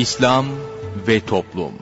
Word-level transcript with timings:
İslam 0.00 0.46
ve 1.08 1.20
Toplum 1.20 1.72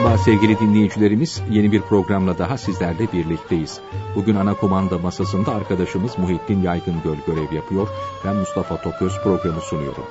Merhaba 0.00 0.18
sevgili 0.18 0.58
dinleyicilerimiz, 0.58 1.42
yeni 1.50 1.72
bir 1.72 1.80
programla 1.80 2.38
daha 2.38 2.58
sizlerle 2.58 3.12
birlikteyiz. 3.12 3.80
Bugün 4.16 4.34
ana 4.34 4.54
komanda 4.54 4.98
masasında 4.98 5.54
arkadaşımız 5.54 6.18
Muhittin 6.18 6.62
Yaygıngöl 6.62 7.16
görev 7.26 7.52
yapıyor. 7.52 7.88
Ben 8.24 8.36
Mustafa 8.36 8.82
Toköz 8.82 9.12
programı 9.22 9.60
sunuyorum. 9.60 10.04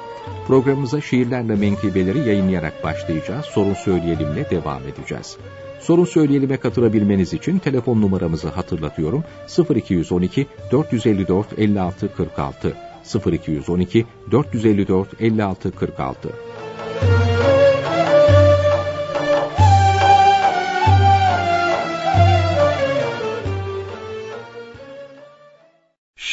Programımıza 0.48 1.02
şiirlerle 1.02 1.56
menkıbeleri 1.56 2.20
yayınlayarak 2.20 2.84
başlayacağız. 2.84 3.46
Sorun 3.46 3.74
söyleyelimle 3.74 4.50
devam 4.50 4.82
edeceğiz. 4.84 5.38
Sorun 5.80 6.06
söyleyelime 6.06 6.58
katılabilmeniz 6.58 7.34
için 7.34 7.60
telefon 7.60 8.02
numaramızı 8.02 8.48
hatırlatıyorum. 8.48 9.24
0212 9.76 10.48
454 10.72 11.48
56 11.60 12.16
46 12.16 12.76
0212 13.26 14.06
454 14.32 15.22
56 15.22 15.72
46 15.72 16.49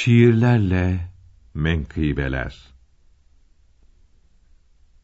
Şiirlerle 0.07 1.11
menkıbeler 1.55 2.75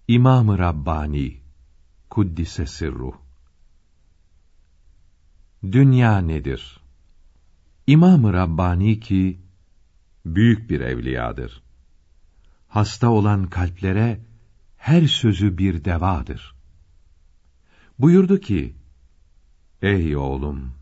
İmam-ı 0.09 0.59
Rabbani 0.59 1.41
Kuddise 2.11 2.67
Sirruh 2.67 3.15
Dünya 5.63 6.19
nedir? 6.19 6.81
İmam-ı 7.87 8.33
Rabbani 8.33 9.01
ki, 9.01 9.41
büyük 10.27 10.71
bir 10.71 10.81
evliyadır. 10.81 11.63
Hasta 12.69 13.09
olan 13.11 13.47
kalplere 13.47 14.21
her 14.77 15.07
sözü 15.07 15.59
bir 15.59 15.85
devadır. 15.85 16.55
Buyurdu 17.99 18.41
ki, 18.41 18.77
Ey 19.83 20.17
oğlum! 20.17 20.75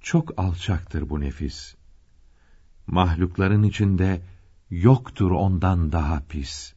Çok 0.00 0.38
alçaktır 0.38 1.10
bu 1.10 1.20
nefis. 1.20 1.76
Mahlukların 2.86 3.62
içinde 3.62 4.22
yoktur 4.70 5.30
ondan 5.30 5.92
daha 5.92 6.22
pis. 6.28 6.74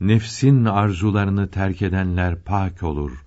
Nefsin 0.00 0.64
arzularını 0.64 1.50
terk 1.50 1.82
edenler 1.82 2.44
pak 2.44 2.82
olur 2.82 3.24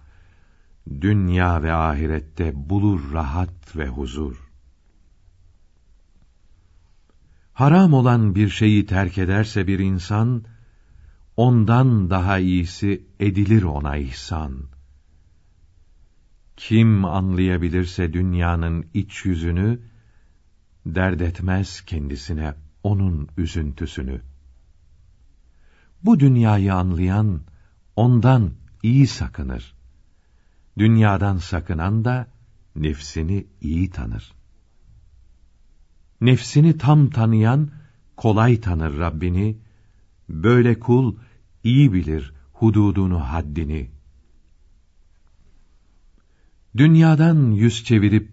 dünya 1.01 1.63
ve 1.63 1.73
ahirette 1.73 2.69
bulur 2.69 3.13
rahat 3.13 3.75
ve 3.75 3.87
huzur. 3.87 4.51
Haram 7.53 7.93
olan 7.93 8.35
bir 8.35 8.49
şeyi 8.49 8.85
terk 8.85 9.17
ederse 9.17 9.67
bir 9.67 9.79
insan, 9.79 10.43
ondan 11.37 12.09
daha 12.09 12.37
iyisi 12.37 13.05
edilir 13.19 13.63
ona 13.63 13.97
ihsan. 13.97 14.53
Kim 16.57 17.05
anlayabilirse 17.05 18.13
dünyanın 18.13 18.85
iç 18.93 19.25
yüzünü, 19.25 19.79
dert 20.85 21.21
etmez 21.21 21.81
kendisine 21.81 22.53
onun 22.83 23.27
üzüntüsünü. 23.37 24.21
Bu 26.03 26.19
dünyayı 26.19 26.73
anlayan, 26.73 27.41
ondan 27.95 28.51
iyi 28.83 29.07
sakınır. 29.07 29.73
Dünyadan 30.77 31.37
sakınan 31.37 32.05
da 32.05 32.27
nefsini 32.75 33.47
iyi 33.61 33.89
tanır. 33.89 34.31
Nefsini 36.21 36.77
tam 36.77 37.09
tanıyan 37.09 37.69
kolay 38.17 38.61
tanır 38.61 38.97
Rabbini. 38.99 39.57
Böyle 40.29 40.79
kul 40.79 41.15
iyi 41.63 41.93
bilir 41.93 42.33
hududunu 42.53 43.19
haddini. 43.19 43.89
Dünyadan 46.77 47.51
yüz 47.51 47.83
çevirip 47.83 48.29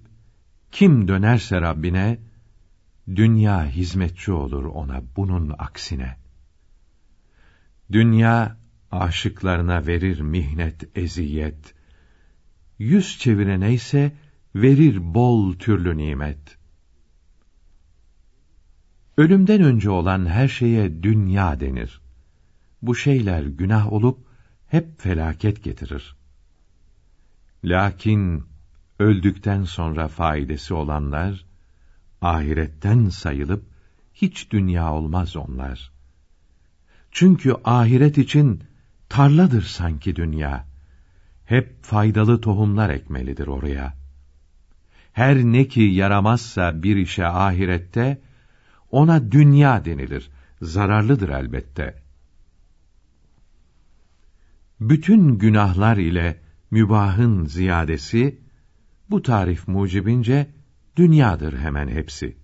kim 0.72 1.08
dönerse 1.08 1.60
Rabbine, 1.60 2.18
dünya 3.16 3.66
hizmetçi 3.66 4.32
olur 4.32 4.64
ona 4.64 5.02
bunun 5.16 5.54
aksine. 5.58 6.16
Dünya 7.92 8.56
aşıklarına 8.90 9.86
verir 9.86 10.20
mihnet, 10.20 10.96
eziyet, 10.98 11.74
yüz 12.78 13.18
çevirene 13.18 13.72
ise 13.72 14.12
verir 14.54 15.14
bol 15.14 15.54
türlü 15.54 15.96
nimet. 15.96 16.58
Ölümden 19.16 19.62
önce 19.62 19.90
olan 19.90 20.26
her 20.26 20.48
şeye 20.48 21.02
dünya 21.02 21.60
denir. 21.60 22.00
Bu 22.82 22.94
şeyler 22.94 23.42
günah 23.42 23.92
olup 23.92 24.18
hep 24.66 25.00
felaket 25.00 25.64
getirir. 25.64 26.16
Lakin 27.64 28.44
öldükten 28.98 29.64
sonra 29.64 30.08
faidesi 30.08 30.74
olanlar 30.74 31.47
ahiretten 32.22 33.08
sayılıp 33.08 33.64
hiç 34.14 34.50
dünya 34.50 34.92
olmaz 34.92 35.36
onlar. 35.36 35.92
Çünkü 37.10 37.54
ahiret 37.64 38.18
için 38.18 38.62
tarladır 39.08 39.62
sanki 39.62 40.16
dünya 40.16 40.68
hep 41.44 41.82
faydalı 41.82 42.40
tohumlar 42.40 42.90
ekmelidir 42.90 43.46
oraya. 43.46 43.94
Her 45.12 45.36
ne 45.36 45.68
ki 45.68 45.80
yaramazsa 45.80 46.82
bir 46.82 46.96
işe 46.96 47.26
ahirette, 47.26 48.20
ona 48.90 49.32
dünya 49.32 49.84
denilir, 49.84 50.30
zararlıdır 50.62 51.28
elbette. 51.28 52.02
Bütün 54.80 55.38
günahlar 55.38 55.96
ile 55.96 56.40
mübahın 56.70 57.44
ziyadesi, 57.44 58.38
bu 59.10 59.22
tarif 59.22 59.68
mucibince 59.68 60.46
dünyadır 60.98 61.58
hemen 61.58 61.88
hepsi. 61.88 62.36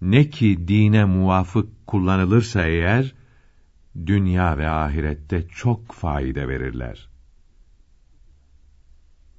Ne 0.00 0.30
ki 0.30 0.68
dine 0.68 1.04
muvafık 1.04 1.86
kullanılırsa 1.86 2.66
eğer, 2.66 3.14
dünya 4.06 4.58
ve 4.58 4.68
ahirette 4.68 5.48
çok 5.48 5.92
faide 5.92 6.48
verirler. 6.48 7.08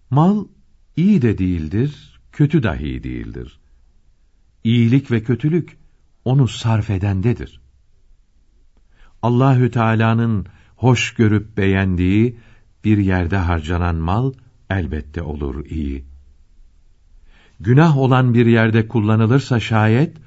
Mal 0.09 0.45
iyi 0.95 1.21
de 1.21 1.37
değildir, 1.37 2.19
kötü 2.31 2.63
dahi 2.63 3.03
değildir. 3.03 3.59
İyilik 4.63 5.11
ve 5.11 5.23
kötülük 5.23 5.77
onu 6.25 6.47
sarf 6.47 6.89
edendedir. 6.89 7.61
Allahü 9.21 9.71
Teala'nın 9.71 10.45
hoş 10.75 11.13
görüp 11.13 11.57
beğendiği 11.57 12.37
bir 12.83 12.97
yerde 12.97 13.37
harcanan 13.37 13.95
mal 13.95 14.33
elbette 14.69 15.21
olur 15.21 15.65
iyi. 15.65 16.12
Günah 17.59 17.97
olan 17.97 18.33
bir 18.33 18.45
yerde 18.45 18.87
kullanılırsa 18.87 19.59
şayet 19.59 20.17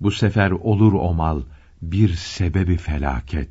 bu 0.00 0.10
sefer 0.10 0.50
olur 0.50 0.92
o 0.92 1.14
mal 1.14 1.42
bir 1.82 2.14
sebebi 2.14 2.76
felaket. 2.76 3.50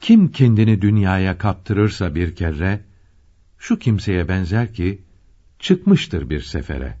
Kim 0.00 0.32
kendini 0.32 0.82
dünyaya 0.82 1.38
kaptırırsa 1.38 2.14
bir 2.14 2.36
kere, 2.36 2.84
şu 3.58 3.78
kimseye 3.78 4.28
benzer 4.28 4.74
ki, 4.74 5.02
çıkmıştır 5.58 6.30
bir 6.30 6.40
sefere. 6.40 6.98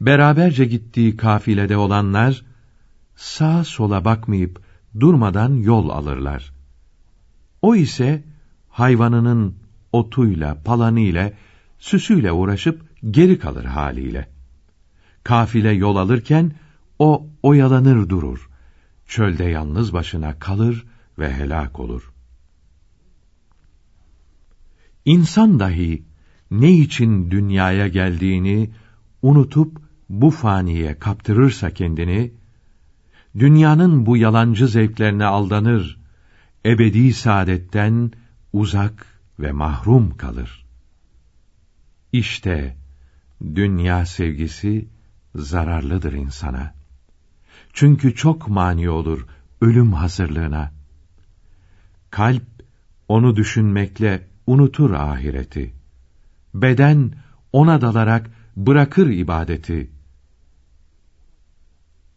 Beraberce 0.00 0.64
gittiği 0.64 1.16
kafilede 1.16 1.76
olanlar, 1.76 2.44
sağa 3.16 3.64
sola 3.64 4.04
bakmayıp 4.04 4.62
durmadan 5.00 5.54
yol 5.54 5.88
alırlar. 5.88 6.52
O 7.62 7.76
ise, 7.76 8.24
hayvanının 8.68 9.56
otuyla, 9.92 10.62
palanıyla, 10.62 11.32
süsüyle 11.78 12.32
uğraşıp 12.32 12.82
geri 13.10 13.38
kalır 13.38 13.64
haliyle. 13.64 14.28
Kafile 15.24 15.70
yol 15.72 15.96
alırken, 15.96 16.52
o 16.98 17.26
oyalanır 17.42 18.08
durur. 18.08 18.48
Çölde 19.06 19.44
yalnız 19.44 19.92
başına 19.92 20.38
kalır 20.38 20.86
ve 21.18 21.34
helak 21.34 21.80
olur. 21.80 22.12
İnsan 25.04 25.60
dahi 25.60 26.02
ne 26.50 26.72
için 26.72 27.30
dünyaya 27.30 27.88
geldiğini 27.88 28.70
unutup 29.22 29.80
bu 30.08 30.30
faniye 30.30 30.98
kaptırırsa 30.98 31.70
kendini, 31.70 32.32
dünyanın 33.38 34.06
bu 34.06 34.16
yalancı 34.16 34.68
zevklerine 34.68 35.24
aldanır, 35.24 35.98
ebedi 36.66 37.12
saadetten 37.12 38.12
uzak 38.52 39.06
ve 39.40 39.52
mahrum 39.52 40.16
kalır. 40.16 40.65
İşte 42.16 42.76
dünya 43.40 44.06
sevgisi 44.06 44.88
zararlıdır 45.34 46.12
insana. 46.12 46.74
Çünkü 47.72 48.14
çok 48.14 48.48
mani 48.48 48.90
olur 48.90 49.26
ölüm 49.60 49.92
hazırlığına. 49.92 50.72
Kalp 52.10 52.46
onu 53.08 53.36
düşünmekle 53.36 54.28
unutur 54.46 54.90
ahireti. 54.90 55.74
Beden 56.54 57.12
ona 57.52 57.80
dalarak 57.80 58.30
bırakır 58.56 59.06
ibadeti. 59.10 59.90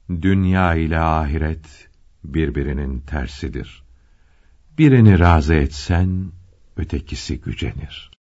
Dünya 0.10 0.76
ile 0.76 1.00
ahiret 1.00 1.90
birbirinin 2.24 3.00
tersidir. 3.00 3.84
Birini 4.78 5.20
razı 5.20 5.54
etsen, 5.54 6.32
ötekisi 6.78 7.42
gücenir. 7.42 8.19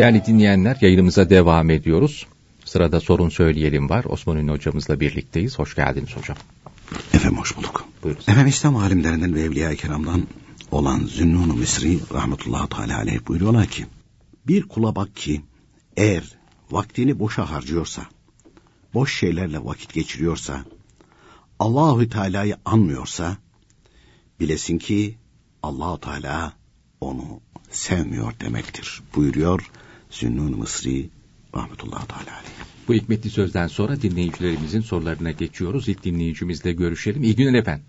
Değerli 0.00 0.24
dinleyenler 0.24 0.76
yayınımıza 0.80 1.30
devam 1.30 1.70
ediyoruz. 1.70 2.26
Sırada 2.64 3.00
sorun 3.00 3.28
söyleyelim 3.28 3.90
var. 3.90 4.04
Osman 4.04 4.36
Ünlü 4.36 4.52
hocamızla 4.52 5.00
birlikteyiz. 5.00 5.58
Hoş 5.58 5.74
geldiniz 5.74 6.16
hocam. 6.16 6.36
Efendim 7.12 7.38
hoş 7.38 7.56
bulduk. 7.56 7.84
Buyurun. 8.02 8.20
Efendim 8.20 8.46
İslam 8.46 8.76
alimlerinden 8.76 9.34
ve 9.34 9.40
Evliya-i 9.40 9.76
Kiram'dan 9.76 10.22
olan 10.70 10.98
Zünnun-u 10.98 11.54
Misri 11.54 11.98
rahmetullahi 12.14 12.68
teala 12.68 12.98
aleyh 12.98 13.18
buyuruyorlar 13.28 13.66
ki 13.66 13.86
bir 14.46 14.62
kula 14.62 14.96
bak 14.96 15.16
ki 15.16 15.40
eğer 15.96 16.24
vaktini 16.70 17.18
boşa 17.18 17.50
harcıyorsa 17.50 18.02
boş 18.94 19.18
şeylerle 19.18 19.64
vakit 19.64 19.94
geçiriyorsa 19.94 20.64
Allahü 21.58 22.08
Teala'yı 22.08 22.56
anmıyorsa 22.64 23.36
bilesin 24.40 24.78
ki 24.78 25.18
Allahu 25.62 26.00
Teala 26.00 26.52
onu 27.00 27.40
sevmiyor 27.70 28.32
demektir. 28.40 29.02
Buyuruyor 29.16 29.70
Zünnun 30.10 30.58
Mısri 30.58 31.08
rahmetullahi 31.54 32.08
teala 32.08 32.36
aleyh. 32.38 32.60
Bu 32.88 32.94
hikmetli 32.94 33.30
sözden 33.30 33.66
sonra 33.66 33.96
dinleyicilerimizin 34.02 34.80
sorularına 34.80 35.30
geçiyoruz. 35.30 35.88
İlk 35.88 36.04
dinleyicimizle 36.04 36.72
görüşelim. 36.72 37.22
İyi 37.22 37.36
günler 37.36 37.58
efendim. 37.58 37.84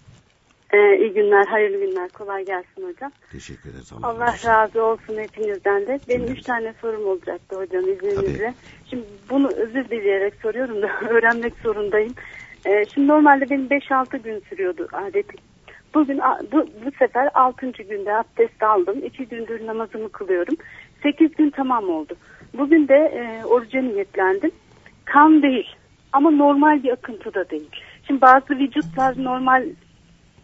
Ee, 0.74 0.98
iyi 0.98 1.14
günler, 1.14 1.46
hayırlı 1.48 1.86
günler. 1.86 2.10
Kolay 2.10 2.46
gelsin 2.46 2.84
hocam. 2.94 3.12
Teşekkür 3.32 3.70
ederiz. 3.70 3.94
Allah, 3.94 4.08
Allah 4.08 4.26
razı 4.26 4.34
olsun. 4.36 4.50
razı 4.50 4.84
olsun 4.84 5.18
hepinizden 5.18 5.88
de. 5.88 6.00
Benim 6.10 6.28
üç 6.28 6.42
tane 6.42 6.74
sorum 6.82 7.08
olacaktı 7.08 7.56
hocam 7.56 7.84
izninizle. 7.84 8.54
Şimdi 8.90 9.06
bunu 9.30 9.48
özür 9.48 9.86
dileyerek 9.90 10.34
soruyorum 10.42 10.82
da 10.82 10.88
öğrenmek 11.10 11.54
zorundayım. 11.64 12.14
Ee, 12.66 12.86
şimdi 12.94 13.08
normalde 13.08 13.50
benim 13.50 13.68
5-6 13.68 14.18
gün 14.18 14.44
sürüyordu 14.50 14.88
adetim. 14.94 15.40
Bugün 15.94 16.20
bu, 16.52 16.68
bu 16.86 16.92
sefer 17.00 17.30
6. 17.34 17.72
günde 17.72 18.14
abdest 18.14 18.64
aldım. 18.64 19.06
2 19.06 19.26
gündür 19.26 19.68
namazımı 19.68 20.10
kılıyorum. 20.10 20.56
8 21.04 21.36
gün 21.36 21.50
tamam 21.50 21.90
oldu. 21.90 22.14
Bugün 22.58 22.88
de 22.88 22.96
e, 22.96 23.46
oruca 23.46 23.82
niyetlendim. 23.82 24.52
Kan 25.06 25.42
değil 25.42 25.68
ama 26.14 26.32
normal 26.32 26.84
bir 26.84 26.92
akıntı 26.92 27.34
da 27.34 27.50
değil. 27.50 27.70
Şimdi 28.08 28.22
bazı 28.22 28.50
vücutlar 28.50 29.24
normal 29.24 29.64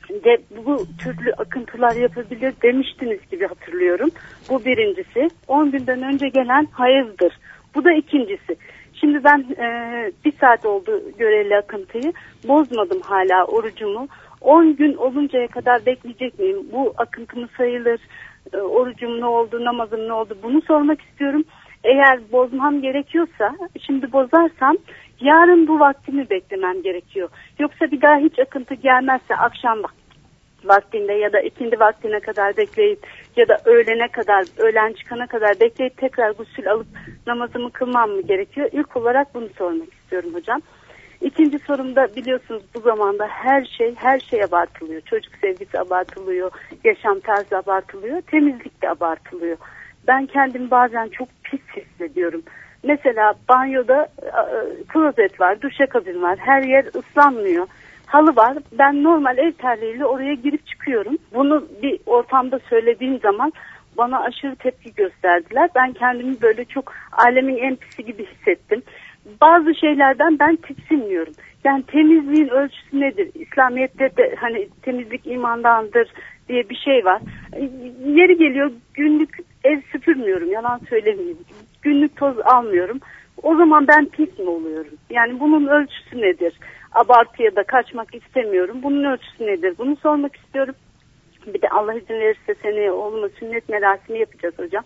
de 0.09 0.38
bu 0.65 0.86
türlü 1.04 1.33
akıntılar 1.33 1.95
yapabilir 1.95 2.54
demiştiniz 2.63 3.19
gibi 3.31 3.48
hatırlıyorum. 3.48 4.09
Bu 4.50 4.65
birincisi. 4.65 5.30
10 5.48 5.71
günden 5.71 6.04
önce 6.04 6.30
gelen 6.30 6.68
hayızdır. 6.71 7.39
Bu 7.75 7.83
da 7.86 7.94
ikincisi. 7.94 8.57
Şimdi 8.94 9.24
ben 9.24 9.45
e, 9.57 9.68
bir 10.25 10.33
saat 10.42 10.65
oldu 10.65 11.01
göreli 11.18 11.57
akıntıyı. 11.57 12.13
Bozmadım 12.48 13.01
hala 13.01 13.45
orucumu. 13.45 14.07
10 14.42 14.75
gün 14.75 14.94
oluncaya 14.94 15.48
kadar 15.48 15.86
bekleyecek 15.86 16.39
miyim? 16.39 16.57
Bu 16.71 16.94
akıntı 16.98 17.39
mı 17.39 17.48
sayılır? 17.57 18.00
E, 18.54 18.58
orucum 18.58 19.22
ne 19.22 19.26
oldu? 19.26 19.66
Namazım 19.66 20.08
ne 20.08 20.14
oldu? 20.14 20.38
Bunu 20.44 20.62
sormak 20.62 21.02
istiyorum. 21.02 21.44
Eğer 21.84 22.32
bozmam 22.32 22.82
gerekiyorsa, 22.82 23.56
şimdi 23.86 24.12
bozarsam 24.12 24.78
yarın 25.22 25.68
bu 25.68 25.80
vaktimi 25.80 26.30
beklemem 26.30 26.82
gerekiyor. 26.82 27.30
Yoksa 27.60 27.92
bir 27.92 28.02
daha 28.02 28.18
hiç 28.18 28.40
akıntı 28.40 28.74
gelmezse 28.74 29.36
akşam 29.36 29.80
vak- 29.80 30.08
vaktinde 30.64 31.14
ya 31.14 31.34
da 31.34 31.40
ikindi 31.40 31.80
vaktine 31.80 32.20
kadar 32.20 32.58
bekleyip 32.58 33.00
ya 33.36 33.48
da 33.48 33.62
öğlene 33.66 34.08
kadar, 34.08 34.46
öğlen 34.58 34.94
çıkana 34.94 35.28
kadar 35.28 35.60
bekleyip 35.60 35.98
tekrar 35.98 36.32
gusül 36.32 36.72
alıp 36.72 36.88
namazımı 37.28 37.72
kılmam 37.72 38.10
mı 38.10 38.22
gerekiyor? 38.22 38.70
İlk 38.72 38.98
olarak 38.98 39.36
bunu 39.36 39.50
sormak 39.58 39.94
istiyorum 39.94 40.34
hocam. 40.34 40.62
İkinci 41.22 41.60
sorumda 41.60 42.16
biliyorsunuz 42.16 42.64
bu 42.75 42.80
zamanda 42.80 43.28
her 43.28 43.66
şey 43.66 43.96
her 43.96 44.19
şey 44.19 44.44
abartılıyor. 44.44 45.02
Çocuk 45.02 45.34
sevgisi 45.42 45.80
abartılıyor, 45.80 46.52
yaşam 46.84 47.19
tarzı 47.19 47.58
abartılıyor, 47.58 48.22
temizlik 48.22 48.81
de 48.81 48.90
abartılıyor. 48.90 49.58
Ben 50.08 50.25
kendimi 50.25 50.72
bazen 50.72 51.08
çok 51.10 51.28
pis 51.44 51.62
hissediyorum. 51.75 52.42
Mesela 52.84 53.34
banyoda 53.50 54.08
e, 54.22 54.25
e, 54.25 54.84
klozet 54.88 55.40
var, 55.42 55.62
duşakabin 55.62 56.22
var, 56.22 56.38
her 56.38 56.64
yer 56.64 56.86
ıslanmıyor. 56.86 57.68
Halı 58.06 58.36
var. 58.36 58.58
Ben 58.72 59.04
normal 59.04 59.38
ev 59.38 59.52
terliğiyle 59.52 60.06
oraya 60.06 60.34
girip 60.34 60.68
çıkıyorum. 60.68 61.18
Bunu 61.34 61.68
bir 61.81 62.00
ortamda 62.06 62.60
söylediğim 62.69 63.19
zaman 63.19 63.54
bana 63.98 64.19
aşırı 64.24 64.56
tepki 64.56 64.94
gösterdiler. 64.94 65.69
Ben 65.75 65.94
kendimi 65.94 66.42
böyle 66.42 66.66
çok 66.66 66.94
alemin 67.12 67.58
en 67.58 67.75
pisi 67.75 68.06
gibi 68.06 68.25
hissettim. 68.25 68.84
Bazı 69.42 69.76
şeylerden 69.76 70.40
ben 70.40 70.56
tiksinmiyorum. 70.56 71.34
Yani 71.64 71.84
temizliğin 71.84 72.48
ölçüsü 72.48 73.00
nedir? 73.00 73.32
İslamiyet'te 73.36 74.18
de 74.18 74.36
hani 74.40 74.68
temizlik 74.82 75.28
imandandır 75.28 76.14
diye 76.50 76.70
bir 76.70 76.76
şey 76.76 77.06
var. 77.06 77.22
Yeri 78.06 78.38
geliyor 78.38 78.72
günlük 78.94 79.38
ev 79.64 79.82
süpürmüyorum 79.92 80.52
yalan 80.52 80.82
söylemeyeyim. 80.90 81.38
Günlük 81.82 82.16
toz 82.16 82.40
almıyorum. 82.40 83.00
O 83.44 83.56
zaman 83.56 83.88
ben 83.88 84.06
pis 84.06 84.40
mi 84.40 84.50
oluyorum? 84.50 84.94
Yani 85.10 85.40
bunun 85.40 85.68
ölçüsü 85.68 86.22
nedir? 86.22 86.60
Abartıya 86.92 87.56
da 87.56 87.64
kaçmak 87.64 88.16
istemiyorum. 88.16 88.80
Bunun 88.84 89.04
ölçüsü 89.04 89.48
nedir? 89.48 89.74
Bunu 89.78 89.96
sormak 89.96 90.36
istiyorum. 90.36 90.76
Bir 91.54 91.62
de 91.62 91.70
Allah 91.70 91.94
izin 91.94 92.14
verirse 92.14 92.56
seneye 92.62 92.92
oğluma 92.92 93.30
sünnet 93.30 93.70
merasimi 93.70 94.20
yapacağız 94.20 94.56
hocam. 94.58 94.84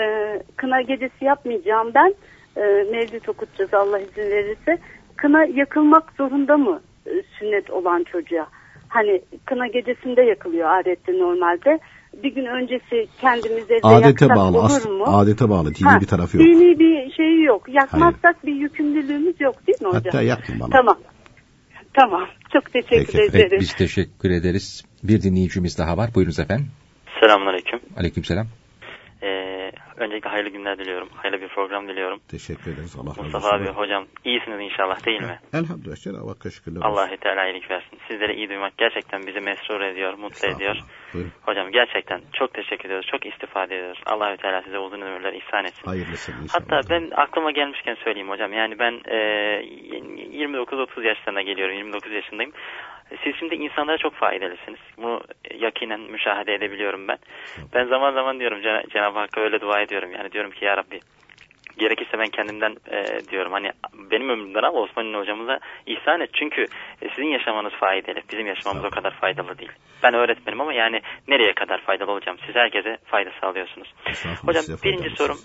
Ee, 0.00 0.42
kına 0.56 0.82
gecesi 0.82 1.24
yapmayacağım 1.24 1.90
ben. 1.94 2.14
Ee, 2.56 2.60
mevlüt 2.90 3.28
okutacağız 3.28 3.74
Allah 3.74 3.98
izin 3.98 4.30
verirse. 4.30 4.78
Kına 5.16 5.44
yakılmak 5.44 6.12
zorunda 6.18 6.56
mı 6.56 6.80
e, 7.06 7.10
sünnet 7.38 7.70
olan 7.70 8.04
çocuğa? 8.12 8.46
Hani 8.88 9.22
kına 9.44 9.66
gecesinde 9.66 10.22
yakılıyor 10.22 10.80
adette 10.80 11.12
normalde. 11.12 11.78
Bir 12.22 12.34
gün 12.34 12.46
öncesi 12.46 13.06
kendimize 13.20 13.74
evde 13.74 13.86
Adete 13.86 14.06
yaksak 14.08 14.36
bağlı. 14.36 14.58
olur 14.58 14.88
mu? 14.88 15.04
Adete 15.06 15.48
bağlı. 15.50 15.74
Dini 15.74 15.88
Ha, 15.88 16.00
bir 16.00 16.06
tarafı 16.06 16.36
yok. 16.36 16.46
Dini 16.46 16.78
bir 16.78 17.12
şeyi 17.12 17.42
yok. 17.44 17.68
Yakmazsak 17.68 18.46
bir 18.46 18.54
yükümlülüğümüz 18.54 19.40
yok 19.40 19.66
değil 19.66 19.82
mi 19.82 19.88
hocam? 19.88 20.02
Hatta 20.04 20.22
yakma 20.22 20.54
bana. 20.60 20.70
Tamam. 20.70 20.96
Tamam. 21.94 22.28
Çok 22.52 22.72
teşekkür 22.72 23.06
Peki, 23.06 23.22
ederim. 23.22 23.48
Evet, 23.50 23.60
biz 23.60 23.72
teşekkür 23.74 24.30
ederiz. 24.30 24.84
Bir 25.02 25.22
dinleyicimiz 25.22 25.78
daha 25.78 25.96
var. 25.96 26.10
Buyurunuz 26.14 26.38
efendim. 26.38 26.66
Selamünaleyküm. 27.20 27.80
Aleykümselam. 27.96 28.46
Ee, 29.24 29.72
öncelikle 29.96 30.30
hayırlı 30.30 30.50
günler 30.50 30.78
diliyorum. 30.78 31.08
Hayırlı 31.14 31.40
bir 31.40 31.48
program 31.48 31.88
diliyorum. 31.88 32.20
Teşekkür 32.28 32.72
ederiz. 32.72 32.96
Allah 32.96 33.10
razı 33.10 33.20
olsun. 33.20 33.24
Mustafa 33.24 33.56
abi 33.56 33.68
hocam 33.68 34.06
iyisiniz 34.24 34.60
inşallah 34.60 35.06
değil 35.06 35.22
mi? 35.22 35.38
Elhamdülillah. 35.54 35.96
Cenab-ı 35.96 36.28
Hakk'a 36.28 36.50
şükürler 36.50 36.80
olsun. 36.80 36.88
Allah 36.88 37.16
Teala 37.16 37.46
iyilik 37.46 37.70
versin. 37.70 37.98
Sizleri 38.08 38.34
iyi 38.34 38.48
duymak 38.48 38.78
gerçekten 38.78 39.26
bizi 39.26 39.40
mesrur 39.40 39.80
ediyor, 39.80 40.14
mutlu 40.14 40.48
ediyor. 40.48 40.76
Buyurun. 41.14 41.32
Hocam 41.42 41.70
gerçekten 41.70 42.20
çok 42.32 42.54
teşekkür 42.54 42.84
ediyoruz. 42.84 43.06
Çok 43.12 43.26
istifade 43.26 43.76
ediyoruz. 43.76 44.02
Allahü 44.06 44.36
Teala 44.36 44.62
size 44.62 44.78
uzun 44.78 45.00
ömürler 45.00 45.32
ihsan 45.32 45.64
etsin. 45.64 45.86
Hayırlısı 45.86 46.32
inşallah. 46.42 46.62
Hatta 46.62 46.80
ben 46.90 47.10
aklıma 47.16 47.50
gelmişken 47.50 47.96
söyleyeyim 48.04 48.28
hocam. 48.28 48.52
Yani 48.52 48.78
ben 48.78 48.92
e, 49.04 49.18
29-30 50.34 51.06
yaşlarına 51.06 51.42
geliyorum. 51.42 51.74
29 51.76 52.12
yaşındayım. 52.12 52.52
Siz 53.24 53.36
şimdi 53.38 53.54
insanlara 53.54 53.98
çok 53.98 54.14
faydalısınız. 54.14 54.78
Bunu 54.96 55.20
yakinen 55.54 56.00
müşahede 56.00 56.54
edebiliyorum 56.54 57.08
ben. 57.08 57.18
Ben 57.74 57.84
zaman 57.84 58.12
zaman 58.12 58.40
diyorum 58.40 58.60
Cen- 58.62 58.88
Cenab-ı 58.90 59.18
Hakk'a 59.18 59.40
öyle 59.40 59.60
dua 59.60 59.80
ediyorum. 59.80 60.12
Yani 60.12 60.32
diyorum 60.32 60.50
ki 60.50 60.64
ya 60.64 60.76
Rabbi 60.76 61.00
gerekirse 61.78 62.18
ben 62.18 62.28
kendimden 62.28 62.76
e, 62.90 63.20
diyorum 63.30 63.52
hani 63.52 63.70
benim 64.10 64.28
ömrümden 64.28 64.62
al 64.62 64.74
Osman 64.74 65.14
hocamıza 65.14 65.58
ihsan 65.86 66.20
et. 66.20 66.30
Çünkü 66.32 66.62
e, 67.02 67.08
sizin 67.08 67.28
yaşamanız 67.28 67.72
faydalı. 67.72 68.20
Bizim 68.32 68.46
yaşamamız 68.46 68.84
o 68.84 68.90
kadar 68.90 69.10
faydalı 69.10 69.58
değil. 69.58 69.72
Ben 70.02 70.14
öğretmenim 70.14 70.60
ama 70.60 70.72
yani 70.72 71.00
nereye 71.28 71.52
kadar 71.52 71.80
faydalı 71.80 72.10
olacağım? 72.12 72.38
Siz 72.46 72.54
herkese 72.54 72.98
fayda 73.04 73.30
sağlıyorsunuz. 73.40 73.94
Hocam 74.46 74.64
birinci 74.84 75.10
sorum. 75.16 75.38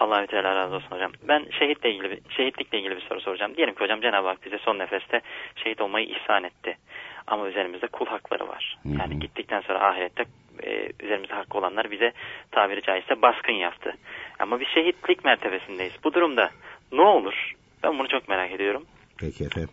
Allahü 0.00 0.26
Teala 0.26 0.54
razı 0.54 0.74
olsun 0.74 0.90
hocam. 0.90 1.12
Ben 1.28 1.46
şehitle 1.58 1.90
ilgili 1.90 2.10
bir, 2.10 2.20
şehitlikle 2.36 2.78
ilgili 2.78 2.96
bir 2.96 3.00
soru 3.00 3.20
soracağım. 3.20 3.56
Diyelim 3.56 3.74
ki 3.74 3.80
hocam 3.80 4.00
Cenab-ı 4.00 4.28
Hak 4.28 4.44
bize 4.44 4.58
son 4.58 4.78
nefeste 4.78 5.20
şehit 5.64 5.80
olmayı 5.80 6.06
ihsan 6.06 6.44
etti. 6.44 6.78
Ama 7.26 7.48
üzerimizde 7.48 7.86
kul 7.86 8.06
hakları 8.06 8.48
var. 8.48 8.78
Hı 8.82 8.88
hı. 8.88 8.94
Yani 8.98 9.18
gittikten 9.18 9.60
sonra 9.60 9.88
ahirette 9.88 10.24
e, 10.62 10.88
üzerimizde 11.00 11.34
hakkı 11.34 11.58
olanlar 11.58 11.90
bize 11.90 12.12
tabiri 12.50 12.82
caizse 12.82 13.22
baskın 13.22 13.52
yaptı. 13.52 13.94
Ama 14.38 14.60
bir 14.60 14.66
şehitlik 14.66 15.24
mertebesindeyiz. 15.24 15.94
Bu 16.04 16.14
durumda 16.14 16.50
ne 16.92 17.02
olur? 17.02 17.54
Ben 17.82 17.98
bunu 17.98 18.08
çok 18.08 18.28
merak 18.28 18.52
ediyorum. 18.52 18.86
Peki 19.20 19.44
efendim. 19.44 19.70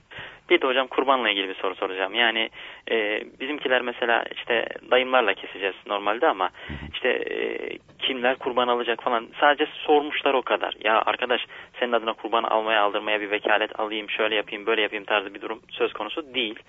Bir 0.50 0.62
de 0.62 0.68
hocam 0.68 0.88
kurbanla 0.88 1.30
ilgili 1.30 1.50
bir 1.50 1.56
soru 1.56 1.76
soracağım. 1.76 2.14
Yani 2.14 2.50
e, 2.92 3.24
bizimkiler 3.40 3.82
mesela 3.82 4.24
işte 4.36 4.66
dayımlarla 4.92 5.34
keseceğiz 5.34 5.76
normalde 5.88 6.28
ama 6.28 6.50
işte 6.94 7.10
e, 7.10 7.70
kimler 8.00 8.36
kurban 8.36 8.68
alacak 8.68 9.04
falan 9.04 9.28
sadece 9.40 9.72
sormuşlar 9.74 10.34
o 10.34 10.42
kadar. 10.42 10.74
Ya 10.84 11.02
arkadaş 11.06 11.42
senin 11.80 11.92
adına 11.92 12.14
kurban 12.14 12.44
almaya 12.44 12.82
aldırmaya 12.82 13.22
bir 13.22 13.32
vekalet 13.32 13.80
alayım 13.80 14.10
şöyle 14.10 14.36
yapayım 14.36 14.66
böyle 14.66 14.82
yapayım 14.82 15.06
tarzı 15.06 15.34
bir 15.34 15.42
durum 15.42 15.62
söz 15.70 15.94
konusu 15.94 16.34
değil. 16.34 16.60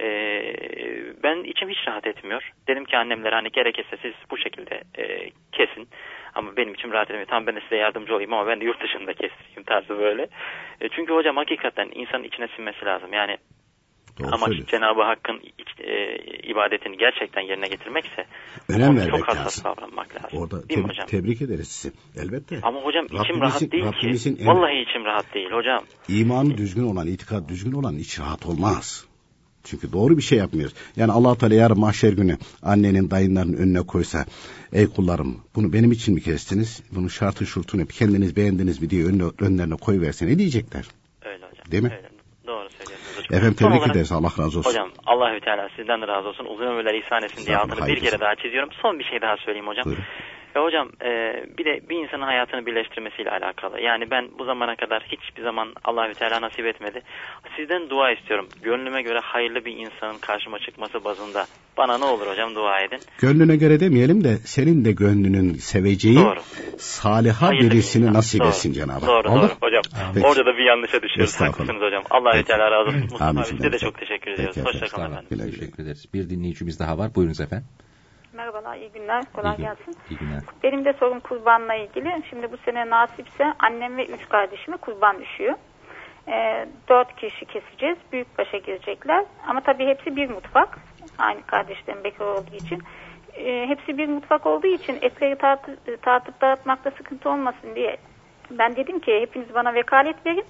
E, 0.00 0.08
ben 1.22 1.44
içim 1.44 1.68
hiç 1.68 1.88
rahat 1.88 2.06
etmiyor. 2.06 2.50
Dedim 2.68 2.84
ki 2.84 2.96
annemlere 2.96 3.34
hani 3.34 3.50
gerekirse 3.50 3.96
siz 4.02 4.12
bu 4.30 4.38
şekilde 4.38 4.82
e, 4.98 5.30
kesin. 5.52 5.88
Ama 6.34 6.56
benim 6.56 6.74
için 6.74 6.90
rahat 6.90 7.10
etmiyor. 7.10 7.26
Tamam 7.30 7.46
ben 7.46 7.56
de 7.56 7.60
size 7.60 7.76
yardımcı 7.76 8.14
olayım 8.14 8.32
ama 8.32 8.46
ben 8.46 8.60
de 8.60 8.64
yurt 8.64 8.82
dışında 8.82 9.12
kestireyim 9.12 9.62
tarzı 9.66 9.88
böyle. 9.98 10.22
E, 10.80 10.88
çünkü 10.96 11.12
hocam 11.12 11.36
hakikaten 11.36 11.90
insanın 11.94 12.24
içine 12.24 12.48
sinmesi 12.56 12.84
lazım. 12.84 13.12
Yani 13.12 13.36
Doğru 14.18 14.28
Amaç. 14.34 14.52
Cenab-ı 14.70 15.02
Hakk'ın 15.02 15.40
iç- 15.58 15.80
e, 15.80 16.16
ibadetini 16.50 16.96
gerçekten 16.98 17.40
yerine 17.42 17.68
getirmekse 17.68 18.24
Önem 18.68 18.96
vermek 18.96 19.10
çok 19.18 19.28
hassas 19.28 19.46
lazım. 19.46 19.64
davranmak 19.64 20.14
lazım. 20.16 20.38
Orada 20.42 20.68
Değil 20.68 20.78
mi 20.80 20.84
tebrik, 20.84 20.90
hocam? 20.90 21.06
tebrik 21.06 21.42
ederiz 21.42 21.68
sizi. 21.68 21.94
Elbette. 22.22 22.58
Ama 22.62 22.80
hocam 22.80 23.04
içim 23.06 23.18
Rabbimizin- 23.18 23.40
rahat 23.40 23.72
değil 23.72 23.84
Rabbimizin 23.84 24.36
ki. 24.36 24.42
en- 24.42 24.48
Vallahi 24.48 24.84
içim 24.88 25.04
rahat 25.04 25.34
değil 25.34 25.50
hocam. 25.50 25.80
İmanı 26.08 26.56
düzgün 26.56 26.82
olan, 26.82 27.06
itikad 27.06 27.48
düzgün 27.48 27.72
olan 27.72 27.92
hiç 27.98 28.20
rahat 28.20 28.46
olmaz. 28.46 29.06
Çünkü 29.64 29.92
doğru 29.92 30.16
bir 30.16 30.22
şey 30.22 30.38
yapmıyoruz. 30.38 30.74
Yani 30.96 31.12
allah 31.12 31.34
Teala 31.38 31.54
yarın 31.54 31.80
mahşer 31.80 32.12
günü 32.12 32.38
annenin 32.62 33.10
dayınların 33.10 33.52
önüne 33.52 33.80
koysa 33.82 34.24
ey 34.72 34.86
kullarım 34.86 35.36
bunu 35.54 35.72
benim 35.72 35.92
için 35.92 36.14
mi 36.14 36.20
kestiniz? 36.22 36.82
Bunun 36.92 37.08
şartı 37.08 37.46
şurtu 37.46 37.78
ne? 37.78 37.86
Kendiniz 37.86 38.36
beğendiniz 38.36 38.82
mi 38.82 38.90
diye 38.90 39.04
önüne, 39.04 39.24
önlerine 39.40 39.74
koyverse 39.76 40.26
ne 40.26 40.38
diyecekler? 40.38 40.84
Öyle 41.24 41.46
hocam. 41.46 41.72
Değil 41.72 41.82
mi? 41.82 41.92
Öyle. 41.96 42.08
Doğru 42.46 42.68
söylüyorsunuz 42.70 43.16
hocam. 43.18 43.38
Efendim 43.38 43.54
tebrik 43.54 43.72
olarak- 43.80 43.96
ederiz 43.96 44.12
Allah 44.12 44.32
razı 44.38 44.58
olsun. 44.58 44.70
Hocam 44.70 44.90
Allahü 45.06 45.40
Teala 45.40 45.68
sizden 45.76 46.00
de 46.02 46.06
razı 46.06 46.28
olsun. 46.28 46.44
Uzun 46.44 46.66
ömürler 46.66 46.94
ihsan 46.94 47.22
etsin 47.22 47.46
diye 47.46 47.56
altını 47.56 47.86
bir 47.86 48.00
kere 48.00 48.20
daha 48.20 48.34
çiziyorum. 48.34 48.68
Son 48.82 48.98
bir 48.98 49.04
şey 49.04 49.20
daha 49.20 49.36
söyleyeyim 49.36 49.66
hocam. 49.66 49.84
Buyurun. 49.84 50.04
Ya 50.56 50.62
hocam 50.64 50.88
e, 51.04 51.08
bir 51.58 51.64
de 51.64 51.80
bir 51.88 51.96
insanın 52.04 52.22
hayatını 52.22 52.66
birleştirmesiyle 52.66 53.30
alakalı. 53.30 53.80
Yani 53.80 54.10
ben 54.10 54.28
bu 54.38 54.44
zamana 54.44 54.76
kadar 54.76 55.02
hiçbir 55.02 55.42
zaman 55.42 55.68
Allahü 55.84 56.14
Teala 56.14 56.40
nasip 56.40 56.66
etmedi. 56.66 57.02
Sizden 57.56 57.90
dua 57.90 58.12
istiyorum. 58.12 58.48
Gönlüme 58.62 59.02
göre 59.02 59.18
hayırlı 59.22 59.64
bir 59.64 59.76
insanın 59.76 60.18
karşıma 60.18 60.58
çıkması 60.58 61.04
bazında. 61.04 61.46
Bana 61.76 61.98
ne 61.98 62.04
olur 62.04 62.26
hocam 62.26 62.54
dua 62.54 62.80
edin. 62.80 62.98
Gönlüne 63.18 63.56
göre 63.56 63.80
demeyelim 63.80 64.24
de 64.24 64.36
senin 64.36 64.84
de 64.84 64.92
gönlünün 64.92 65.54
seveceği 65.54 66.16
Doğru. 66.16 66.40
saliha 66.78 67.48
Hayırlı 67.48 67.66
bir 67.66 67.70
birisini 67.70 68.02
insan. 68.02 68.14
nasip 68.14 68.40
Doğru. 68.40 68.48
etsin 68.48 68.72
Cenab-ı 68.72 68.92
Hak. 68.92 69.06
Doğru 69.06 69.28
Oldu? 69.32 69.42
doğru 69.42 69.52
hocam. 69.60 69.82
Peki. 70.14 70.26
Orada 70.26 70.46
da 70.46 70.56
bir 70.58 70.64
yanlışa 70.64 71.02
düşüyoruz. 71.02 71.40
Haklısınız 71.40 71.82
hocam. 71.82 72.02
Allahü. 72.10 72.44
Teala 72.44 72.70
razı 72.70 72.88
olsun. 72.88 73.00
Mustafa 73.00 73.40
abi 73.40 73.44
size 73.46 73.72
de 73.72 73.78
çok 73.78 73.98
teşekkür 73.98 74.30
ediyoruz. 74.30 74.56
Hoşçakalın 74.64 75.12
efendim. 75.12 75.50
Teşekkür 75.50 75.82
ederiz. 75.82 76.06
Bir 76.14 76.30
dinleyicimiz 76.30 76.78
daha 76.80 76.98
var. 76.98 77.14
Buyurunuz 77.14 77.40
efendim. 77.40 77.66
Merhabalar, 78.32 78.76
iyi 78.76 78.92
günler. 78.92 79.24
Kolay 79.32 79.56
İyi 79.56 79.60
gelsin. 79.62 79.96
İyi 80.10 80.18
günler. 80.18 80.40
Benim 80.62 80.84
de 80.84 80.92
sorum 80.92 81.20
kurbanla 81.20 81.74
ilgili. 81.74 82.22
Şimdi 82.30 82.52
bu 82.52 82.56
sene 82.56 82.90
nasipse 82.90 83.44
annem 83.58 83.96
ve 83.96 84.06
üç 84.06 84.28
kardeşime 84.28 84.76
kurban 84.76 85.20
düşüyor. 85.20 85.54
Ee, 86.28 86.66
dört 86.88 87.16
kişi 87.16 87.44
keseceğiz. 87.44 87.98
Büyükbaşa 88.12 88.58
girecekler. 88.58 89.24
Ama 89.46 89.60
tabii 89.60 89.86
hepsi 89.86 90.16
bir 90.16 90.30
mutfak. 90.30 90.78
Aynı 91.18 91.42
kardeşlerim 91.42 92.04
bekar 92.04 92.24
olduğu 92.24 92.56
için. 92.56 92.82
Ee, 93.34 93.66
hepsi 93.68 93.98
bir 93.98 94.08
mutfak 94.08 94.46
olduğu 94.46 94.66
için 94.66 94.98
etleri 95.02 95.36
tartıp, 95.36 96.02
tartıp 96.02 96.40
dağıtmakta 96.40 96.90
sıkıntı 96.90 97.30
olmasın 97.30 97.74
diye. 97.74 97.96
Ben 98.50 98.76
dedim 98.76 99.00
ki 99.00 99.20
hepiniz 99.20 99.54
bana 99.54 99.74
vekalet 99.74 100.26
verin. 100.26 100.44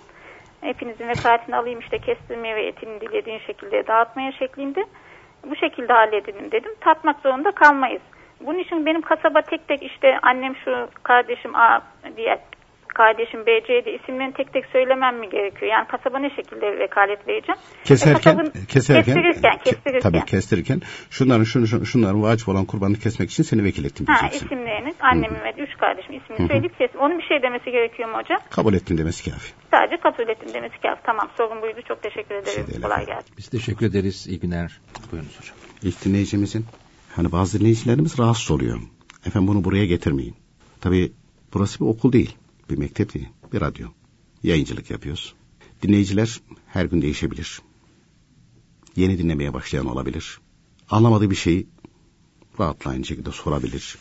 Hepinizin 0.60 1.08
vekaletini 1.08 1.56
alayım 1.56 1.80
işte 1.80 1.98
kestirmeye 1.98 2.56
ve 2.56 2.66
etini 2.66 3.00
dilediğin 3.00 3.38
şekilde 3.38 3.86
dağıtmaya 3.86 4.32
şeklinde. 4.32 4.84
Bu 5.50 5.56
şekilde 5.56 5.92
halledelim 5.92 6.50
dedim. 6.50 6.72
Tatmak 6.80 7.20
zorunda 7.20 7.50
kalmayız. 7.50 8.02
Bunun 8.40 8.58
için 8.58 8.86
benim 8.86 9.02
kasaba 9.02 9.42
tek 9.42 9.68
tek 9.68 9.82
işte 9.82 10.18
annem 10.22 10.56
şu 10.56 10.88
kardeşim 11.02 11.56
A 11.56 11.80
diye 12.16 12.38
kardeşim 12.94 13.46
B, 13.46 13.60
C 13.66 13.68
de 13.84 13.94
isimlerini 14.02 14.34
tek 14.34 14.52
tek 14.52 14.64
söylemem 14.66 15.18
mi 15.20 15.30
gerekiyor? 15.30 15.70
Yani 15.72 15.86
kasaba 15.88 16.18
ne 16.18 16.30
şekilde 16.30 16.78
vekalet 16.78 17.28
vereceğim? 17.28 17.58
E, 17.80 17.84
Keserken, 17.84 18.36
kasabın- 18.36 18.66
keserken, 18.66 19.14
kestirirken, 19.14 19.52
ke- 19.52 19.64
kestirirken. 19.64 20.00
tabii 20.00 20.24
kestirirken 20.24 20.80
şunların 21.10 21.44
şunu, 21.44 21.66
şunu- 21.66 21.86
şunların 21.86 22.22
vacip 22.22 22.48
olan 22.48 22.64
kurbanını 22.64 22.98
kesmek 22.98 23.30
için 23.30 23.42
seni 23.42 23.64
vekil 23.64 23.84
ettim 23.84 24.06
Ha, 24.06 24.20
diyeceksin. 24.20 24.46
isimlerini, 24.46 24.94
annemin 25.00 25.40
ve 25.44 25.54
üç 25.62 25.76
kardeşimin 25.78 26.20
ismini 26.20 26.48
söyleyip 26.48 26.78
kesin. 26.78 26.98
Onun 26.98 27.18
bir 27.18 27.24
şey 27.24 27.42
demesi 27.42 27.70
gerekiyor 27.70 28.08
mu 28.08 28.16
hocam? 28.18 28.38
Kabul 28.50 28.74
ettim 28.74 28.98
demesi 28.98 29.30
kafi. 29.30 29.52
Sadece 29.70 29.96
kabul 29.96 30.28
ettim 30.28 30.54
demesi 30.54 30.80
kafi. 30.82 31.02
Tamam 31.04 31.28
sorun 31.36 31.62
buydu. 31.62 31.80
Çok 31.88 32.02
teşekkür 32.02 32.34
ederim. 32.34 32.54
şey 32.54 32.66
değil 32.66 32.80
Kolay 32.82 33.06
gelsin. 33.06 33.34
Biz 33.38 33.48
teşekkür 33.48 33.86
ederiz. 33.86 34.26
İyi 34.28 34.40
günler. 34.40 34.80
Buyurunuz 35.12 35.40
hocam. 35.40 35.56
İlk 35.82 36.04
dinleyicimizin 36.04 36.66
hani 37.16 37.32
bazı 37.32 37.58
dinleyicilerimiz 37.60 38.18
rahatsız 38.18 38.50
oluyor. 38.50 38.78
Efendim 39.26 39.48
bunu 39.48 39.64
buraya 39.64 39.86
getirmeyin. 39.86 40.34
Tabii 40.80 41.12
burası 41.54 41.80
bir 41.80 41.84
okul 41.90 42.12
değil, 42.12 42.36
bir 42.72 42.78
mektep 42.78 43.14
değil, 43.14 43.28
bir 43.52 43.60
radyo. 43.60 43.88
Yayıncılık 44.42 44.90
yapıyoruz. 44.90 45.34
Dinleyiciler 45.82 46.40
her 46.66 46.84
gün 46.84 47.02
değişebilir. 47.02 47.62
Yeni 48.96 49.18
dinlemeye 49.18 49.54
başlayan 49.54 49.86
olabilir. 49.86 50.40
Anlamadığı 50.90 51.30
bir 51.30 51.34
şeyi 51.34 51.66
rahatla 52.60 52.90
aynı 52.90 53.04
şekilde 53.04 53.32
sorabilir. 53.32 53.98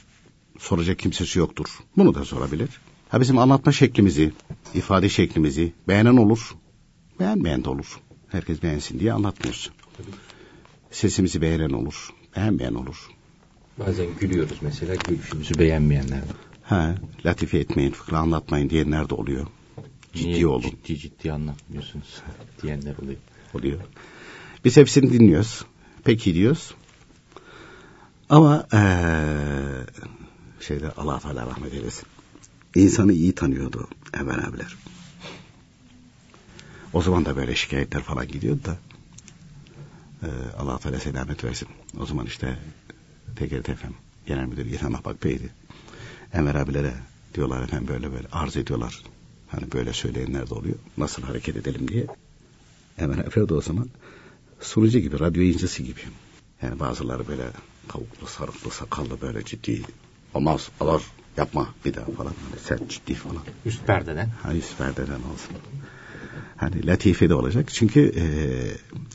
Soracak 0.60 1.00
kimsesi 1.00 1.40
yoktur. 1.40 1.80
Bunu 1.98 2.16
da 2.16 2.26
sorabilir. 2.26 2.70
Ha 3.10 3.22
bizim 3.22 3.38
anlatma 3.38 3.72
şeklimizi, 3.72 4.34
ifade 4.74 5.10
şeklimizi 5.10 5.74
beğenen 5.88 6.18
olur, 6.18 6.56
beğenmeyen 7.20 7.64
de 7.64 7.70
olur. 7.70 8.00
Herkes 8.28 8.64
beğensin 8.64 9.00
diye 9.00 9.14
anlatmıyoruz. 9.14 9.72
Sesimizi 10.92 11.42
beğenen 11.42 11.70
olur, 11.70 12.10
beğenmeyen 12.36 12.74
olur. 12.74 13.10
Bazen 13.80 14.08
gülüyoruz 14.20 14.58
mesela. 14.62 14.96
Gülüşümüzü 14.96 15.60
beğenmeyenler. 15.60 16.22
Ha, 16.72 16.96
latife 17.26 17.58
etmeyin, 17.60 17.92
fıkra 17.92 18.18
anlatmayın 18.18 18.70
diyenler 18.70 19.10
de 19.10 19.14
oluyor. 19.16 19.48
Ciddi 20.14 20.28
Niye 20.30 20.48
olun 20.48 20.62
Ciddi 20.62 20.98
ciddi 20.98 21.32
anlatmıyorsunuz 21.32 22.22
diyenler 22.62 22.96
oluyor. 23.04 23.20
oluyor. 23.54 23.80
Biz 24.66 24.78
hepsini 24.78 25.14
dinliyoruz. 25.14 25.66
Peki 26.04 26.34
diyoruz. 26.34 26.74
Ama 28.30 28.68
eee 28.74 29.86
şeyde 30.60 30.92
Allah 30.92 31.20
Teala 31.20 31.46
rahmet 31.48 31.74
eylesin. 31.74 32.06
İnsanı 32.76 33.14
iyi 33.14 33.36
tanıyordu 33.36 33.88
Emel 34.20 34.48
abiler. 34.48 34.76
O 36.94 37.02
zaman 37.02 37.26
da 37.26 37.36
böyle 37.36 37.56
şikayetler 37.56 38.04
falan 38.04 38.28
gidiyordu 38.28 38.62
da 38.66 38.78
eee 40.24 40.30
Allah 40.58 40.78
Teala 40.80 41.00
selamet 41.00 41.44
versin. 41.44 41.68
O 42.00 42.06
zaman 42.06 42.26
işte 42.26 42.60
TGRT 43.36 43.66
FM 43.66 43.94
Genel 44.26 44.46
Müdürü 44.46 44.70
Yetan 44.70 44.94
Ahbak 44.94 45.24
Bey'di. 45.24 45.50
Enver 46.34 46.56
abilere 46.56 46.94
diyorlar 47.34 47.64
efendim 47.64 47.88
böyle 47.88 48.14
böyle 48.14 48.28
arz 48.32 48.58
ediyorlar. 48.58 49.02
Hani 49.48 49.72
böyle 49.72 49.94
söyleyenler 49.94 50.50
de 50.50 50.54
oluyor. 50.54 50.76
Nasıl 50.98 51.24
hareket 51.24 51.56
edelim 51.56 51.88
diye. 51.88 52.06
Hemen 52.96 53.18
Efendi 53.18 53.54
o 53.54 53.62
zaman 53.62 53.90
sunucu 54.60 55.00
gibi, 55.00 55.20
radyo 55.20 55.42
yayıncısı 55.42 55.84
gibi. 55.84 56.00
Yani 56.62 56.80
bazıları 56.80 57.28
böyle 57.28 57.44
kavuklu, 57.88 58.28
sarıklı, 58.28 58.72
sakallı 58.72 59.22
böyle 59.22 59.46
ciddi. 59.46 59.82
Olmaz, 60.34 60.70
olur, 60.80 61.02
yapma 61.38 61.68
bir 61.86 61.94
daha 61.94 62.06
falan. 62.06 62.34
Hani 62.50 62.60
sert, 62.60 62.90
ciddi 62.90 63.14
falan. 63.14 63.44
Üst 63.66 63.88
perdeden. 63.88 64.30
Hani 64.44 64.58
üst 64.58 64.78
perdeden 64.78 65.24
olsun. 65.34 65.56
Hani 66.58 66.88
latife 66.88 67.30
de 67.30 67.34
olacak. 67.34 67.70
Çünkü 67.74 68.12
e, 68.16 68.24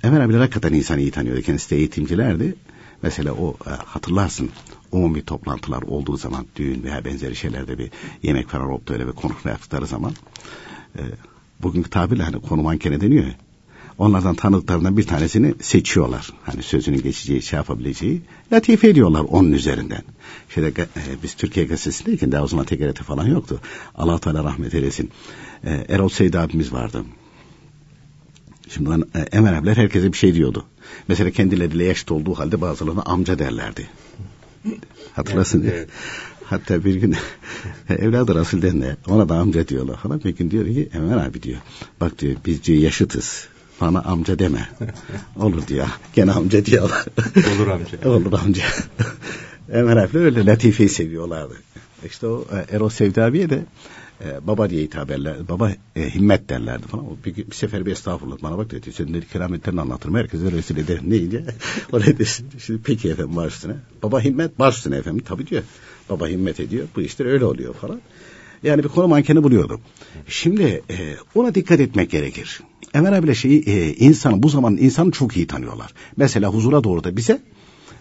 Emel 0.07 0.25
abiler 0.25 0.39
hakikaten 0.39 0.73
insanı 0.73 1.01
iyi 1.01 1.11
tanıyordu. 1.11 1.43
Kendisi 1.43 1.71
de 1.71 1.77
eğitimcilerdi. 1.77 2.55
Mesela 3.03 3.33
o 3.33 3.57
e, 3.67 3.71
hatırlarsın 3.71 4.51
umumi 4.93 5.23
toplantılar 5.23 5.83
olduğu 5.83 6.17
zaman 6.17 6.47
düğün 6.57 6.83
veya 6.83 7.05
benzeri 7.05 7.37
şeylerde 7.37 7.79
bir 7.79 7.91
yemek 8.23 8.49
falan 8.49 8.71
olup 8.71 8.89
da 8.89 8.93
öyle 8.93 9.07
bir 9.07 9.13
konuşma 9.13 9.51
yaptıkları 9.51 9.87
zaman 9.87 10.13
e, 10.99 11.03
bugünkü 11.63 11.91
tabirle 11.91 12.23
hani 12.23 12.41
konu 12.41 12.63
mankene 12.63 13.01
deniyor 13.01 13.25
ya 13.25 13.35
onlardan 13.99 14.35
tanıdıklarından 14.35 14.97
bir 14.97 15.07
tanesini 15.07 15.55
seçiyorlar. 15.61 16.31
Hani 16.43 16.63
sözünün 16.63 17.03
geçeceği, 17.03 17.43
şey 17.43 17.57
yapabileceği. 17.57 18.23
Latife 18.53 18.89
ediyorlar 18.89 19.25
onun 19.29 19.53
üzerinden. 19.53 20.03
Şeyde, 20.49 20.69
e, 20.69 21.23
biz 21.23 21.35
Türkiye 21.35 21.67
gazetesindeyken 21.67 22.33
daha 22.33 22.43
o 22.43 22.47
zaman 22.47 22.67
TGRT 22.67 23.03
falan 23.03 23.27
yoktu. 23.27 23.61
allah 23.95 24.19
Teala 24.19 24.45
rahmet 24.45 24.75
eylesin. 24.75 25.11
E, 25.65 25.87
Erol 25.89 26.09
Seydi 26.09 26.39
abimiz 26.39 26.73
vardı. 26.73 27.05
Şimdi 28.69 28.91
e, 29.15 29.19
Emel 29.19 29.59
abiler 29.59 29.77
herkese 29.77 30.13
bir 30.13 30.19
şey 30.19 30.35
diyordu. 30.35 30.65
Mesela 31.09 31.31
kendileriyle 31.31 31.85
yaşlı 31.85 32.15
olduğu 32.15 32.35
halde 32.35 32.61
bazılarına 32.61 33.03
amca 33.03 33.39
derlerdi. 33.39 33.89
Hatırlasın. 35.13 35.63
Evet, 35.63 35.73
evet. 35.77 35.89
Hatta 36.45 36.85
bir 36.85 36.95
gün 36.95 37.17
evladı 37.89 38.35
Rasul'den 38.35 38.83
de 38.83 38.97
ona 39.09 39.29
da 39.29 39.35
amca 39.35 39.69
diyorlar 39.69 39.97
falan. 39.97 40.25
Bir 40.25 40.37
gün 40.37 40.51
diyor 40.51 40.65
ki 40.65 40.89
Emel 40.95 41.27
abi 41.27 41.43
diyor. 41.43 41.59
Bak 42.01 42.19
diyor 42.19 42.37
biz 42.47 42.65
diyor 42.65 42.79
yaşıtız. 42.79 43.49
Bana 43.81 44.01
amca 44.03 44.39
deme. 44.39 44.69
Olur 45.37 45.67
diyor. 45.67 45.87
Gene 46.15 46.33
amca 46.33 46.67
diyorlar. 46.67 47.05
Olur 47.57 47.69
amca. 47.69 47.99
Olur 48.11 48.33
amca. 48.33 48.63
Emel 49.73 50.03
abiler 50.03 50.25
öyle 50.25 50.47
latifeyi 50.47 50.89
seviyorlardı. 50.89 51.55
İşte 52.07 52.27
o 52.27 52.45
e, 52.53 52.77
Erol 52.77 52.89
Sevdi 52.89 53.23
abiye 53.23 53.51
de 53.51 53.65
e, 54.25 54.47
baba 54.47 54.71
diye 54.71 54.83
hitap 54.83 55.11
ederler. 55.11 55.37
Baba 55.49 55.73
e, 55.97 56.11
himmet 56.15 56.49
derlerdi 56.49 56.87
falan. 56.87 57.07
Bir, 57.25 57.37
bir 57.37 57.55
sefer 57.55 57.87
bir 57.87 57.93
estağfurullah 57.93 58.37
bana 58.43 58.59
bak 58.59 58.71
dedi. 58.71 58.93
Senin 58.93 59.15
dedi 59.15 59.27
kerametlerini 59.33 59.81
anlatırım. 59.81 60.15
Herkese 60.15 60.53
rezil 60.53 60.77
ederim 60.77 61.11
deyince. 61.11 61.45
o 61.93 62.01
ne 62.01 62.19
desin? 62.19 62.47
Şimdi 62.67 62.81
peki 62.85 63.11
efendim 63.11 63.37
baş 63.37 63.55
üstüne. 63.55 63.75
Baba 64.03 64.21
himmet 64.21 64.59
baş 64.59 64.77
üstüne 64.77 64.97
efendim. 64.97 65.25
Tabii 65.29 65.47
diyor. 65.47 65.63
Baba 66.11 66.29
himmet 66.29 66.61
ediyor. 66.61 66.87
Bu 66.97 67.01
işler 67.01 67.27
öyle 67.27 67.45
oluyor 67.45 67.75
falan. 67.75 68.01
Yani 68.63 68.85
bir 68.85 68.89
konu 68.89 69.09
mankeni 69.09 69.43
buluyordu. 69.43 69.81
Şimdi 70.29 70.83
e, 70.91 71.17
ona 71.35 71.55
dikkat 71.55 71.81
etmek 71.81 72.11
gerekir. 72.11 72.61
Emel 72.95 73.19
abiyle 73.19 73.35
şeyi 73.35 73.63
e, 73.63 73.95
insanı 73.95 74.43
bu 74.43 74.49
zaman 74.49 74.77
insanı 74.77 75.11
çok 75.11 75.37
iyi 75.37 75.47
tanıyorlar. 75.47 75.93
Mesela 76.17 76.55
huzura 76.55 76.85
doğru 76.85 77.05
da 77.05 77.17
bize 77.17 77.43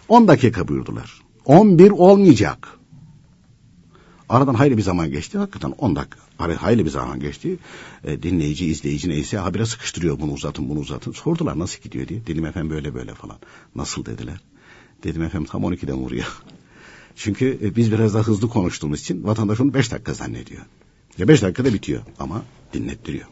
10 0.08 0.28
dakika 0.28 0.68
buyurdular. 0.68 1.20
11 1.44 1.90
olmayacak. 1.90 2.68
Aradan 4.28 4.54
hayli 4.54 4.76
bir 4.76 4.82
zaman 4.82 5.10
geçti. 5.10 5.38
Hakikaten 5.38 5.70
10 5.70 5.96
dakika. 5.96 6.18
Ara- 6.38 6.62
Hayli 6.62 6.84
bir 6.84 6.90
zaman 6.90 7.20
geçti. 7.20 7.58
E, 8.04 8.22
dinleyici, 8.22 8.66
izleyici 8.66 9.08
neyse 9.08 9.38
habire 9.38 9.66
sıkıştırıyor. 9.66 10.20
Bunu 10.20 10.32
uzatın, 10.32 10.68
bunu 10.68 10.78
uzatın. 10.80 11.12
Sordular 11.12 11.58
nasıl 11.58 11.82
gidiyor 11.82 12.08
diye. 12.08 12.26
Dedim 12.26 12.46
efendim 12.46 12.70
böyle 12.70 12.94
böyle 12.94 13.14
falan. 13.14 13.36
Nasıl 13.74 14.04
dediler. 14.06 14.40
Dedim 15.04 15.22
efendim 15.22 15.48
tam 15.50 15.62
12'den 15.62 15.96
vuruyor. 15.96 16.42
Çünkü 17.16 17.58
e, 17.62 17.76
biz 17.76 17.92
biraz 17.92 18.14
daha 18.14 18.22
hızlı 18.22 18.48
konuştuğumuz 18.48 19.00
için 19.00 19.24
vatandaş 19.24 19.60
onu 19.60 19.74
5 19.74 19.92
dakika 19.92 20.14
zannediyor. 20.14 20.62
Ya 21.18 21.28
5 21.28 21.42
dakikada 21.42 21.74
bitiyor 21.74 22.02
ama 22.18 22.42
dinlettiriyor. 22.72 23.26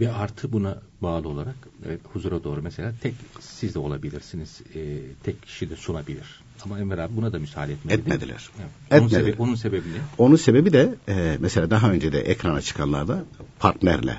Ve 0.00 0.12
artı 0.12 0.52
buna 0.52 0.82
bağlı 1.02 1.28
olarak 1.28 1.56
evet, 1.86 2.00
huzura 2.12 2.44
doğru 2.44 2.62
mesela 2.62 2.92
tek 3.02 3.14
siz 3.40 3.74
de 3.74 3.78
olabilirsiniz. 3.78 4.60
e, 4.74 4.98
tek 5.24 5.42
kişi 5.42 5.70
de 5.70 5.76
sunabilir. 5.76 6.41
Ama 6.64 6.78
Enver 6.78 6.98
abi 6.98 7.16
buna 7.16 7.32
da 7.32 7.38
müsaade 7.38 7.72
etmedi. 7.72 7.94
Etmediler. 7.94 8.50
Evet. 8.58 8.70
Onun, 8.90 9.06
Etmedi. 9.06 9.24
sebebi, 9.24 9.42
onun 9.42 9.54
sebebi 9.54 9.88
ne? 9.88 9.96
Onun 10.18 10.36
sebebi 10.36 10.72
de 10.72 10.94
e, 11.08 11.36
mesela 11.40 11.70
daha 11.70 11.90
önce 11.90 12.12
de 12.12 12.20
ekrana 12.20 12.60
çıkanlarda 12.60 13.24
partnerle. 13.58 14.16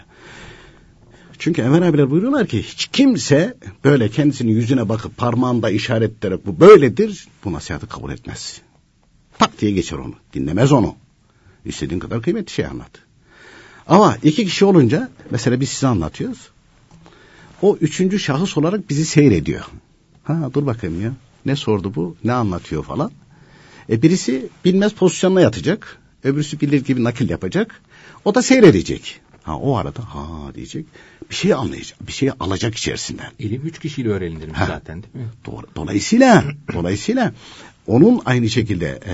Çünkü 1.40 1.62
Enver 1.62 1.82
abiler 1.82 2.12
buyuruyorlar 2.12 2.48
ki 2.48 2.64
hiç 2.64 2.90
kimse 2.94 3.58
böyle 3.84 4.10
kendisinin 4.10 4.52
yüzüne 4.52 4.90
bakıp 4.90 5.18
parmağında 5.18 5.70
işaret 5.70 6.12
ederek 6.18 6.46
bu 6.46 6.60
böyledir 6.60 7.28
bu 7.46 7.54
nasihatı 7.54 7.88
kabul 7.88 8.12
etmez. 8.12 8.62
Tak 9.40 9.62
diye 9.62 9.72
geçer 9.72 9.98
onu. 9.98 10.14
Dinlemez 10.34 10.72
onu. 10.72 10.96
İstediğin 11.66 12.00
kadar 12.00 12.22
kıymetli 12.22 12.54
şey 12.54 12.66
anlat. 12.66 12.92
Ama 13.88 14.18
iki 14.24 14.46
kişi 14.46 14.66
olunca 14.66 15.10
mesela 15.32 15.60
biz 15.60 15.70
size 15.70 15.88
anlatıyoruz. 15.88 16.50
O 17.62 17.78
üçüncü 17.82 18.20
şahıs 18.20 18.58
olarak 18.58 18.90
bizi 18.90 19.06
seyrediyor. 19.06 19.64
Ha 20.24 20.50
dur 20.54 20.66
bakayım 20.66 21.02
ya. 21.02 21.14
Ne 21.46 21.56
sordu 21.56 21.96
bu? 21.96 22.16
Ne 22.24 22.32
anlatıyor 22.34 22.84
falan. 22.84 23.12
E 23.90 24.02
birisi 24.02 24.50
bilmez 24.66 24.94
pozisyonuna 24.94 25.42
yatacak. 25.42 26.00
Öbürsü 26.24 26.60
bilir 26.60 26.86
gibi 26.86 27.04
nakil 27.04 27.30
yapacak. 27.30 27.82
O 28.26 28.36
da 28.36 28.42
seyredecek. 28.42 29.20
Ha 29.44 29.58
o 29.58 29.78
arada 29.78 30.00
ha 30.16 30.28
diyecek. 30.56 30.86
Bir 31.30 31.36
şey 31.36 31.54
anlayacak. 31.54 32.08
Bir 32.08 32.12
şey 32.12 32.30
alacak 32.40 32.76
içerisinden. 32.76 33.32
İlim 33.40 33.62
üç 33.66 33.80
kişiyle 33.80 34.10
öğrenilirmiş 34.10 34.60
Ha. 34.60 34.66
zaten 34.66 35.04
değil 35.04 35.16
mi? 35.16 35.32
Doğru. 35.46 35.66
Dolayısıyla 35.76 36.44
dolayısıyla 36.74 37.34
onun 37.88 38.22
aynı 38.26 38.50
şekilde 38.50 39.00
e, 39.08 39.14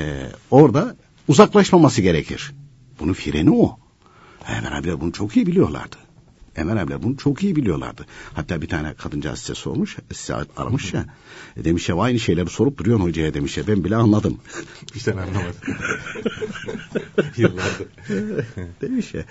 orada 0.51 0.95
uzaklaşmaması 1.27 2.01
gerekir. 2.01 2.51
Bunun 2.99 3.13
freni 3.13 3.51
o. 3.51 3.79
Emel 4.57 4.77
abiler 4.77 5.01
bunu 5.01 5.11
çok 5.11 5.37
iyi 5.37 5.47
biliyorlardı. 5.47 5.95
Emel 6.59 6.81
abiler 6.81 7.03
bunu 7.03 7.17
çok 7.17 7.43
iyi 7.43 7.55
biliyorlardı. 7.55 8.05
Hatta 8.33 8.61
bir 8.61 8.67
tane 8.67 8.93
kadıncağız 8.93 9.39
size 9.39 9.55
sormuş, 9.55 9.97
size 10.13 10.35
aramış 10.57 10.93
ya. 10.93 11.05
E, 11.57 11.63
demiş 11.65 11.89
ya 11.89 11.95
aynı 11.95 12.19
şeyleri 12.19 12.49
sorup 12.49 12.77
duruyorsun 12.77 13.05
hocaya 13.05 13.33
demiş 13.33 13.57
ya 13.57 13.67
ben 13.67 13.83
bile 13.83 13.95
anladım. 13.95 14.37
Sen 14.97 15.17
anlamadın. 15.17 15.53
Yıllardır. 17.37 17.87
demiş 18.81 19.13
ya. 19.13 19.23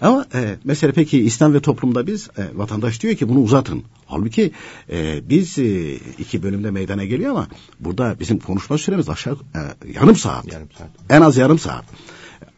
Ama 0.00 0.26
e, 0.34 0.56
mesela 0.64 0.92
peki 0.92 1.18
İslam 1.20 1.54
ve 1.54 1.60
toplumda 1.60 2.06
biz 2.06 2.28
e, 2.38 2.58
vatandaş 2.58 3.02
diyor 3.02 3.14
ki 3.14 3.28
bunu 3.28 3.38
uzatın. 3.40 3.84
Halbuki 4.06 4.52
e, 4.90 5.28
biz 5.28 5.58
e, 5.58 5.94
iki 5.94 6.42
bölümde 6.42 6.70
meydana 6.70 7.04
geliyor 7.04 7.30
ama 7.30 7.48
burada 7.80 8.16
bizim 8.20 8.38
konuşma 8.38 8.78
süremiz 8.78 9.08
aşağı 9.08 9.34
e, 9.34 9.60
yarım 9.94 10.16
saat. 10.16 10.52
Yarım 10.52 10.68
saat. 10.78 10.88
En 11.10 11.20
az 11.20 11.36
yarım 11.36 11.58
saat. 11.58 11.84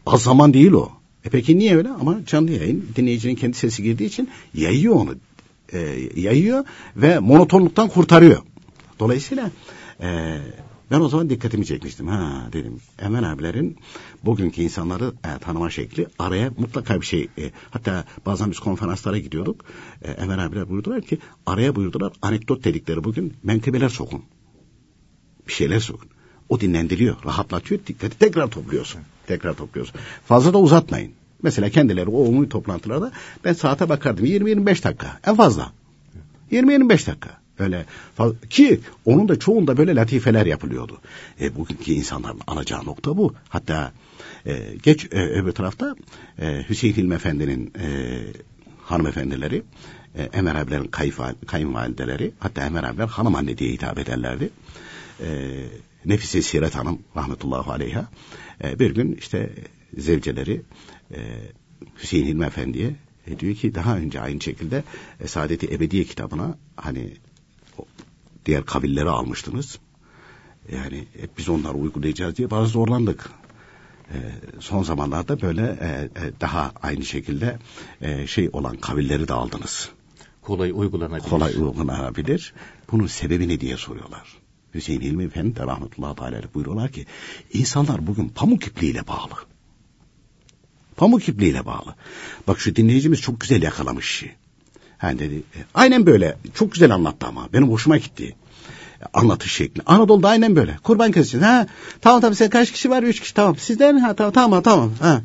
Az 0.05 0.21
zaman 0.23 0.53
değil 0.53 0.71
o. 0.71 0.96
E 1.27 1.29
peki 1.29 1.57
niye 1.57 1.77
öyle? 1.77 1.89
Ama 1.89 2.25
canlı 2.25 2.51
yayın 2.51 2.85
dinleyicinin 2.95 3.35
kendi 3.35 3.57
sesi 3.57 3.83
girdiği 3.83 4.05
için 4.05 4.29
yayıyor 4.53 4.95
onu. 4.95 5.15
E, 5.73 5.79
yayıyor 6.15 6.65
ve 6.95 7.19
monotonluktan 7.19 7.87
kurtarıyor. 7.87 8.41
Dolayısıyla 8.99 9.51
e, 10.01 10.37
ben 10.91 10.99
o 10.99 11.09
zaman 11.09 11.29
dikkatimi 11.29 11.65
çekmiştim. 11.65 12.07
Ha 12.07 12.49
dedim 12.53 12.79
Emel 12.99 13.31
abilerin 13.31 13.77
bugünkü 14.23 14.61
insanları 14.61 15.13
e, 15.25 15.39
tanıma 15.39 15.69
şekli 15.69 16.07
araya 16.19 16.51
mutlaka 16.57 17.01
bir 17.01 17.05
şey. 17.05 17.27
e, 17.37 17.51
hatta 17.71 18.05
bazen 18.25 18.51
biz 18.51 18.59
konferanslara 18.59 19.17
gidiyorduk. 19.17 19.65
E, 20.01 20.11
Emel 20.11 20.45
abiler 20.45 20.69
buyurdular 20.69 21.01
ki 21.01 21.17
araya 21.45 21.75
buyurdular 21.75 22.13
anekdot 22.21 22.63
dedikleri 22.63 23.03
bugün 23.03 23.33
menkıbeler 23.43 23.89
sokun. 23.89 24.23
Bir 25.47 25.53
şeyler 25.53 25.79
sokun. 25.79 26.09
O 26.49 26.59
dinlendiriyor, 26.59 27.15
rahatlatıyor, 27.25 27.81
dikkati 27.87 28.19
tekrar 28.19 28.47
topluyorsun. 28.47 29.01
Tekrar 29.27 29.53
topluyorsun. 29.53 29.95
Fazla 30.25 30.53
da 30.53 30.57
uzatmayın. 30.57 31.16
Mesela 31.43 31.69
kendileri 31.69 32.09
o 32.09 32.19
umumi 32.19 32.49
toplantılarda 32.49 33.11
ben 33.45 33.53
saate 33.53 33.89
bakardım 33.89 34.25
20-25 34.25 34.83
dakika 34.83 35.19
en 35.27 35.35
fazla. 35.35 35.71
20-25 36.51 36.89
dakika. 36.89 37.37
Öyle 37.59 37.85
ki 38.49 38.79
onun 39.05 39.29
da 39.29 39.39
çoğunda 39.39 39.77
böyle 39.77 39.95
latifeler 39.95 40.45
yapılıyordu. 40.45 41.01
E, 41.41 41.55
bugünkü 41.55 41.91
insanların 41.91 42.39
alacağı 42.47 42.85
nokta 42.85 43.17
bu. 43.17 43.33
Hatta 43.49 43.91
e, 44.45 44.75
geç 44.83 45.05
e, 45.11 45.19
öbür 45.19 45.51
tarafta 45.51 45.95
e, 46.39 46.65
Hüseyin 46.69 46.93
Hilmi 46.93 47.15
Efendi'nin 47.15 47.73
e, 47.79 48.17
hanımefendileri, 48.81 49.63
e, 50.15 50.23
Emer 50.23 50.55
abilerin 50.55 50.91
kayınvalideleri, 51.47 52.31
hatta 52.39 52.65
Emer 52.65 52.83
abiler 52.83 53.07
hanım 53.07 53.35
anne 53.35 53.57
diye 53.57 53.71
hitap 53.71 53.99
ederlerdi. 53.99 54.49
E, 55.21 55.27
Nefise 56.05 56.41
Siret 56.41 56.75
Hanım 56.75 56.99
rahmetullahi 57.15 57.71
aleyha 57.71 58.07
e, 58.63 58.79
bir 58.79 58.95
gün 58.95 59.15
işte 59.19 59.49
zevceleri 59.97 60.61
e, 61.11 61.17
Hüseyin 62.01 62.25
Hilmi 62.25 62.45
Efendi'ye 62.45 62.95
e, 63.27 63.39
diyor 63.39 63.55
ki 63.55 63.75
daha 63.75 63.97
önce 63.97 64.21
aynı 64.21 64.41
şekilde 64.41 64.83
e, 65.19 65.27
Saadet-i 65.27 65.73
Ebediye 65.73 66.03
kitabına 66.03 66.57
hani 66.75 67.13
o 67.77 67.85
diğer 68.45 68.65
kabilleri 68.65 69.09
almıştınız. 69.09 69.79
Yani 70.71 70.97
e, 70.97 71.27
biz 71.37 71.49
onları 71.49 71.73
uygulayacağız 71.73 72.35
diye 72.35 72.51
bazı 72.51 72.71
zorlandık. 72.71 73.29
E, 74.13 74.17
son 74.59 74.83
zamanlarda 74.83 75.41
böyle 75.41 75.61
e, 75.61 75.87
e, 76.25 76.31
daha 76.41 76.71
aynı 76.81 77.05
şekilde 77.05 77.59
e, 78.01 78.27
şey 78.27 78.49
olan 78.53 78.77
kabilleri 78.77 79.27
de 79.27 79.33
aldınız. 79.33 79.89
Kolay 80.41 80.71
uygulanabilir. 80.75 81.29
Kolay 81.29 81.53
uygulanabilir. 81.53 82.53
Bunun 82.91 83.07
sebebi 83.07 83.47
ne 83.47 83.59
diye 83.59 83.77
soruyorlar. 83.77 84.37
Hüseyin 84.73 85.01
Hilmi 85.01 85.23
Efendi 85.23 85.55
de 85.55 85.63
rahmetullahi 85.63 86.15
teala 86.15 86.41
buyuruyorlar 86.53 86.91
ki 86.91 87.05
insanlar 87.53 88.07
bugün 88.07 88.29
pamuk 88.29 88.67
ipliğiyle 88.67 89.07
bağlı. 89.07 89.33
Pamuk 90.97 91.29
ipliğiyle 91.29 91.65
bağlı. 91.65 91.95
Bak 92.47 92.59
şu 92.59 92.75
dinleyicimiz 92.75 93.21
çok 93.21 93.39
güzel 93.39 93.63
yakalamış 93.63 94.05
işi. 94.11 94.35
Ha 94.97 95.19
dedi, 95.19 95.35
e, 95.35 95.59
aynen 95.73 96.05
böyle. 96.05 96.37
Çok 96.53 96.71
güzel 96.71 96.93
anlattı 96.93 97.27
ama. 97.27 97.49
Benim 97.53 97.69
hoşuma 97.69 97.97
gitti. 97.97 98.35
Anlatış 99.13 99.51
şekli. 99.51 99.81
Anadolu'da 99.85 100.29
aynen 100.29 100.55
böyle. 100.55 100.77
Kurban 100.83 101.11
keseceğiz. 101.11 101.45
Ha, 101.45 101.67
tamam 102.01 102.21
tamam 102.21 102.35
sen 102.35 102.49
kaç 102.49 102.71
kişi 102.71 102.89
var? 102.89 103.03
Üç 103.03 103.19
kişi 103.19 103.33
tamam. 103.33 103.57
Sizden 103.57 103.97
ha 103.97 104.15
tamam 104.15 104.33
tamam 104.33 104.63
tamam. 104.63 104.91
Ha. 104.99 105.21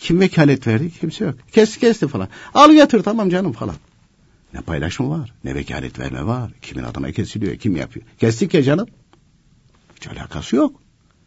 Kim 0.00 0.20
vekalet 0.20 0.66
verdi? 0.66 0.90
Kimse 1.00 1.24
yok. 1.24 1.34
Kesti 1.52 1.80
kesti 1.80 2.08
falan. 2.08 2.28
Al 2.54 2.72
götür 2.72 3.02
tamam 3.02 3.30
canım 3.30 3.52
falan. 3.52 3.74
Ne 4.54 4.60
paylaşma 4.60 5.10
var, 5.10 5.32
ne 5.44 5.54
vekalet 5.54 5.98
verme 5.98 6.26
var. 6.26 6.52
Kimin 6.62 6.84
adına 6.84 7.12
kesiliyor, 7.12 7.56
kim 7.56 7.76
yapıyor. 7.76 8.06
Kestik 8.18 8.54
ya 8.54 8.62
canım. 8.62 8.88
Hiç 9.96 10.08
alakası 10.08 10.56
yok. 10.56 10.81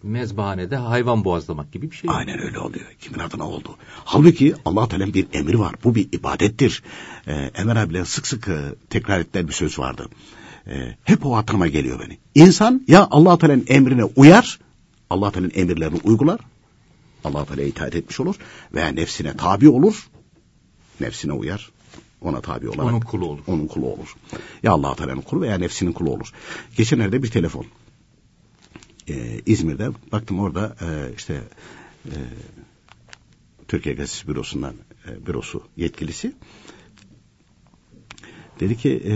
Mezbahanede 0.05 0.75
hayvan 0.75 1.25
boğazlamak 1.25 1.71
gibi 1.71 1.91
bir 1.91 1.95
şey. 1.95 2.09
Aynen 2.13 2.39
öyle 2.39 2.59
oluyor. 2.59 2.85
Kimin 2.99 3.19
adına 3.19 3.47
oldu. 3.47 3.75
Halbuki 4.05 4.55
allah 4.65 4.87
Teala'nın 4.87 5.13
bir 5.13 5.27
emir 5.33 5.53
var. 5.53 5.75
Bu 5.83 5.95
bir 5.95 6.07
ibadettir. 6.11 6.83
Ee, 7.27 7.51
Emir 7.55 7.75
abiler 7.75 8.05
sık 8.05 8.27
sık 8.27 8.47
e, 8.47 8.59
tekrar 8.89 9.19
ettiler 9.19 9.47
bir 9.47 9.53
söz 9.53 9.79
vardı. 9.79 10.09
Ee, 10.67 10.95
hep 11.03 11.25
o 11.25 11.35
hatırıma 11.35 11.67
geliyor 11.67 11.99
beni. 11.99 12.17
İnsan 12.35 12.85
ya 12.87 13.07
allah 13.11 13.37
Teala'nın 13.37 13.65
emrine 13.67 14.03
uyar, 14.03 14.59
allah 15.09 15.31
Teala'nın 15.31 15.51
emirlerini 15.55 15.99
uygular, 16.03 16.39
allah 17.23 17.45
Teala'ya 17.45 17.67
itaat 17.67 17.95
etmiş 17.95 18.19
olur 18.19 18.35
veya 18.73 18.87
nefsine 18.87 19.37
tabi 19.37 19.69
olur, 19.69 20.07
nefsine 20.99 21.33
uyar, 21.33 21.71
ona 22.21 22.41
tabi 22.41 22.69
olarak. 22.69 22.85
Onun 22.85 22.99
kulu 22.99 23.25
olur. 23.25 23.43
Onun 23.47 23.67
kulu 23.67 23.85
olur. 23.85 24.15
Ya 24.63 24.71
allah 24.71 24.95
Teala'nın 24.95 25.21
kulu 25.21 25.41
veya 25.41 25.57
nefsinin 25.57 25.91
kulu 25.91 26.09
olur. 26.09 26.31
Geçenlerde 26.77 27.23
bir 27.23 27.31
telefon 27.31 27.65
e, 29.09 29.41
İzmir'de 29.45 29.89
baktım 30.11 30.39
orada 30.39 30.75
e, 30.81 31.15
işte 31.17 31.41
e, 32.05 32.15
Türkiye 33.67 33.95
Gazetesi 33.95 34.27
Bürosu'ndan 34.27 34.73
e, 35.07 35.25
bürosu 35.25 35.63
yetkilisi 35.77 36.33
dedi 38.59 38.77
ki 38.77 39.03
e, 39.07 39.13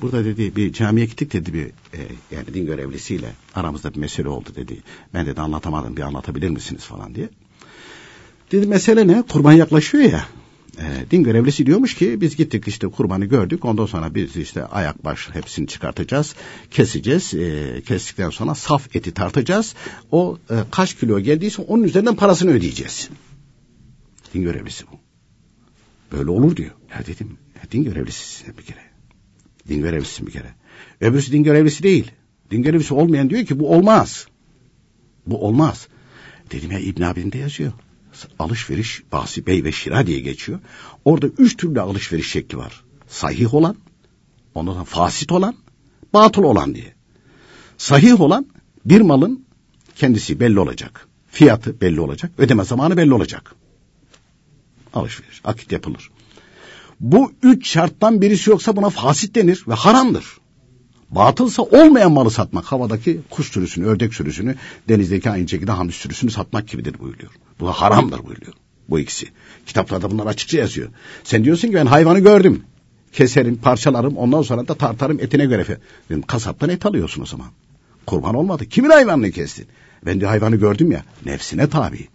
burada 0.00 0.24
dedi 0.24 0.56
bir 0.56 0.72
camiye 0.72 1.06
gittik 1.06 1.32
dedi 1.32 1.54
bir 1.54 1.66
e, 1.66 2.00
yani 2.30 2.54
din 2.54 2.66
görevlisiyle 2.66 3.32
aramızda 3.54 3.94
bir 3.94 3.98
mesele 3.98 4.28
oldu 4.28 4.48
dedi. 4.56 4.82
Ben 5.14 5.26
dedi 5.26 5.40
anlatamadım 5.40 5.96
bir 5.96 6.02
anlatabilir 6.02 6.50
misiniz 6.50 6.84
falan 6.84 7.14
diye. 7.14 7.28
Dedi 8.52 8.66
mesele 8.66 9.06
ne? 9.06 9.22
Kurban 9.22 9.52
yaklaşıyor 9.52 10.04
ya. 10.04 10.26
E, 10.80 11.10
din 11.10 11.24
görevlisi 11.24 11.66
diyormuş 11.66 11.94
ki 11.94 12.20
biz 12.20 12.36
gittik 12.36 12.68
işte 12.68 12.88
kurbanı 12.88 13.24
gördük. 13.24 13.64
Ondan 13.64 13.86
sonra 13.86 14.14
biz 14.14 14.36
işte 14.36 14.64
ayak 14.64 15.04
baş 15.04 15.28
hepsini 15.32 15.66
çıkartacağız. 15.66 16.34
Keseceğiz. 16.70 17.34
E, 17.34 17.82
kestikten 17.86 18.30
sonra 18.30 18.54
saf 18.54 18.96
eti 18.96 19.14
tartacağız. 19.14 19.74
O 20.10 20.38
e, 20.50 20.54
kaç 20.70 20.94
kilo 20.94 21.20
geldiyse 21.20 21.62
onun 21.62 21.82
üzerinden 21.82 22.16
parasını 22.16 22.50
ödeyeceğiz. 22.50 23.10
Din 24.34 24.42
görevlisi 24.42 24.84
bu. 24.92 24.98
Böyle 26.16 26.30
olur 26.30 26.56
diyor. 26.56 26.70
Ya 26.90 27.06
dedim 27.06 27.38
ya 27.56 27.70
din 27.72 27.84
görevlisisin 27.84 28.58
bir 28.58 28.62
kere. 28.62 28.82
Din 29.68 29.82
görevlisisin 29.82 30.26
bir 30.26 30.32
kere. 30.32 30.54
Öbürsü 31.00 31.32
din 31.32 31.42
görevlisi 31.42 31.82
değil. 31.82 32.10
Din 32.50 32.62
görevlisi 32.62 32.94
olmayan 32.94 33.30
diyor 33.30 33.44
ki 33.44 33.58
bu 33.60 33.72
olmaz. 33.72 34.26
Bu 35.26 35.46
olmaz. 35.46 35.88
Dedim 36.52 36.72
ya 36.72 36.78
İbn 36.78 37.02
Abidin'de 37.02 37.38
yazıyor. 37.38 37.72
Alışveriş 38.38 39.02
bahsi 39.12 39.46
bey 39.46 39.64
ve 39.64 39.72
şira 39.72 40.06
diye 40.06 40.20
geçiyor. 40.20 40.58
Orada 41.04 41.26
üç 41.26 41.56
türlü 41.56 41.80
alışveriş 41.80 42.30
şekli 42.30 42.58
var. 42.58 42.84
Sahih 43.08 43.54
olan, 43.54 43.76
ondan 44.54 44.84
fasit 44.84 45.32
olan, 45.32 45.54
batıl 46.14 46.42
olan 46.42 46.74
diye. 46.74 46.94
Sahih 47.78 48.20
olan 48.20 48.46
bir 48.84 49.00
malın 49.00 49.44
kendisi 49.96 50.40
belli 50.40 50.60
olacak. 50.60 51.08
Fiyatı 51.28 51.80
belli 51.80 52.00
olacak. 52.00 52.32
Ödeme 52.38 52.64
zamanı 52.64 52.96
belli 52.96 53.14
olacak. 53.14 53.54
Alışveriş, 54.94 55.40
akit 55.44 55.72
yapılır. 55.72 56.10
Bu 57.00 57.32
üç 57.42 57.68
şarttan 57.68 58.22
birisi 58.22 58.50
yoksa 58.50 58.76
buna 58.76 58.90
fasit 58.90 59.34
denir 59.34 59.64
ve 59.68 59.74
haramdır. 59.74 60.24
Batılsa 61.10 61.62
olmayan 61.62 62.12
malı 62.12 62.30
satmak. 62.30 62.64
Havadaki 62.64 63.20
kuş 63.30 63.52
sürüsünü, 63.52 63.86
ördek 63.86 64.14
sürüsünü, 64.14 64.54
denizdeki 64.88 65.30
aynı 65.30 65.48
şekilde 65.48 65.72
hamsi 65.72 65.98
sürüsünü 65.98 66.30
satmak 66.30 66.68
gibidir 66.68 66.98
buyuruyor. 66.98 67.32
Bu 67.60 67.66
da 67.66 67.72
haramdır 67.72 68.26
buyuruyor. 68.26 68.52
Bu 68.88 68.98
ikisi. 68.98 69.28
Kitaplarda 69.66 70.10
bunlar 70.10 70.26
açıkça 70.26 70.58
yazıyor. 70.58 70.88
Sen 71.24 71.44
diyorsun 71.44 71.68
ki 71.68 71.74
ben 71.74 71.86
hayvanı 71.86 72.18
gördüm. 72.18 72.62
Keserim, 73.12 73.56
parçalarım, 73.56 74.16
ondan 74.16 74.42
sonra 74.42 74.68
da 74.68 74.74
tartarım 74.74 75.20
etine 75.20 75.46
göre. 75.46 75.78
Dedim, 76.10 76.22
kasaptan 76.22 76.68
et 76.68 76.86
alıyorsun 76.86 77.22
o 77.22 77.26
zaman. 77.26 77.46
Kurban 78.06 78.34
olmadı. 78.34 78.66
Kimin 78.66 78.90
hayvanını 78.90 79.30
kestin? 79.30 79.66
Ben 80.06 80.20
de 80.20 80.26
hayvanı 80.26 80.56
gördüm 80.56 80.92
ya. 80.92 81.04
Nefsine 81.26 81.68
tabi. 81.68 82.08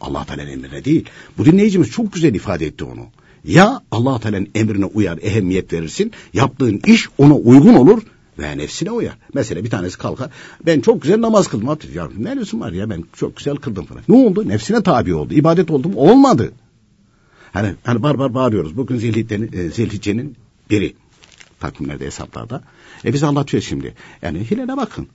Allah 0.00 0.24
Teala'nın 0.24 0.50
emrine 0.50 0.84
değil. 0.84 1.04
Bu 1.38 1.44
dinleyicimiz 1.44 1.90
çok 1.90 2.12
güzel 2.12 2.34
ifade 2.34 2.66
etti 2.66 2.84
onu. 2.84 3.06
Ya 3.44 3.82
Allah 3.90 4.20
Teala'nın 4.20 4.48
emrine 4.54 4.84
uyar, 4.84 5.18
ehemmiyet 5.22 5.72
verirsin. 5.72 6.12
Yaptığın 6.32 6.80
iş 6.86 7.08
ona 7.18 7.34
uygun 7.34 7.74
olur 7.74 8.02
ve 8.38 8.58
nefsine 8.58 8.90
uyar. 8.90 9.18
Mesela 9.34 9.64
bir 9.64 9.70
tanesi 9.70 9.98
kalkar. 9.98 10.30
Ben 10.66 10.80
çok 10.80 11.02
güzel 11.02 11.20
namaz 11.20 11.48
kıldım. 11.48 11.68
Abi, 11.68 11.84
ya 11.94 12.08
ne 12.18 12.36
lüzum 12.36 12.60
var 12.60 12.72
ya 12.72 12.90
ben 12.90 13.04
çok 13.12 13.36
güzel 13.36 13.56
kıldım 13.56 13.84
falan. 13.84 14.02
Ne 14.08 14.16
oldu? 14.16 14.48
Nefsine 14.48 14.82
tabi 14.82 15.14
oldu. 15.14 15.34
İbadet 15.34 15.70
oldu 15.70 15.88
mu? 15.88 15.96
Olmadı. 15.96 16.52
Hani, 17.52 17.74
hani 17.84 18.02
bar 18.02 18.18
bar 18.18 18.34
bağırıyoruz. 18.34 18.76
Bugün 18.76 18.96
Zilhicce'nin, 18.96 20.30
e, 20.30 20.70
biri. 20.70 20.94
Takvimlerde 21.60 22.06
hesaplarda. 22.06 22.62
E 23.04 23.12
biz 23.12 23.22
anlatıyor 23.22 23.62
şimdi. 23.62 23.94
Yani 24.22 24.50
hilale 24.50 24.76
bakın. 24.76 25.08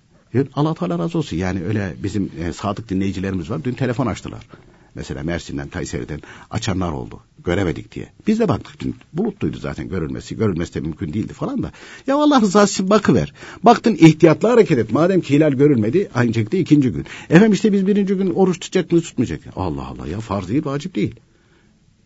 Allah 0.53 0.73
Teala 0.73 0.99
razı 0.99 1.17
olsun. 1.17 1.37
Yani 1.37 1.63
öyle 1.63 1.95
bizim 2.03 2.31
e, 2.39 2.53
sadık 2.53 2.89
dinleyicilerimiz 2.89 3.49
var. 3.49 3.63
Dün 3.63 3.73
telefon 3.73 4.07
açtılar. 4.07 4.47
Mesela 4.95 5.23
Mersin'den, 5.23 5.69
Kayseri'den 5.69 6.21
açanlar 6.49 6.91
oldu. 6.91 7.19
Göremedik 7.43 7.95
diye. 7.95 8.09
Biz 8.27 8.39
de 8.39 8.47
baktık 8.47 8.79
dün. 8.79 8.95
Bulutluydu 9.13 9.57
zaten 9.57 9.89
görülmesi. 9.89 10.37
Görülmesi 10.37 10.73
de 10.73 10.79
mümkün 10.79 11.13
değildi 11.13 11.33
falan 11.33 11.63
da. 11.63 11.71
Ya 12.07 12.15
Allah 12.15 12.41
rızası 12.41 12.73
için 12.73 12.89
bakıver. 12.89 13.33
Baktın 13.63 13.95
ihtiyatlı 13.95 14.47
hareket 14.47 14.77
et. 14.77 14.91
Madem 14.91 15.21
ki 15.21 15.35
hilal 15.35 15.51
görülmedi 15.51 16.09
aynı 16.15 16.33
şekilde 16.33 16.59
ikinci 16.59 16.91
gün. 16.91 17.05
Efendim 17.29 17.51
işte 17.51 17.73
biz 17.73 17.87
birinci 17.87 18.13
gün 18.13 18.33
oruç 18.33 18.59
tutacak 18.59 18.91
mı 18.91 19.01
tutmayacak 19.01 19.45
mı? 19.45 19.51
Allah 19.55 19.87
Allah 19.87 20.07
ya 20.07 20.19
farz 20.19 20.49
değil 20.49 20.65
vacip 20.65 20.95
değil. 20.95 21.15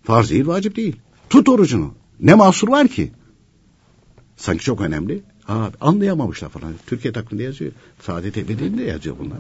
Farz 0.04 0.32
değil 0.32 0.48
vacip 0.48 0.76
değil. 0.76 0.96
Tut 1.30 1.50
orucunu. 1.50 1.94
Ne 2.20 2.34
mahsur 2.34 2.68
var 2.68 2.88
ki? 2.88 3.12
Sanki 4.38 4.64
çok 4.64 4.82
önemli. 4.82 5.22
Aa, 5.48 5.70
anlayamamışlar 5.82 6.50
falan. 6.50 6.74
Türkiye 6.88 7.14
takviminde 7.14 7.44
yazıyor. 7.44 7.72
Saadet 8.02 8.38
Ebedi'nde 8.38 8.84
yazıyor 8.84 9.16
bunlar. 9.20 9.40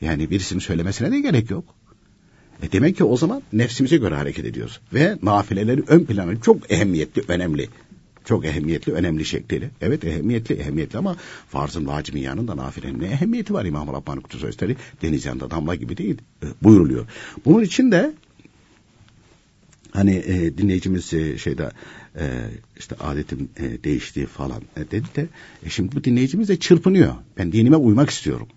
Yani 0.00 0.30
birisinin 0.30 0.60
söylemesine 0.60 1.12
de 1.12 1.20
gerek 1.20 1.50
yok. 1.50 1.64
E 2.64 2.72
demek 2.72 2.96
ki 2.96 3.04
o 3.04 3.16
zaman 3.16 3.42
nefsimize 3.52 3.96
göre 3.96 4.14
hareket 4.14 4.44
ediyoruz. 4.44 4.80
Ve 4.94 5.18
nafileleri 5.22 5.82
ön 5.86 6.04
plana 6.04 6.40
çok 6.40 6.72
ehemmiyetli, 6.72 7.22
önemli. 7.28 7.68
Çok 8.24 8.44
ehemmiyetli, 8.44 8.92
önemli 8.92 9.24
şekliyle. 9.24 9.70
Evet 9.80 10.04
ehemmiyetli, 10.04 10.54
ehemmiyetli 10.54 10.98
ama 10.98 11.16
farzın 11.48 11.86
vacibin 11.86 12.20
yanında 12.20 12.56
nafilenin 12.56 13.00
ne 13.00 13.06
ehemmiyeti 13.06 13.54
var 13.54 13.64
İmam 13.64 13.88
Rabbani 13.88 14.20
Kutu 14.20 14.38
Sözleri? 14.38 14.76
Deniz 15.02 15.24
yanında 15.24 15.50
damla 15.50 15.74
gibi 15.74 15.96
değil 15.96 16.18
e, 16.42 16.46
buyuruluyor. 16.62 17.06
Bunun 17.44 17.62
için 17.62 17.92
de 17.92 18.12
hani 19.92 20.14
e, 20.14 20.58
dinleyicimiz 20.58 21.14
e, 21.14 21.38
şeyde 21.38 21.70
e, 22.18 22.24
işte 22.78 22.96
adetim 23.00 23.48
e, 23.56 23.84
değişti 23.84 24.26
falan 24.26 24.62
e, 24.76 24.90
dedi 24.90 25.06
de 25.16 25.26
e, 25.66 25.70
şimdi 25.70 25.96
bu 25.96 26.04
dinleyicimiz 26.04 26.48
de 26.48 26.56
çırpınıyor. 26.56 27.14
Ben 27.38 27.52
dinime 27.52 27.76
uymak 27.76 28.10
istiyorum. 28.10 28.48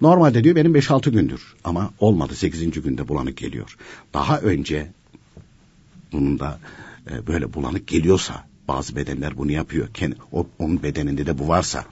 Normalde 0.00 0.44
diyor 0.44 0.56
benim 0.56 0.74
5-6 0.74 1.10
gündür 1.10 1.54
ama 1.64 1.90
olmadı 1.98 2.34
8. 2.34 2.82
günde 2.82 3.08
bulanık 3.08 3.36
geliyor. 3.36 3.76
Daha 4.14 4.38
önce 4.38 4.92
bunun 6.12 6.38
da 6.38 6.58
e, 7.10 7.26
böyle 7.26 7.54
bulanık 7.54 7.86
geliyorsa 7.86 8.44
bazı 8.68 8.96
bedenler 8.96 9.38
bunu 9.38 9.52
yapıyor. 9.52 9.88
Kendi, 9.94 10.16
o, 10.32 10.46
onun 10.58 10.82
bedeninde 10.82 11.26
de 11.26 11.38
bu 11.38 11.48
varsa 11.48 11.84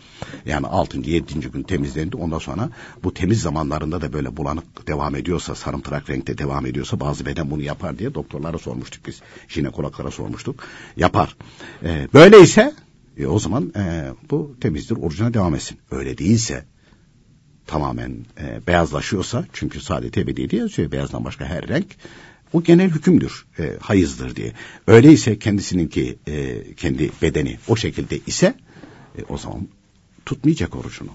yani 0.47 0.67
6. 0.67 0.99
7. 0.99 1.41
gün 1.41 1.63
temizlendi 1.63 2.17
ondan 2.17 2.39
sonra 2.39 2.71
bu 3.05 3.15
temiz 3.15 3.41
zamanlarında 3.41 4.01
da 4.01 4.13
böyle 4.13 4.37
bulanık 4.37 4.87
devam 4.87 5.17
ediyorsa 5.17 5.55
sarımtırak 5.55 6.11
renkte 6.11 6.39
devam 6.39 6.67
ediyorsa 6.67 7.01
bazı 7.01 7.27
beden 7.27 7.51
bunu 7.51 7.63
yapar 7.63 7.99
diye 7.99 8.15
doktorlara 8.15 8.59
sormuştuk 8.59 9.07
biz. 9.07 9.21
Jinekologlara 9.49 10.11
sormuştuk. 10.11 10.65
Yapar. 10.97 11.37
E, 11.83 12.09
böyleyse 12.15 12.75
e, 13.17 13.27
o 13.27 13.39
zaman 13.39 13.73
e, 13.77 14.11
bu 14.31 14.57
temizdir 14.61 14.97
orucuna 14.97 15.35
devam 15.35 15.55
etsin. 15.55 15.79
Öyle 15.91 16.19
değilse 16.19 16.65
tamamen 17.71 18.27
e, 18.41 18.67
beyazlaşıyorsa 18.67 19.45
çünkü 19.53 19.81
saadet 19.81 20.19
ebedi 20.19 20.51
diye 20.51 20.63
yazıyor 20.63 20.93
beyazdan 20.93 21.25
başka 21.25 21.45
her 21.45 21.69
renk 21.69 21.87
o 22.53 22.63
genel 22.63 22.91
hükümdür 22.91 23.47
e, 23.59 23.77
hayızdır 23.81 24.37
diye. 24.37 24.53
Öyleyse 24.87 25.39
kendisininki 25.39 26.19
e, 26.29 26.65
kendi 26.75 27.11
bedeni 27.23 27.59
o 27.69 27.77
şekilde 27.77 28.19
ise 28.27 28.55
e, 29.19 29.25
o 29.29 29.39
zaman 29.39 29.69
tutmayacak 30.27 30.77
orucunu. 30.77 31.11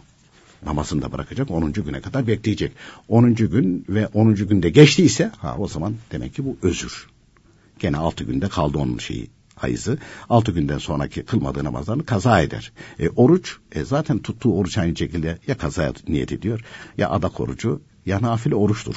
Namazını 0.65 1.01
da 1.01 1.11
bırakacak 1.11 1.51
10. 1.51 1.73
güne 1.73 2.01
kadar 2.01 2.27
bekleyecek. 2.27 2.71
10. 3.07 3.35
gün 3.35 3.85
ve 3.89 4.07
10. 4.07 4.35
günde 4.35 4.69
geçtiyse 4.69 5.31
ha 5.37 5.55
o 5.59 5.67
zaman 5.67 5.95
demek 6.11 6.35
ki 6.35 6.45
bu 6.45 6.57
özür. 6.61 7.07
Gene 7.79 7.97
6 7.97 8.23
günde 8.23 8.49
kaldı 8.49 8.77
onun 8.77 8.97
şeyi 8.97 9.27
hayızı 9.55 9.97
altı 10.29 10.51
günden 10.51 10.77
sonraki 10.77 11.23
kılmadığı 11.23 11.63
namazlarını 11.63 12.05
kaza 12.05 12.41
eder. 12.41 12.71
E, 12.99 13.09
oruç 13.09 13.57
e, 13.71 13.83
zaten 13.83 14.19
tuttuğu 14.19 14.57
oruç 14.57 14.77
aynı 14.77 14.97
şekilde 14.97 15.39
ya 15.47 15.57
kaza 15.57 15.93
niyet 16.07 16.31
ediyor 16.31 16.61
ya 16.97 17.09
adak 17.09 17.39
orucu 17.39 17.81
ya 18.05 18.21
nafile 18.21 18.55
oruçtur. 18.55 18.95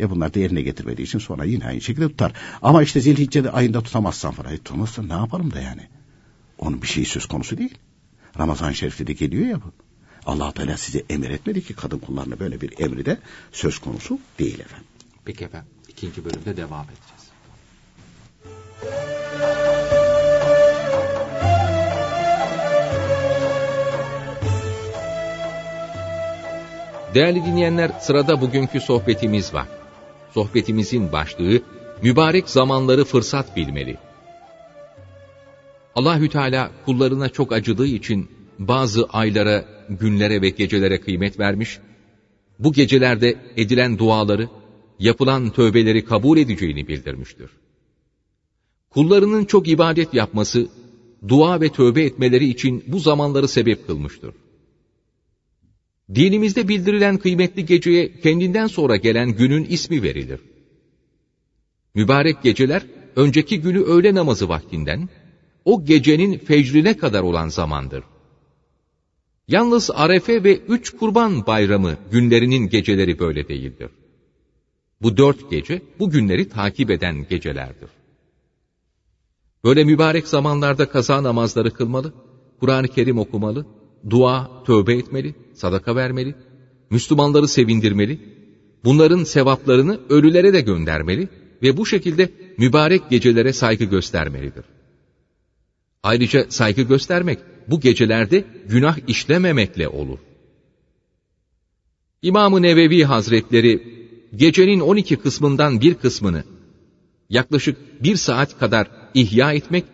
E 0.00 0.10
bunlar 0.10 0.34
da 0.34 0.38
yerine 0.38 0.62
getirmediği 0.62 1.06
için 1.06 1.18
sonra 1.18 1.44
yine 1.44 1.66
aynı 1.66 1.80
şekilde 1.80 2.08
tutar. 2.08 2.32
Ama 2.62 2.82
işte 2.82 3.00
zilhicce 3.00 3.50
ayında 3.50 3.82
tutamazsan 3.82 4.32
falan. 4.32 4.52
E, 4.52 4.56
tutamazsan 4.56 5.08
ne 5.08 5.12
yapalım 5.12 5.52
da 5.52 5.60
yani. 5.60 5.82
Onun 6.58 6.82
bir 6.82 6.86
şey 6.86 7.04
söz 7.04 7.26
konusu 7.26 7.58
değil. 7.58 7.78
Ramazan 8.38 8.72
şerifte 8.72 9.06
de 9.06 9.12
geliyor 9.12 9.46
ya 9.46 9.56
bu. 9.56 9.72
allah 10.26 10.52
Teala 10.52 10.76
size 10.76 11.04
emir 11.10 11.30
etmedi 11.30 11.64
ki 11.64 11.74
kadın 11.74 11.98
kullarına 11.98 12.40
böyle 12.40 12.60
bir 12.60 12.80
emri 12.80 13.06
de 13.06 13.18
söz 13.52 13.78
konusu 13.78 14.18
değil 14.38 14.60
efendim. 14.60 14.86
Peki 15.24 15.44
efendim. 15.44 15.68
ikinci 15.88 16.24
bölümde 16.24 16.56
devam 16.56 16.86
edeceğiz. 16.86 17.28
Değerli 27.18 27.44
dinleyenler, 27.44 27.90
sırada 28.00 28.40
bugünkü 28.40 28.80
sohbetimiz 28.80 29.54
var. 29.54 29.68
Sohbetimizin 30.34 31.12
başlığı, 31.12 31.60
mübarek 32.02 32.48
zamanları 32.48 33.04
fırsat 33.04 33.56
bilmeli. 33.56 33.96
Allahü 35.94 36.28
Teala 36.28 36.70
kullarına 36.84 37.28
çok 37.28 37.52
acıdığı 37.52 37.86
için 37.86 38.28
bazı 38.58 39.06
aylara, 39.06 39.64
günlere 39.88 40.42
ve 40.42 40.48
gecelere 40.48 41.00
kıymet 41.00 41.38
vermiş, 41.38 41.78
bu 42.58 42.72
gecelerde 42.72 43.36
edilen 43.56 43.98
duaları, 43.98 44.48
yapılan 44.98 45.50
tövbeleri 45.50 46.04
kabul 46.04 46.38
edeceğini 46.38 46.88
bildirmiştir. 46.88 47.50
Kullarının 48.90 49.44
çok 49.44 49.68
ibadet 49.68 50.14
yapması, 50.14 50.68
dua 51.28 51.60
ve 51.60 51.68
tövbe 51.68 52.02
etmeleri 52.02 52.48
için 52.48 52.84
bu 52.86 52.98
zamanları 52.98 53.48
sebep 53.48 53.86
kılmıştır. 53.86 54.34
Dinimizde 56.14 56.68
bildirilen 56.68 57.16
kıymetli 57.16 57.66
geceye 57.66 58.20
kendinden 58.20 58.66
sonra 58.66 58.96
gelen 58.96 59.30
günün 59.30 59.64
ismi 59.64 60.02
verilir. 60.02 60.40
Mübarek 61.94 62.42
geceler, 62.42 62.82
önceki 63.16 63.60
günü 63.60 63.80
öğle 63.80 64.14
namazı 64.14 64.48
vaktinden, 64.48 65.08
o 65.64 65.84
gecenin 65.84 66.38
fecrine 66.38 66.96
kadar 66.96 67.22
olan 67.22 67.48
zamandır. 67.48 68.04
Yalnız 69.48 69.90
Arefe 69.94 70.44
ve 70.44 70.56
üç 70.56 70.90
kurban 70.90 71.46
bayramı 71.46 71.96
günlerinin 72.10 72.68
geceleri 72.68 73.18
böyle 73.18 73.48
değildir. 73.48 73.90
Bu 75.02 75.16
dört 75.16 75.50
gece, 75.50 75.82
bu 75.98 76.10
günleri 76.10 76.48
takip 76.48 76.90
eden 76.90 77.26
gecelerdir. 77.30 77.88
Böyle 79.64 79.84
mübarek 79.84 80.28
zamanlarda 80.28 80.88
kaza 80.88 81.22
namazları 81.22 81.70
kılmalı, 81.70 82.12
Kur'an-ı 82.60 82.88
Kerim 82.88 83.18
okumalı, 83.18 83.66
dua, 84.10 84.64
tövbe 84.64 84.94
etmeli, 84.94 85.34
sadaka 85.58 85.96
vermeli, 85.96 86.34
Müslümanları 86.90 87.48
sevindirmeli, 87.48 88.18
bunların 88.84 89.24
sevaplarını 89.24 90.00
ölülere 90.08 90.52
de 90.52 90.60
göndermeli 90.60 91.28
ve 91.62 91.76
bu 91.76 91.86
şekilde 91.86 92.30
mübarek 92.58 93.10
gecelere 93.10 93.52
saygı 93.52 93.84
göstermelidir. 93.84 94.64
Ayrıca 96.02 96.46
saygı 96.48 96.82
göstermek 96.82 97.38
bu 97.68 97.80
gecelerde 97.80 98.44
günah 98.68 98.98
işlememekle 99.08 99.88
olur. 99.88 100.18
İmam-ı 102.22 102.62
Nevevi 102.62 103.04
Hazretleri 103.04 103.82
gecenin 104.36 104.80
12 104.80 105.16
kısmından 105.16 105.80
bir 105.80 105.94
kısmını 105.94 106.44
yaklaşık 107.30 108.02
bir 108.04 108.16
saat 108.16 108.58
kadar 108.58 108.90
ihya 109.14 109.52
etmek, 109.52 109.84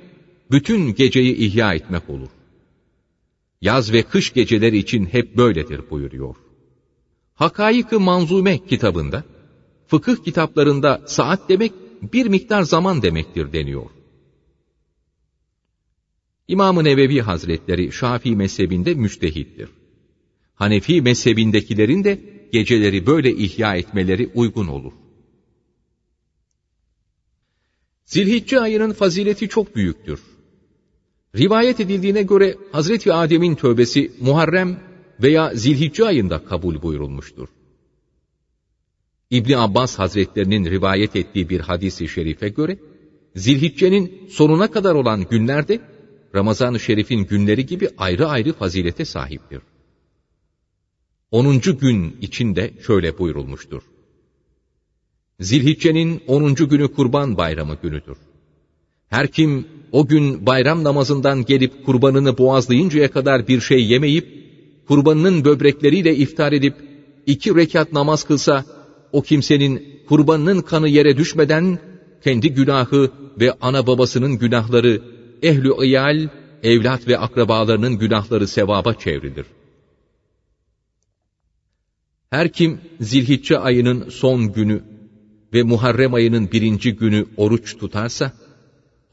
bütün 0.51 0.95
geceyi 0.95 1.37
ihya 1.37 1.75
etmek 1.75 2.11
olur. 2.11 2.29
Yaz 3.61 3.93
ve 3.93 4.03
kış 4.03 4.33
geceleri 4.33 4.79
için 4.79 5.07
hep 5.07 5.37
böyledir 5.37 5.91
buyuruyor. 5.91 6.37
Hakaik-ı 7.35 8.01
Manzume 8.01 8.59
kitabında, 8.59 9.25
fıkıh 9.87 10.17
kitaplarında 10.17 11.03
saat 11.07 11.49
demek 11.49 11.73
bir 12.03 12.27
miktar 12.27 12.63
zaman 12.63 13.03
demektir 13.03 13.53
deniyor. 13.53 13.91
İmam-ı 16.49 16.85
Nevevi 16.85 17.21
Hazretleri 17.21 17.93
Şafii 17.93 18.37
mezhebinde 18.37 18.95
müstehittir. 18.95 19.69
Hanefi 20.55 21.03
mezhebindekilerin 21.03 22.05
de 22.05 22.19
geceleri 22.53 23.07
böyle 23.07 23.35
ihya 23.35 23.77
etmeleri 23.77 24.31
uygun 24.35 24.67
olur. 24.67 24.93
Zilhicce 28.05 28.61
ayının 28.61 28.93
fazileti 28.93 29.49
çok 29.49 29.77
büyüktür. 29.77 30.21
Rivayet 31.37 31.81
edildiğine 31.81 32.23
göre 32.23 32.57
Hazreti 32.73 33.13
Adem'in 33.13 33.55
tövbesi 33.55 34.13
Muharrem 34.21 34.81
veya 35.23 35.55
Zilhicce 35.55 36.05
ayında 36.05 36.45
kabul 36.45 36.83
buyurulmuştur. 36.83 37.49
İbni 39.31 39.59
Abbas 39.59 39.99
Hazretlerinin 39.99 40.65
rivayet 40.65 41.17
ettiği 41.17 41.49
bir 41.49 41.61
hadisi 41.61 42.09
şerife 42.09 42.49
göre, 42.49 42.79
Zilhicce'nin 43.37 44.29
sonuna 44.31 44.71
kadar 44.71 44.95
olan 44.95 45.25
günlerde, 45.31 45.81
Ramazan-ı 46.35 46.81
Şerif'in 46.81 47.25
günleri 47.25 47.67
gibi 47.67 47.89
ayrı 47.99 48.27
ayrı 48.27 48.53
fazilete 48.53 49.05
sahiptir. 49.05 49.61
10. 51.31 51.61
gün 51.61 52.17
içinde 52.21 52.75
şöyle 52.87 53.19
buyurulmuştur. 53.19 53.83
Zilhicce'nin 55.41 56.23
10. 56.27 56.55
günü 56.55 56.93
kurban 56.93 57.37
bayramı 57.37 57.79
günüdür. 57.83 58.17
Her 59.15 59.29
kim 59.29 59.67
o 59.93 60.07
gün 60.07 60.47
bayram 60.47 60.85
namazından 60.85 61.45
gelip 61.45 61.83
kurbanını 61.83 62.39
boğazlayıncaya 62.39 63.11
kadar 63.11 63.49
bir 63.49 63.61
şey 63.61 63.87
yemeyip, 63.87 64.27
kurbanının 64.89 65.45
böbrekleriyle 65.45 66.17
iftar 66.17 66.53
edip 66.53 66.75
iki 67.27 67.57
rekat 67.57 67.93
namaz 67.93 68.25
kılsa, 68.25 68.65
o 69.13 69.23
kimsenin 69.23 69.83
kurbanının 70.05 70.63
kanı 70.63 70.89
yere 70.89 71.17
düşmeden 71.17 71.79
kendi 72.25 72.55
günahı 72.55 73.11
ve 73.41 73.53
ana 73.61 73.87
babasının 73.87 74.39
günahları, 74.39 75.03
ehlü 75.43 75.85
iyal, 75.85 76.29
evlat 76.63 77.09
ve 77.09 77.19
akrabalarının 77.19 77.99
günahları 77.99 78.49
sevaba 78.49 78.95
çevrilir. 78.95 79.47
Her 82.31 82.53
kim 82.53 82.81
zilhicce 83.01 83.59
ayının 83.59 84.09
son 84.09 84.53
günü 84.53 84.83
ve 85.53 85.63
Muharrem 85.63 86.15
ayının 86.15 86.51
birinci 86.51 86.97
günü 86.97 87.27
oruç 87.37 87.77
tutarsa, 87.77 88.33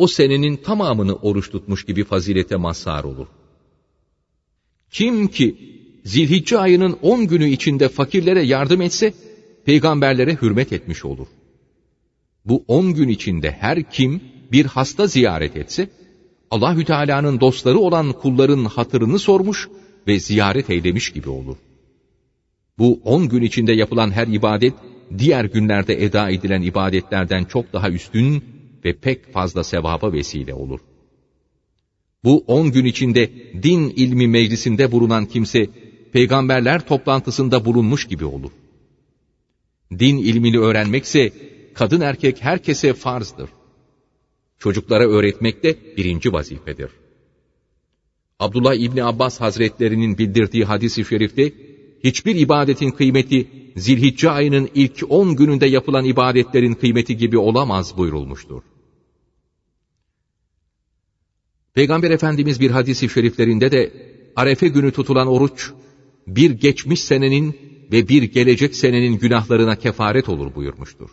o 0.01 0.07
senenin 0.07 0.55
tamamını 0.55 1.15
oruç 1.15 1.51
tutmuş 1.51 1.85
gibi 1.85 2.03
fazilete 2.03 2.55
mazhar 2.55 3.03
olur. 3.03 3.27
Kim 4.91 5.27
ki 5.27 5.55
zilhicce 6.05 6.57
ayının 6.57 6.97
on 7.01 7.27
günü 7.27 7.49
içinde 7.49 7.89
fakirlere 7.89 8.41
yardım 8.41 8.81
etse, 8.81 9.13
peygamberlere 9.65 10.37
hürmet 10.41 10.73
etmiş 10.73 11.05
olur. 11.05 11.27
Bu 12.45 12.63
on 12.67 12.93
gün 12.93 13.07
içinde 13.07 13.51
her 13.51 13.91
kim 13.91 14.21
bir 14.51 14.65
hasta 14.65 15.07
ziyaret 15.07 15.57
etse, 15.57 15.89
Allahü 16.51 16.85
Teala'nın 16.85 17.39
dostları 17.39 17.79
olan 17.79 18.11
kulların 18.11 18.65
hatırını 18.65 19.19
sormuş 19.19 19.69
ve 20.07 20.19
ziyaret 20.19 20.69
eylemiş 20.69 21.13
gibi 21.13 21.29
olur. 21.29 21.57
Bu 22.77 23.01
on 23.03 23.29
gün 23.29 23.41
içinde 23.41 23.73
yapılan 23.73 24.11
her 24.11 24.27
ibadet, 24.27 24.73
diğer 25.17 25.45
günlerde 25.45 26.03
eda 26.03 26.29
edilen 26.29 26.61
ibadetlerden 26.61 27.43
çok 27.43 27.73
daha 27.73 27.89
üstün 27.89 28.43
ve 28.86 28.94
pek 28.94 29.26
fazla 29.26 29.63
sevaba 29.63 30.13
vesile 30.13 30.54
olur. 30.54 30.80
Bu 32.24 32.44
on 32.48 32.72
gün 32.72 32.86
içinde 32.86 33.32
din 33.54 33.94
ilmi 33.96 34.28
meclisinde 34.28 34.91
bulunan 34.91 35.26
kimse, 35.26 35.70
peygamberler 36.12 36.86
toplantısında 36.86 37.65
bulunmuş 37.65 38.08
gibi 38.08 38.26
olur. 38.26 38.52
Din 39.91 40.17
ilmini 40.17 40.60
öğrenmekse, 40.60 41.34
kadın 41.74 42.02
erkek 42.02 42.44
herkese 42.44 42.94
farzdır. 42.94 43.50
Çocuklara 44.60 45.08
öğretmek 45.08 45.63
de 45.63 45.76
birinci 45.98 46.34
vazifedir. 46.34 46.89
Abdullah 48.39 48.74
İbni 48.74 49.04
Abbas 49.04 49.41
Hazretlerinin 49.41 50.17
bildirdiği 50.17 50.65
hadis-i 50.65 51.06
şerifte, 51.06 51.52
hiçbir 52.04 52.36
ibadetin 52.36 52.91
kıymeti 52.91 53.48
zilhicce 53.76 54.30
ayının 54.30 54.70
ilk 54.74 55.04
on 55.10 55.36
gününde 55.36 55.65
yapılan 55.65 56.06
ibadetlerin 56.06 56.74
kıymeti 56.74 57.17
gibi 57.17 57.38
olamaz 57.38 57.98
buyurulmuştur. 57.98 58.62
Peygamber 61.73 62.12
Efendimiz 62.12 62.60
bir 62.60 62.71
hadisi 62.71 63.10
şeriflerinde 63.10 63.71
de 63.71 63.93
Arefe 64.36 64.67
günü 64.67 64.91
tutulan 64.91 65.27
oruç, 65.27 65.71
bir 66.27 66.51
geçmiş 66.51 67.03
senenin 67.03 67.55
ve 67.91 68.07
bir 68.07 68.23
gelecek 68.23 68.75
senenin 68.75 69.17
günahlarına 69.17 69.75
kefaret 69.75 70.29
olur 70.29 70.55
buyurmuştur. 70.55 71.10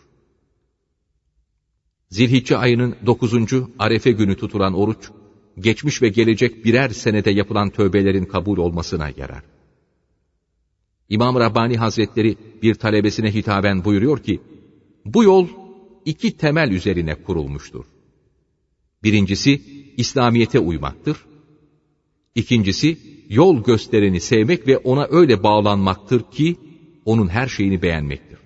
Zilhicce 2.09 2.57
ayının 2.57 2.95
dokuzuncu 3.05 3.69
Arefe 3.79 4.11
günü 4.11 4.35
tutulan 4.35 4.73
oruç, 4.73 5.09
geçmiş 5.59 6.01
ve 6.01 6.09
gelecek 6.09 6.65
birer 6.65 6.89
senede 6.89 7.31
yapılan 7.31 7.69
tövbelerin 7.69 8.25
kabul 8.25 8.57
olmasına 8.57 9.09
yarar. 9.17 9.43
İmam 11.09 11.35
Rabbani 11.35 11.77
Hazretleri 11.77 12.35
bir 12.61 12.75
talebesine 12.75 13.33
hitaben 13.33 13.85
buyuruyor 13.85 14.19
ki, 14.19 14.39
bu 15.05 15.23
yol 15.23 15.47
iki 16.05 16.37
temel 16.37 16.71
üzerine 16.71 17.15
kurulmuştur. 17.15 17.85
Birincisi, 19.03 19.61
İslamiyet'e 19.97 20.59
uymaktır. 20.59 21.17
İkincisi, 22.35 22.97
yol 23.29 23.63
göstereni 23.63 24.21
sevmek 24.21 24.67
ve 24.67 24.77
ona 24.77 25.07
öyle 25.09 25.43
bağlanmaktır 25.43 26.31
ki, 26.31 26.55
onun 27.05 27.27
her 27.27 27.47
şeyini 27.47 27.81
beğenmektir. 27.81 28.39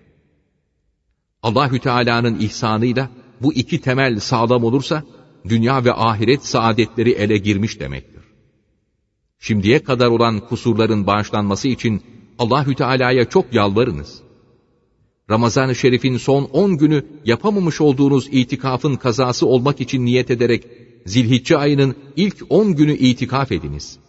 Allahü 1.44 1.80
Teala'nın 1.80 2.39
ihsanıyla 2.39 3.10
bu 3.42 3.54
iki 3.54 3.82
temel 3.82 4.20
sağlam 4.20 4.63
olursa, 4.63 5.04
dünya 5.50 5.86
ve 5.86 5.94
ahiret 5.94 6.46
saadetleri 6.46 7.12
ele 7.12 7.38
girmiş 7.38 7.80
demektir. 7.80 8.24
Şimdiye 9.39 9.84
kadar 9.84 10.08
olan 10.08 10.39
kusurların 10.39 11.08
bağışlanması 11.08 11.68
için 11.68 12.02
Allahü 12.39 12.76
Teala'ya 12.76 13.30
çok 13.30 13.54
yalvarınız. 13.54 14.23
Ramazan-ı 15.30 15.76
Şerif'in 15.76 16.18
son 16.18 16.44
10 16.44 16.78
günü 16.78 17.06
yapamamış 17.26 17.82
olduğunuz 17.82 18.28
itikafın 18.32 18.96
kazası 18.96 19.46
olmak 19.46 19.82
için 19.82 20.06
niyet 20.06 20.32
ederek 20.32 20.68
Zilhicce 21.06 21.58
ayının 21.58 21.96
ilk 22.16 22.46
10 22.50 22.76
günü 22.76 22.94
itikaf 22.94 23.52
ediniz. 23.52 24.00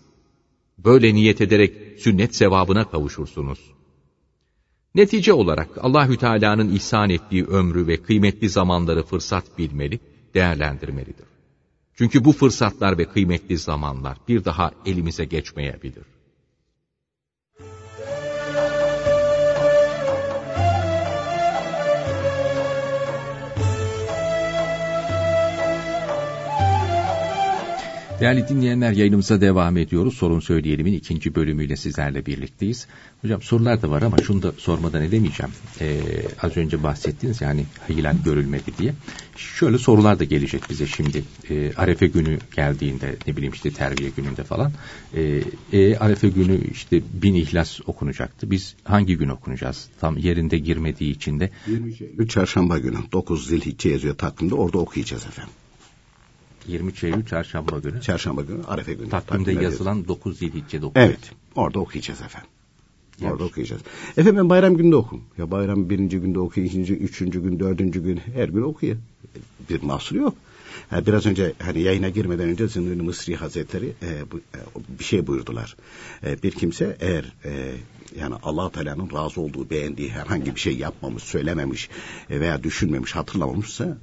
Böyle 0.79 1.15
niyet 1.15 1.41
ederek 1.41 2.01
sünnet 2.01 2.35
sevabına 2.35 2.91
kavuşursunuz. 2.91 3.59
Netice 4.95 5.33
olarak 5.33 5.69
Allahü 5.81 6.17
Teala'nın 6.17 6.75
ihsan 6.75 7.11
ettiği 7.11 7.45
ömrü 7.45 7.87
ve 7.87 7.97
kıymetli 7.97 8.49
zamanları 8.49 9.03
fırsat 9.03 9.59
bilmeli, 9.59 10.01
değerlendirmelidir. 10.35 11.27
Çünkü 11.95 12.25
bu 12.25 12.33
fırsatlar 12.33 12.99
ve 12.99 13.05
kıymetli 13.05 13.59
zamanlar 13.59 14.19
bir 14.29 14.45
daha 14.45 14.71
elimize 14.87 15.25
geçmeyebilir. 15.25 16.14
Değerli 28.25 28.49
dinleyenler 28.49 28.93
yayınımıza 28.93 29.41
devam 29.41 29.77
ediyoruz. 29.77 30.15
Sorun 30.15 30.41
Söyleyelim'in 30.41 30.93
ikinci 30.93 31.35
bölümüyle 31.35 31.77
sizlerle 31.77 32.27
birlikteyiz. 32.27 32.87
Hocam 33.23 33.43
sorular 33.43 33.83
da 33.83 33.91
var 33.91 34.03
ama 34.03 34.17
şunu 34.19 34.43
da 34.43 34.53
sormadan 34.59 35.03
edemeyeceğim. 35.03 35.53
Ee, 35.81 36.01
az 36.43 36.57
önce 36.57 36.83
bahsettiniz 36.83 37.41
yani 37.41 37.65
hilal 37.89 38.17
görülmedi 38.25 38.73
diye. 38.79 38.95
Şöyle 39.37 39.79
sorular 39.79 40.19
da 40.19 40.25
gelecek 40.25 40.63
bize 40.71 40.87
şimdi. 40.87 41.25
Ee, 41.51 41.73
Arefe 41.77 42.07
günü 42.07 42.39
geldiğinde 42.57 43.17
ne 43.27 43.37
bileyim 43.37 43.53
işte 43.53 43.71
terbiye 43.71 44.11
gününde 44.17 44.45
falan. 44.45 44.73
Ee, 45.15 45.43
e, 45.73 45.97
Arefe 45.97 46.29
günü 46.29 46.71
işte 46.71 47.03
bin 47.23 47.35
ihlas 47.35 47.81
okunacaktı. 47.87 48.51
Biz 48.51 48.75
hangi 48.85 49.17
gün 49.17 49.29
okunacağız? 49.29 49.89
Tam 50.01 50.19
yerinde 50.19 50.59
girmediği 50.59 51.11
için 51.11 51.41
de. 51.41 51.51
23 51.67 52.31
çarşamba 52.31 52.79
günü 52.79 52.97
9 53.13 53.47
Zilhicce 53.47 53.89
yazıyor 53.89 54.15
takvimde 54.15 54.55
orada 54.55 54.79
okuyacağız 54.79 55.27
efendim. 55.27 55.55
23 56.67 57.05
Eylül 57.05 57.25
çarşamba 57.25 57.79
günü. 57.79 58.01
Çarşamba 58.01 58.43
günü 58.43 58.65
Arefe 58.65 58.95
günü. 58.95 59.09
Takvimde 59.09 59.45
Takvimde 59.45 59.65
yazılan 59.65 60.09
9 60.09 60.39
Zilhicce'de 60.39 60.87
okuyacağız. 60.87 61.19
Evet. 61.19 61.33
Orada 61.55 61.79
okuyacağız 61.79 62.23
efendim. 62.23 62.51
Orada 63.23 63.45
okuyacağız. 63.45 63.83
Efendim 64.11 64.37
ben 64.37 64.49
bayram 64.49 64.77
günde 64.77 64.97
okum. 64.97 65.23
Ya 65.39 65.51
bayram 65.51 65.91
birinci 65.91 66.19
günde 66.19 66.39
okuyun, 66.39 66.67
ikinci, 66.67 66.95
üçüncü 66.95 67.43
gün, 67.43 67.61
dördüncü 67.61 68.03
gün 68.03 68.21
her 68.35 68.49
gün 68.49 68.63
okuyun. 68.63 68.99
Bir 69.71 69.83
mahsuru 69.83 70.19
yok. 70.19 70.35
Ha, 70.91 71.07
biraz 71.07 71.27
önce 71.27 71.53
hani 71.59 71.81
yayına 71.81 72.09
girmeden 72.09 72.49
önce 72.49 72.69
Zünnün 72.69 73.05
Mısri 73.05 73.37
Hazretleri 73.37 73.93
e, 74.03 74.31
bu, 74.33 74.39
e, 74.39 74.61
bir 74.99 75.05
şey 75.05 75.27
buyurdular. 75.27 75.77
E, 76.25 76.43
bir 76.43 76.51
kimse 76.51 76.97
eğer 77.01 77.33
e, 77.45 77.73
yani 78.21 78.35
allah 78.43 78.71
Teala'nın 78.71 79.11
razı 79.13 79.41
olduğu, 79.41 79.71
beğendiği 79.71 80.11
herhangi 80.11 80.55
bir 80.55 80.61
şey 80.61 80.77
yapmamış, 80.77 81.23
söylememiş 81.23 81.91
e, 82.31 82.41
veya 82.41 82.63
düşünmemiş, 82.63 83.17
hatırlamamışsa 83.17 83.99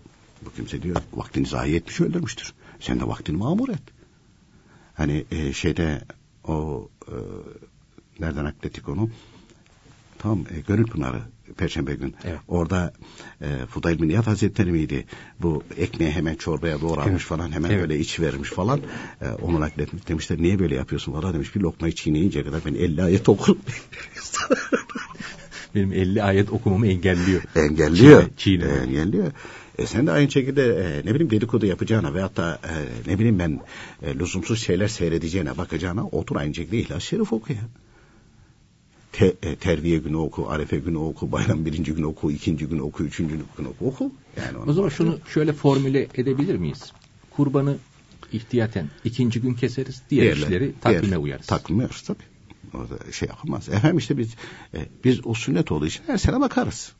bu 0.46 0.54
kimse 0.54 0.82
diyor 0.84 0.96
vaktini 1.14 1.46
zayi 1.48 1.76
etmiş, 1.76 2.02
öldürmüştür. 2.02 2.54
Sen 2.80 3.00
de 3.00 3.08
vaktini 3.08 3.38
mamur 3.38 3.70
et. 3.70 3.82
Hani 4.94 5.26
e, 5.32 5.54
şeyde 5.54 6.02
o 6.48 6.90
e, 7.08 7.14
nereden 8.20 8.46
naklettik 8.46 8.90
onu? 8.90 9.10
Tam 10.20 10.40
e, 10.40 10.60
Gönül 10.68 10.86
Pınarı 10.88 11.22
Perşembe 11.58 11.94
gün. 11.96 12.16
Evet. 12.24 12.40
Orada 12.48 12.94
e, 13.42 13.66
Fudayl 13.70 14.02
bin 14.02 14.10
İyad 14.10 14.28
Hazretleri 14.28 14.72
miydi? 14.72 15.06
Bu 15.40 15.64
ekmeği 15.78 16.12
hemen 16.12 16.36
çorbaya 16.36 16.82
doğramış 16.82 17.10
Evet. 17.12 17.22
falan 17.22 17.52
hemen 17.52 17.70
Evet. 17.70 17.82
böyle 17.82 18.00
iç 18.00 18.20
vermiş 18.20 18.50
falan. 18.50 18.82
E, 19.22 19.28
onu 19.30 19.60
nakletmiş. 19.60 20.08
Demişler 20.08 20.42
niye 20.42 20.60
böyle 20.60 20.76
yapıyorsun 20.76 21.14
falan 21.14 21.34
demiş. 21.34 21.56
Bir 21.56 21.62
lokmayı 21.62 21.96
çiğneyinceye 21.96 22.46
kadar 22.46 22.62
ben 22.66 22.74
50 22.74 23.04
ayet 23.04 23.30
okurum. 23.30 23.60
Benim 25.76 25.94
50 25.94 26.24
ayet 26.24 26.50
okumamı 26.52 26.88
engelliyor. 26.88 27.42
engelliyor. 27.56 28.22
Çiğne- 28.24 28.36
çiğneme. 28.38 28.72
engelliyor. 28.74 29.32
E 29.82 29.86
sen 29.86 30.08
de 30.08 30.12
aynı 30.12 30.32
şekilde 30.32 30.64
e, 30.66 31.00
ne 31.06 31.14
bileyim 31.16 31.30
dedikodu 31.30 31.66
yapacağına 31.66 32.14
veyahut 32.14 32.38
da 32.38 32.60
e, 32.64 33.10
ne 33.12 33.20
bileyim 33.20 33.40
ben 33.40 33.60
e, 34.02 34.20
lüzumsuz 34.20 34.64
şeyler 34.64 34.88
seyredeceğine 34.88 35.58
bakacağına 35.58 36.08
otur 36.08 36.36
aynı 36.36 36.54
şekilde 36.56 36.80
İhlas-ı 36.80 37.02
Şerif 37.02 37.34
oku 37.34 37.54
ya. 37.54 37.60
Te, 39.12 39.34
e, 39.44 39.56
terviye 39.56 39.98
günü 39.98 40.16
oku, 40.16 40.50
arefe 40.50 40.78
günü 40.78 40.98
oku, 40.98 41.32
bayram 41.32 41.66
birinci 41.66 41.94
günü 41.94 42.06
oku, 42.06 42.32
ikinci 42.32 42.66
günü 42.66 42.82
oku, 42.82 43.04
üçüncü 43.04 43.34
günü 43.58 43.68
oku. 43.68 43.86
oku. 43.88 44.12
Yani 44.38 44.58
O 44.70 44.74
zaman 44.74 44.90
şunu 44.90 45.20
şöyle 45.34 45.54
formüle 45.54 46.08
edebilir 46.16 46.56
miyiz? 46.56 46.92
Kurbanı 47.32 47.78
ihtiyaten 48.32 48.88
ikinci 49.04 49.42
gün 49.42 49.54
keseriz. 49.54 50.02
Diğer 50.10 50.26
Diğerleri- 50.26 50.44
işleri 50.44 50.74
takvime 50.82 51.08
diğer- 51.08 51.18
uyarız. 51.24 51.46
Takvime 51.48 51.80
uyarız 51.84 52.02
tabii. 52.02 52.24
Orada 52.74 53.12
şey 53.12 53.30
yapılmaz. 53.30 53.70
Efendim 53.70 53.98
işte 53.98 54.18
biz 54.18 54.30
e, 54.74 54.80
biz 55.04 55.20
o 55.28 55.34
sünnet 55.34 55.72
olduğu 55.72 55.86
için 55.88 56.02
her 56.08 56.18
sene 56.18 56.40
bakarız. 56.40 56.92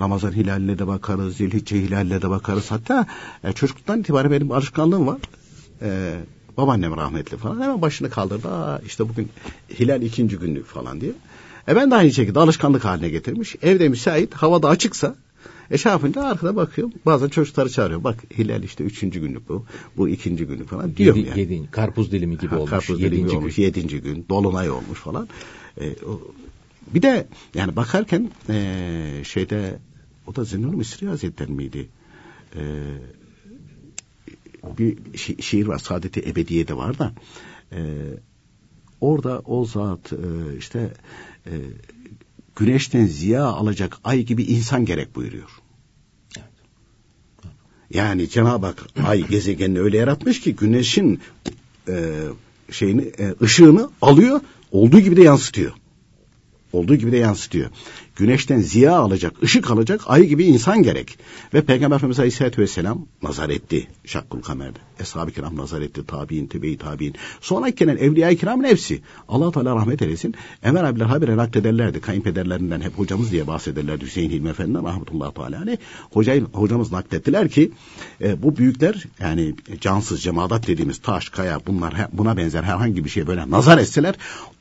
Ramazan 0.00 0.32
hilaline 0.32 0.78
de 0.78 0.86
bakarız, 0.86 1.36
Zilhicce 1.36 1.76
hilaline 1.76 2.22
de 2.22 2.30
bakarız. 2.30 2.70
Hatta 2.70 3.06
e, 3.44 3.52
çocukluktan 3.52 4.00
itibaren 4.00 4.30
benim 4.30 4.52
alışkanlığım 4.52 5.06
var. 5.06 5.18
E, 5.82 6.14
babaannem 6.56 6.96
rahmetli 6.96 7.36
falan 7.36 7.60
hemen 7.60 7.82
başını 7.82 8.10
kaldırdı. 8.10 8.48
Aa, 8.48 8.80
işte 8.86 9.08
bugün 9.08 9.28
hilal 9.78 10.02
ikinci 10.02 10.36
günlük 10.38 10.66
falan 10.66 11.00
diye. 11.00 11.12
E 11.68 11.76
ben 11.76 11.90
de 11.90 11.94
aynı 11.94 12.12
şekilde 12.12 12.38
alışkanlık 12.40 12.84
haline 12.84 13.08
getirmiş. 13.08 13.56
Evde 13.62 13.88
müsait, 13.88 14.34
havada 14.34 14.68
açıksa 14.68 15.14
e 15.70 15.78
şey 15.78 15.92
yapınca 15.92 16.22
arkada 16.22 16.56
bakıyorum. 16.56 16.94
Bazen 17.06 17.28
çocukları 17.28 17.70
çağırıyor. 17.70 18.04
Bak 18.04 18.16
hilal 18.38 18.62
işte 18.62 18.84
üçüncü 18.84 19.20
günlük 19.20 19.48
bu. 19.48 19.64
Bu 19.96 20.08
ikinci 20.08 20.44
günlük 20.46 20.68
falan 20.68 20.88
Yedi, 20.98 21.02
yani. 21.02 21.40
yedi- 21.40 21.70
karpuz 21.70 22.12
dilimi 22.12 22.38
gibi 22.38 22.50
Ha, 22.50 22.56
olmuş. 22.56 22.70
Karpuz 22.70 23.00
Yedinci 23.00 23.16
dilimi 23.16 23.30
gün. 23.30 23.36
olmuş, 23.36 23.58
yedinci 23.58 24.00
gün, 24.00 24.26
dolunay 24.28 24.70
olmuş 24.70 24.98
falan. 24.98 25.28
E, 25.80 25.90
o, 25.90 26.20
bir 26.94 27.02
de 27.02 27.26
yani 27.54 27.76
bakarken 27.76 28.30
e, 28.48 29.20
şeyde 29.24 29.78
o 30.28 30.34
da 30.34 30.44
Zinnun 30.44 30.76
Misri 30.76 31.06
Hazretleri 31.06 31.52
miydi? 31.52 31.88
E, 32.56 32.62
bir 34.78 34.96
şi- 34.96 35.42
şiir 35.42 35.66
var, 35.66 35.78
Saadeti 35.78 36.20
Ebediye'de 36.20 36.76
var 36.76 36.98
da 36.98 37.12
e, 37.72 37.80
orada 39.00 39.38
o 39.38 39.64
zat 39.64 40.12
e, 40.12 40.56
işte 40.58 40.92
e, 41.46 41.52
güneşten 42.56 43.06
ziya 43.06 43.44
alacak 43.44 43.98
ay 44.04 44.22
gibi 44.22 44.42
insan 44.42 44.84
gerek 44.84 45.14
buyuruyor. 45.16 45.50
Yani 47.90 48.28
Cenab-ı 48.28 48.66
Hak 48.66 48.86
ay 49.06 49.26
gezegenini 49.28 49.80
öyle 49.80 49.96
yaratmış 49.96 50.40
ki 50.40 50.56
güneşin 50.56 51.20
e, 51.88 52.24
şeyini 52.70 53.02
e, 53.02 53.34
ışığını 53.42 53.90
alıyor, 54.02 54.40
olduğu 54.72 55.00
gibi 55.00 55.16
de 55.16 55.22
yansıtıyor. 55.22 55.72
Olduğu 56.72 56.94
gibi 56.94 57.12
de 57.12 57.16
yansıtıyor. 57.16 57.70
Güneşten 58.16 58.60
ziya 58.60 58.96
alacak, 58.96 59.42
ışık 59.42 59.70
alacak 59.70 60.00
ay 60.06 60.26
gibi 60.26 60.44
insan 60.44 60.82
gerek. 60.82 61.18
Ve 61.54 61.62
Peygamber 61.62 61.96
Efendimiz 61.96 62.18
Aleyhisselatü 62.18 62.62
Vesselam 62.62 63.06
nazar 63.22 63.50
etti 63.50 63.86
Şakkul 64.04 64.42
Kamer'de. 64.42 64.78
Eshab-ı 65.00 65.30
kiram 65.30 65.56
nazar 65.56 65.82
etti, 65.82 66.06
tabi'in, 66.06 66.46
tebe-i 66.46 66.76
tabi'in. 66.76 67.14
Sonra 67.40 67.68
gelen 67.68 67.96
evliya-i 67.96 68.36
kiramın 68.36 68.64
hepsi. 68.64 69.02
allah 69.28 69.52
Teala 69.52 69.76
rahmet 69.76 70.02
eylesin. 70.02 70.34
Emel 70.62 70.88
abiler 70.88 71.06
habire 71.06 71.36
naklederlerdi. 71.36 72.00
Kayınpederlerinden 72.00 72.80
hep 72.80 72.98
hocamız 72.98 73.32
diye 73.32 73.46
bahsederlerdi. 73.46 74.04
Hüseyin 74.04 74.30
Hilmi 74.30 74.48
Efendi'den 74.48 74.84
rahmetullahi 74.84 75.34
teala 75.34 75.60
aleyh. 75.60 75.76
Hocayı, 76.10 76.44
hocamız 76.52 76.92
naklettiler 76.92 77.48
ki 77.48 77.72
e, 78.20 78.42
bu 78.42 78.56
büyükler 78.56 79.04
yani 79.20 79.54
cansız 79.80 80.22
cemaat 80.22 80.66
dediğimiz 80.66 80.98
taş, 80.98 81.28
kaya 81.28 81.60
bunlar 81.66 81.94
buna 82.12 82.36
benzer 82.36 82.62
herhangi 82.62 83.04
bir 83.04 83.10
şeye 83.10 83.26
böyle 83.26 83.50
nazar 83.50 83.78
etseler 83.78 84.14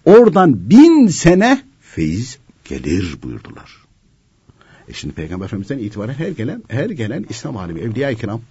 oradan 0.05 0.69
bin 0.69 1.07
sene 1.07 1.63
feyiz 1.97 2.37
gelir 2.65 3.17
buyurdular. 3.23 3.71
E 4.87 4.93
şimdi 4.93 5.13
Peygamber 5.13 5.45
Efendimiz'den 5.45 5.77
itibaren 5.77 6.13
her 6.13 6.29
gelen 6.29 6.63
her 6.67 6.89
gelen 6.89 7.25
İslam 7.29 7.57
alemi 7.57 7.79
evliya-i 7.79 8.17
kiram 8.17 8.41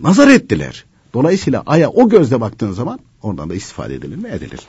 nazar 0.00 0.28
ettiler. 0.28 0.84
Dolayısıyla 1.14 1.62
aya 1.66 1.90
o 1.90 2.08
gözle 2.08 2.40
baktığın 2.40 2.72
zaman 2.72 2.98
oradan 3.22 3.50
da 3.50 3.54
istifade 3.54 3.94
edilir 3.94 4.16
mi? 4.16 4.28
Edilir. 4.28 4.60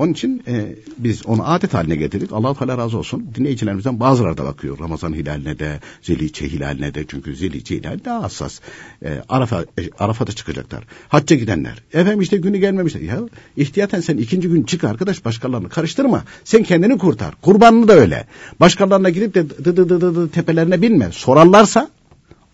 Onun 0.00 0.12
için 0.12 0.42
e, 0.46 0.74
biz 0.98 1.26
onu 1.26 1.50
adet 1.50 1.74
haline 1.74 1.96
getirdik. 1.96 2.32
Allah 2.32 2.54
Teala 2.54 2.78
razı 2.78 2.98
olsun. 2.98 3.26
Dinleyicilerimizden 3.34 4.00
bazıları 4.00 4.36
da 4.36 4.44
bakıyor. 4.44 4.78
Ramazan 4.78 5.12
hilaline 5.12 5.58
de, 5.58 5.80
Zilhicce 6.02 6.48
hilaline 6.48 6.94
de. 6.94 7.04
Çünkü 7.08 7.36
Zilhicce 7.36 7.76
hilali 7.76 8.04
daha 8.04 8.22
hassas. 8.22 8.60
E, 9.04 9.22
Arafa, 9.28 9.62
e, 9.62 9.90
Arafat'a 9.98 10.32
çıkacaklar. 10.32 10.84
Hacca 11.08 11.36
gidenler. 11.36 11.82
Efendim 11.92 12.20
işte 12.20 12.36
günü 12.36 12.58
gelmemişler. 12.58 13.00
Ya 13.00 13.18
ihtiyaten 13.56 14.00
sen 14.00 14.16
ikinci 14.16 14.48
gün 14.48 14.62
çık 14.62 14.84
arkadaş 14.84 15.24
başkalarını 15.24 15.68
karıştırma. 15.68 16.24
Sen 16.44 16.62
kendini 16.62 16.98
kurtar. 16.98 17.34
Kurbanını 17.42 17.88
da 17.88 17.92
öyle. 17.92 18.26
Başkalarına 18.60 19.10
gidip 19.10 19.34
de 19.34 19.50
dı 19.50 19.64
dı 19.64 19.76
dı 19.76 20.00
dı 20.00 20.14
dı 20.14 20.28
tepelerine 20.28 20.82
binme. 20.82 21.12
Sorarlarsa 21.12 21.90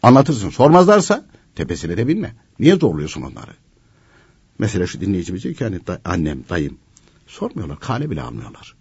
anlatırsın. 0.02 0.50
Sormazlarsa 0.50 1.24
tepesine 1.54 1.96
de 1.96 2.08
binme. 2.08 2.34
Niye 2.58 2.76
zorluyorsun 2.76 3.22
onları? 3.22 3.50
Mesela 4.58 4.86
şu 4.86 5.00
dinleyicimiz 5.00 5.44
diyor 5.44 5.54
ki 5.54 5.64
hani 5.64 5.86
da- 5.86 6.00
annem, 6.04 6.38
dayım 6.50 6.78
sormuyorlar. 7.26 7.80
Kale 7.80 8.10
bile 8.10 8.22
almıyorlar. 8.22 8.74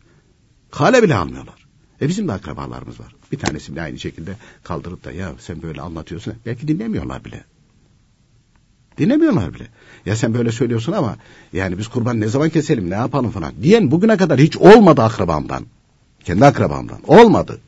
Kale 0.72 1.04
bile 1.04 1.16
almıyorlar. 1.16 1.66
E 2.02 2.08
bizim 2.08 2.28
de 2.28 2.32
akrabalarımız 2.32 3.00
var. 3.00 3.16
Bir 3.32 3.40
tanesi 3.40 3.72
bile 3.72 3.82
aynı 3.82 4.00
şekilde 4.00 4.36
kaldırıp 4.64 5.04
da 5.04 5.12
ya 5.12 5.32
sen 5.40 5.62
böyle 5.62 5.82
anlatıyorsun. 5.82 6.34
Belki 6.46 6.68
dinlemiyorlar 6.68 7.26
bile. 7.26 7.44
Dinlemiyorlar 8.98 9.54
bile. 9.54 9.68
Ya 10.06 10.16
sen 10.16 10.34
böyle 10.34 10.52
söylüyorsun 10.52 10.92
ama 10.92 11.18
yani 11.54 11.78
biz 11.78 11.88
kurban 11.88 12.22
ne 12.22 12.28
zaman 12.28 12.50
keselim 12.50 12.90
ne 12.90 12.96
yapalım 12.96 13.32
falan. 13.32 13.54
Diyen 13.64 13.92
bugüne 13.92 14.18
kadar 14.18 14.40
hiç 14.40 14.58
olmadı 14.58 15.02
akrabamdan. 15.02 15.66
Kendi 16.24 16.46
akrabamdan. 16.46 17.00
Olmadı. 17.08 17.60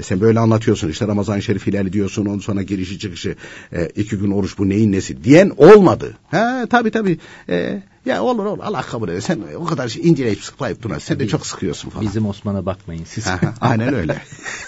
E 0.00 0.02
sen 0.02 0.20
böyle 0.20 0.38
anlatıyorsun 0.38 0.88
işte 0.88 1.06
Ramazan-ı 1.06 1.42
Şerif 1.42 1.66
hilali 1.66 1.92
diyorsun 1.92 2.26
ondan 2.26 2.38
sonra 2.38 2.62
girişi 2.62 2.98
çıkışı 2.98 3.34
e, 3.72 3.86
iki 3.86 4.16
gün 4.16 4.30
oruç 4.30 4.58
bu 4.58 4.68
neyin 4.68 4.92
nesi 4.92 5.24
diyen 5.24 5.52
olmadı. 5.56 6.16
Ha 6.30 6.66
tabi 6.70 6.90
tabi 6.90 7.18
e, 7.48 7.82
ya 8.06 8.22
olur 8.22 8.44
olur 8.44 8.62
Allah 8.62 8.82
kabul 8.82 9.08
eder 9.08 9.20
sen 9.20 9.40
o 9.56 9.64
kadar 9.64 9.88
şey 9.88 10.08
inceleyip 10.08 10.44
sıklayıp 10.44 10.82
durma 10.82 11.00
sen 11.00 11.20
de 11.20 11.28
çok 11.28 11.46
sıkıyorsun 11.46 11.90
falan. 11.90 12.06
Bizim 12.06 12.26
Osman'a 12.26 12.66
bakmayın 12.66 13.04
siz. 13.04 13.26
Aha, 13.26 13.54
aynen 13.60 13.94
öyle. 13.94 14.22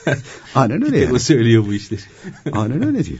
aynen 0.54 0.84
öyle 0.84 0.98
yani. 0.98 1.12
O 1.12 1.18
söylüyor 1.18 1.66
bu 1.66 1.74
işleri. 1.74 2.00
Aynen 2.52 2.86
öyle 2.86 3.04
diyor. 3.04 3.18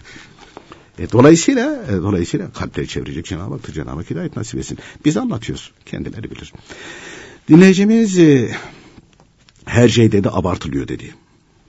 E, 0.99 1.11
dolayısıyla 1.13 1.85
e, 1.91 1.93
dolayısıyla 1.93 2.53
kalpleri 2.53 2.89
çevirecek 2.89 3.25
Cenab-ı 3.25 3.55
Hak 3.55 3.69
da 3.69 3.73
Cenab-ı 3.73 3.91
Hak 3.91 4.11
hidayet 4.11 4.37
nasip 4.37 4.61
etsin. 4.61 4.79
Biz 5.05 5.17
anlatıyoruz. 5.17 5.73
Kendileri 5.87 6.31
bilir. 6.31 6.53
Dinleyicimiz 7.49 8.19
e, 8.19 8.57
her 9.65 9.89
şey 9.89 10.13
dedi 10.13 10.29
abartılıyor 10.31 10.89
dedi. 10.89 11.15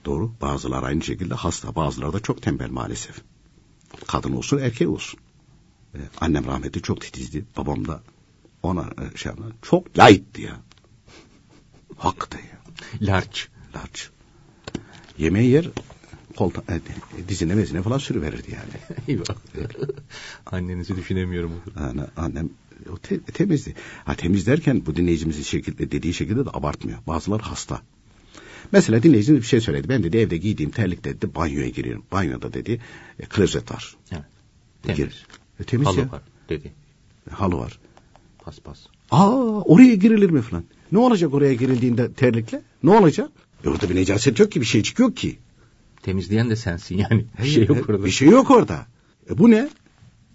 Doğru. 0.05 0.31
Bazılar 0.41 0.83
aynı 0.83 1.03
şekilde 1.03 1.33
hasta. 1.33 1.75
Bazıları 1.75 2.13
da 2.13 2.19
çok 2.19 2.41
tembel 2.41 2.69
maalesef. 2.69 3.21
Kadın 4.07 4.33
olsun 4.33 4.57
erkek 4.57 4.89
olsun. 4.89 5.19
Ee, 5.95 5.99
annem 6.21 6.45
rahmetli 6.45 6.81
çok 6.81 7.01
titizdi. 7.01 7.45
Babam 7.57 7.87
da 7.87 8.03
ona 8.63 8.81
e, 8.81 9.17
şey 9.17 9.29
yapma, 9.29 9.45
çok 9.61 9.97
layıktı 9.97 10.41
ya. 10.41 10.61
Hakikaten 11.97 12.39
ya. 12.39 12.59
Larç. 13.01 13.47
Larç. 13.75 14.09
Yemeği 15.17 15.49
yer 15.49 15.69
kolta, 16.35 16.73
e, 16.73 16.81
dizine 17.29 17.55
mezine 17.55 17.81
falan 17.81 17.97
sürüverirdi 17.97 18.51
yani. 18.51 18.97
Eyvah. 19.07 19.35
Annenizi 20.45 20.95
düşünemiyorum. 20.95 21.51
Yani 21.79 22.01
annem 22.17 22.49
o 22.91 22.97
te, 22.97 23.19
temizdi. 23.19 23.75
Ha 24.05 24.15
temiz 24.15 24.47
derken 24.47 24.85
bu 24.85 24.95
dinleyicimizin 24.95 25.43
şekilde 25.43 25.91
dediği 25.91 26.13
şekilde 26.13 26.45
de 26.45 26.49
abartmıyor. 26.53 26.99
Bazılar 27.07 27.41
hasta. 27.41 27.81
Mesela 28.73 29.03
dinleyicimiz 29.03 29.41
bir 29.41 29.47
şey 29.47 29.61
söyledi. 29.61 29.89
Ben 29.89 30.03
dedi 30.03 30.17
evde 30.17 30.37
giydiğim 30.37 30.71
terlikle 30.71 31.13
dedi 31.13 31.35
banyoya 31.35 31.69
giriyorum. 31.69 32.03
Banyoda 32.11 32.53
dedi 32.53 32.81
e, 33.19 33.25
klozet 33.25 33.71
var. 33.71 33.95
Evet. 34.11 34.23
Temiz. 34.83 34.97
Gir. 34.97 35.25
E, 35.59 35.63
temiz 35.63 35.87
Halı 35.87 35.99
ya. 35.99 36.11
var 36.11 36.21
dedi. 36.49 36.71
Halı 37.31 37.57
var. 37.57 37.79
Pas 38.43 38.59
pas. 38.59 38.79
Aa 39.11 39.61
oraya 39.61 39.95
girilir 39.95 40.29
mi 40.29 40.41
falan? 40.41 40.63
Ne 40.91 40.97
olacak 40.97 41.33
oraya 41.33 41.53
girildiğinde 41.53 42.13
terlikle? 42.13 42.61
Ne 42.83 42.89
olacak? 42.91 43.29
E, 43.65 43.69
orada 43.69 43.89
bir 43.89 43.95
necaset 43.95 44.39
yok 44.39 44.51
ki 44.51 44.61
bir 44.61 44.65
şeycik 44.65 44.99
yok 44.99 45.17
ki. 45.17 45.37
Temizleyen 46.01 46.49
de 46.49 46.55
sensin 46.55 46.97
yani. 46.97 47.25
Bir 47.43 47.47
şey 47.47 47.65
yok 47.65 47.89
orada. 47.89 48.05
Bir 48.05 48.11
şey 48.11 48.29
yok 48.29 48.51
orada. 48.51 48.85
E, 49.29 49.37
bu 49.37 49.51
ne? 49.51 49.69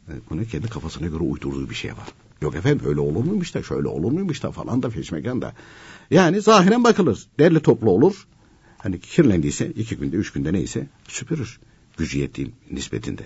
E, 0.08 0.12
bu 0.30 0.36
ne? 0.36 0.44
Kendi 0.44 0.68
kafasına 0.68 1.06
göre 1.06 1.22
uydurduğu 1.22 1.70
bir 1.70 1.74
şey 1.74 1.92
var. 1.92 2.08
Yok 2.42 2.54
efendim 2.54 2.86
öyle 2.86 3.00
olur 3.00 3.24
muymuş 3.24 3.54
da 3.54 3.62
şöyle 3.62 3.88
olur 3.88 4.12
muymuş 4.12 4.42
da 4.42 4.50
falan 4.50 4.82
da 4.82 4.90
feşmekan 4.90 5.42
da. 5.42 5.52
Yani 6.10 6.40
zahiren 6.40 6.84
bakılır. 6.84 7.26
Derli 7.38 7.60
toplu 7.60 7.90
olur. 7.90 8.26
Hani 8.78 9.00
kirlendiyse 9.00 9.66
iki 9.66 9.96
günde 9.96 10.16
üç 10.16 10.32
günde 10.32 10.52
neyse 10.52 10.86
süpürür. 11.08 11.60
Gücü 11.96 12.18
yettiği 12.18 12.50
nispetinde. 12.70 13.22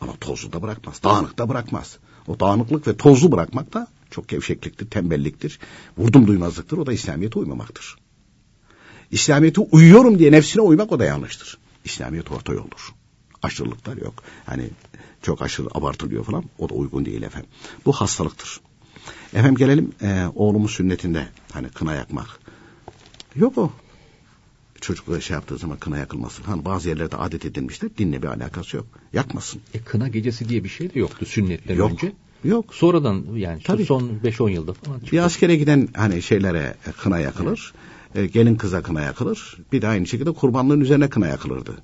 Ama 0.00 0.12
tozlu 0.20 0.52
da 0.52 0.62
bırakmaz. 0.62 1.02
Dağınık 1.04 1.38
da 1.38 1.48
bırakmaz. 1.48 1.98
O 2.26 2.40
dağınıklık 2.40 2.86
ve 2.86 2.96
tozlu 2.96 3.32
bırakmak 3.32 3.74
da 3.74 3.86
çok 4.10 4.28
gevşekliktir, 4.28 4.90
tembelliktir. 4.90 5.58
Vurdum 5.98 6.26
duymazlıktır. 6.26 6.78
O 6.78 6.86
da 6.86 6.92
İslamiyet'e 6.92 7.38
uymamaktır. 7.38 7.96
İslamiyet'e 9.10 9.60
uyuyorum 9.60 10.18
diye 10.18 10.32
nefsine 10.32 10.62
uymak 10.62 10.92
o 10.92 10.98
da 10.98 11.04
yanlıştır. 11.04 11.58
İslamiyet 11.84 12.32
orta 12.32 12.52
yoldur. 12.52 12.94
Aşırılıklar 13.42 13.96
yok. 13.96 14.22
Hani 14.46 14.70
çok 15.22 15.42
aşırı 15.42 15.68
abartılıyor 15.74 16.24
falan. 16.24 16.44
O 16.58 16.68
da 16.68 16.74
uygun 16.74 17.04
değil 17.04 17.22
efendim. 17.22 17.50
Bu 17.86 17.92
hastalıktır. 17.92 18.60
Efendim 19.34 19.54
gelelim 19.54 19.92
e, 20.02 20.26
oğlumun 20.34 20.66
sünnetinde 20.66 21.28
hani 21.52 21.68
kına 21.68 21.94
yakmak. 21.94 22.40
Yok 23.36 23.58
o. 23.58 23.72
Çocuklara 24.80 25.20
şey 25.20 25.34
yaptığı 25.34 25.58
zaman 25.58 25.78
kına 25.78 25.98
yakılması. 25.98 26.42
Hani 26.42 26.64
bazı 26.64 26.88
yerlerde 26.88 27.16
adet 27.16 27.44
edilmiştir. 27.44 27.90
Dinle 27.98 28.22
bir 28.22 28.26
alakası 28.26 28.76
yok. 28.76 28.86
Yakmasın. 29.12 29.60
E, 29.74 29.78
kına 29.78 30.08
gecesi 30.08 30.48
diye 30.48 30.64
bir 30.64 30.68
şey 30.68 30.94
de 30.94 30.98
yoktu 30.98 31.26
sünnetten 31.26 31.74
Yok. 31.74 31.92
önce. 31.92 32.12
Yok. 32.44 32.74
Sonradan 32.74 33.24
yani 33.34 33.62
Tabii. 33.64 33.84
son 33.84 34.02
5-10 34.24 34.50
yılda 34.50 34.72
falan 34.72 34.98
çıktı. 34.98 35.12
Bir 35.12 35.18
askere 35.18 35.56
giden 35.56 35.88
hani 35.96 36.22
şeylere 36.22 36.74
e, 36.86 36.92
kına 36.92 37.18
yakılır. 37.18 37.72
E, 38.14 38.26
gelin 38.26 38.56
kıza 38.56 38.82
kına 38.82 39.00
yakılır. 39.00 39.58
Bir 39.72 39.82
de 39.82 39.88
aynı 39.88 40.06
şekilde 40.06 40.32
kurbanlığın 40.32 40.80
üzerine 40.80 41.08
kına 41.08 41.26
yakılırdı. 41.26 41.78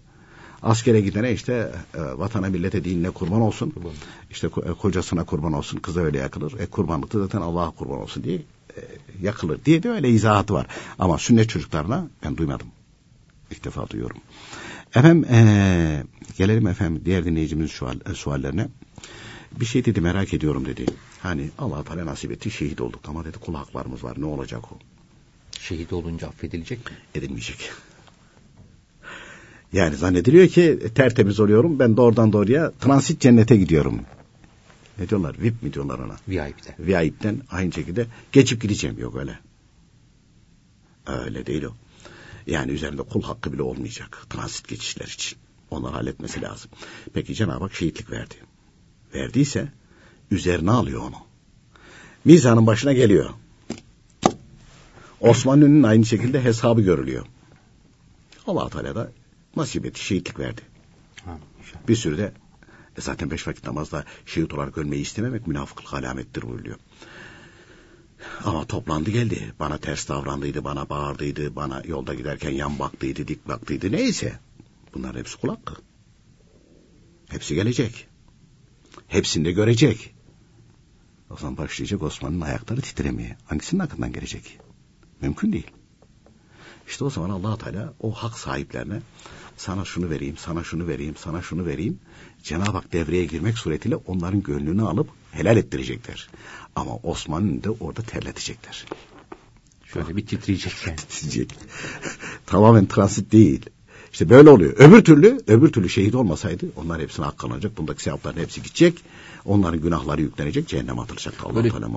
Askere 0.65 1.01
gidene 1.01 1.33
işte 1.33 1.73
e, 1.95 2.01
vatana 2.01 2.49
millete 2.49 2.85
dinine 2.85 3.11
kurban 3.11 3.41
olsun. 3.41 3.71
Kurban. 3.71 3.93
İşte 4.31 4.47
e, 4.47 4.73
kocasına 4.73 5.25
kurban 5.25 5.53
olsun. 5.53 5.79
Kıza 5.79 6.01
öyle 6.01 6.19
yakılır. 6.19 6.61
E 6.61 6.67
kurbanlıkta 6.67 7.19
zaten 7.19 7.41
Allah'a 7.41 7.71
kurban 7.71 8.01
olsun 8.01 8.25
diye 8.25 8.37
e, 8.37 8.81
yakılır 9.23 9.65
diye 9.65 9.83
de 9.83 9.91
öyle 9.91 10.09
izahatı 10.09 10.55
var. 10.55 10.67
Ama 10.99 11.19
sünnet 11.19 11.49
çocuklarına 11.49 12.09
ben 12.25 12.37
duymadım. 12.37 12.67
İlk 13.51 13.65
defa 13.65 13.89
duyuyorum. 13.89 14.17
Efendim 14.95 15.25
e, 15.35 16.05
gelelim 16.37 16.67
efendim 16.67 17.03
diğer 17.05 17.25
dinleyicimizin 17.25 17.75
sual, 17.75 17.97
e, 18.11 18.15
suallerine. 18.15 18.69
Bir 19.61 19.67
şey 19.67 19.85
dedi 19.85 20.01
merak 20.01 20.35
ediyorum 20.35 20.65
dedi. 20.67 20.87
Hani 21.21 21.51
Allah 21.59 21.85
Teala 21.85 22.07
nasip 22.07 22.33
etti 22.33 22.51
şehit 22.51 22.81
olduk 22.81 23.01
ama 23.09 23.25
dedi 23.25 23.39
kul 23.39 23.55
haklarımız 23.55 24.05
var 24.05 24.21
ne 24.21 24.25
olacak 24.25 24.73
o? 24.73 24.77
Şehit 25.61 25.93
olunca 25.93 26.29
affedilecek 26.29 26.91
mi? 26.91 26.97
edilmeyecek. 27.15 27.71
Yani 29.75 29.97
zannediliyor 29.97 30.49
ki 30.49 30.79
tertemiz 30.95 31.41
oluyorum 31.41 31.79
ben 31.79 31.97
doğrudan 31.97 32.33
doğruya 32.33 32.72
transit 32.81 33.20
cennete 33.20 33.57
gidiyorum. 33.57 34.01
Ne 34.99 35.09
diyorlar? 35.09 35.37
VIP 35.39 35.62
mi 35.62 35.72
diyorlar 35.72 35.99
ona? 35.99 36.16
VIP'den. 36.29 36.75
VIP'den 36.79 37.41
aynı 37.51 37.72
şekilde 37.72 38.07
geçip 38.33 38.62
gideceğim 38.62 38.99
yok 38.99 39.16
öyle. 39.16 39.39
Öyle 41.07 41.47
değil 41.47 41.62
o. 41.62 41.72
Yani 42.47 42.72
üzerinde 42.72 43.03
kul 43.03 43.22
hakkı 43.22 43.53
bile 43.53 43.62
olmayacak 43.62 44.27
transit 44.31 44.68
geçişler 44.68 45.07
için. 45.07 45.39
Onları 45.70 45.93
halletmesi 45.93 46.43
lazım. 46.43 46.70
Peki 47.14 47.35
Cenab-ı 47.35 47.64
Hak 47.64 47.75
şehitlik 47.75 48.11
verdi. 48.11 48.35
Verdiyse 49.14 49.68
üzerine 50.31 50.70
alıyor 50.70 51.01
onu. 51.01 51.16
Mizanın 52.25 52.66
başına 52.66 52.93
geliyor. 52.93 53.31
Osmanlı'nın 55.20 55.83
aynı 55.83 56.05
şekilde 56.05 56.45
hesabı 56.45 56.81
görülüyor. 56.81 57.27
allah 58.47 58.68
Teala 58.68 58.95
da 58.95 59.11
nasip 59.57 59.87
etti, 59.87 60.05
şehitlik 60.05 60.39
verdi. 60.39 60.61
Ha, 61.25 61.39
inşallah. 61.59 61.89
Bir 61.89 61.97
sürü 61.97 62.19
de 62.19 62.33
e 62.99 63.01
zaten 63.01 63.31
beş 63.31 63.49
vakit 63.49 63.67
namazda 63.67 64.05
şehit 64.27 64.55
olarak 64.55 64.79
ölmeyi 64.79 65.03
istememek 65.03 65.47
münafıklık 65.47 65.95
alamettir 65.95 66.43
buyuruyor. 66.43 66.79
Ama 68.45 68.65
toplandı 68.65 69.11
geldi. 69.11 69.55
Bana 69.61 69.79
ters 69.79 70.09
davrandıydı, 70.09 70.65
bana 70.65 70.89
bağırdıydı, 70.89 71.57
bana 71.57 71.83
yolda 71.85 72.15
giderken 72.15 72.51
yan 72.51 72.79
baktıydı, 72.79 73.29
dik 73.29 73.49
baktıydı. 73.49 73.93
Neyse. 73.93 74.39
Bunlar 74.95 75.17
hepsi 75.17 75.37
kul 75.37 75.49
hakkı. 75.49 75.75
Hepsi 77.29 77.55
gelecek. 77.55 78.09
Hepsini 79.09 79.45
de 79.45 79.53
görecek. 79.53 80.15
O 81.31 81.37
zaman 81.37 81.57
başlayacak 81.57 82.03
Osman'ın 82.03 82.41
ayakları 82.41 82.81
titremeye. 82.81 83.37
Hangisinin 83.45 83.81
hakkından 83.81 84.13
gelecek? 84.13 84.59
Mümkün 85.21 85.53
değil. 85.53 85.71
İşte 86.89 87.05
o 87.05 87.11
zaman 87.11 87.31
allah 87.31 87.59
Teala 87.59 87.95
o 88.01 88.13
hak 88.13 88.39
sahiplerine 88.39 89.03
sana 89.57 89.85
şunu 89.85 90.11
vereyim, 90.11 90.37
sana 90.37 90.65
şunu 90.65 90.87
vereyim, 90.89 91.15
sana 91.19 91.43
şunu 91.43 91.67
vereyim. 91.67 91.99
Cenab-ı 92.43 92.71
Hak 92.71 92.93
devreye 92.93 93.25
girmek 93.25 93.59
suretiyle 93.59 93.97
onların 93.97 94.43
gönlünü 94.43 94.83
alıp 94.83 95.09
helal 95.33 95.57
ettirecekler. 95.57 96.29
Ama 96.77 96.97
Osman'ın 97.03 97.63
da 97.65 97.71
orada 97.81 98.03
terletecekler. 98.03 98.87
Şöyle 99.93 100.17
bir 100.17 100.27
titreyecek 100.27 100.73
yani. 100.87 100.97
Titreyecek. 101.09 101.55
Tamamen 102.47 102.87
transit 102.87 103.33
değil. 103.33 103.67
İşte 104.13 104.29
böyle 104.31 104.51
oluyor. 104.51 104.75
Öbür 104.77 105.05
türlü, 105.05 105.41
öbür 105.47 105.73
türlü 105.73 105.89
şehit 105.89 106.15
olmasaydı 106.15 106.67
onlar 106.77 107.01
hepsine 107.01 107.25
haklanacak. 107.25 107.79
Bundaki 107.79 108.03
sevapların 108.03 108.37
hepsi 108.41 108.63
gidecek. 108.63 109.01
Onların 109.45 109.81
günahları 109.81 110.21
yüklenecek. 110.23 110.69
Cehenneme 110.69 111.03
atılacak. 111.03 111.35
Allah 111.45 111.55
Böyle- 111.55 111.69
Teala. 111.69 111.89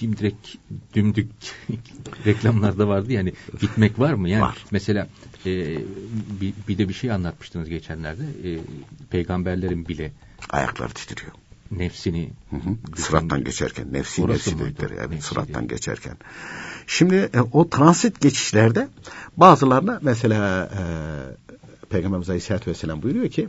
Dimdirek 0.00 0.58
dümdük 0.94 1.30
reklamlarda 2.26 2.88
vardı 2.88 3.12
yani 3.12 3.32
gitmek 3.60 3.98
var 3.98 4.12
mı 4.14 4.28
yani 4.28 4.42
Var. 4.42 4.64
mesela 4.70 5.08
e, 5.46 5.78
bir, 6.40 6.54
bir 6.68 6.78
de 6.78 6.88
bir 6.88 6.94
şey 6.94 7.12
anlatmıştınız 7.12 7.68
geçenlerde 7.68 8.22
e, 8.44 8.58
peygamberlerin 9.10 9.88
bile 9.88 10.12
Ayakları 10.50 10.92
titriyor. 10.92 11.32
nefsini 11.70 12.30
Hı 12.50 12.56
hı. 12.56 13.00
Sırattan 13.02 13.44
geçerken 13.44 13.92
nefsi 13.92 14.22
Orası 14.22 14.50
nefsi 14.50 14.64
dedikleri 14.64 14.94
evet, 14.98 15.10
Nefsi 15.10 15.28
sırattan 15.28 15.54
değil. 15.54 15.68
geçerken. 15.68 16.16
Şimdi 16.86 17.14
e, 17.34 17.40
o 17.52 17.70
transit 17.70 18.20
geçişlerde 18.20 18.88
bazılarına 19.36 19.98
mesela 20.02 20.70
e, 20.78 20.80
Peygamberimiz 21.90 22.28
Aleyhisselatü 22.30 22.70
Vesselam 22.70 23.02
buyuruyor 23.02 23.28
ki 23.30 23.48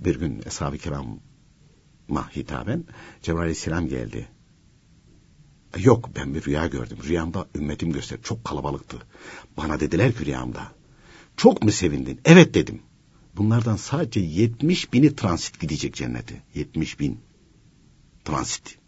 bir 0.00 0.20
gün 0.20 0.42
Eshab-ı 0.46 0.78
Kiram'a 0.78 2.30
hitaben 2.36 2.84
Cebrail 3.22 3.40
Aleyhisselam 3.42 3.88
geldi. 3.88 4.28
Yok 5.78 6.10
ben 6.16 6.34
bir 6.34 6.44
rüya 6.44 6.66
gördüm. 6.66 6.98
Rüyamda 7.08 7.46
ümmetim 7.54 7.92
göster. 7.92 8.18
Çok 8.22 8.44
kalabalıktı. 8.44 8.96
Bana 9.56 9.80
dediler 9.80 10.12
ki 10.12 10.26
rüyamda. 10.26 10.72
Çok 11.36 11.62
mu 11.62 11.70
sevindin? 11.70 12.20
Evet 12.24 12.54
dedim. 12.54 12.82
Bunlardan 13.36 13.76
sadece 13.76 14.20
70 14.20 14.92
bini 14.92 15.16
transit 15.16 15.60
gidecek 15.60 15.94
cennete. 15.94 16.42
70 16.54 17.00
bin 17.00 17.20
transit. 18.24 18.78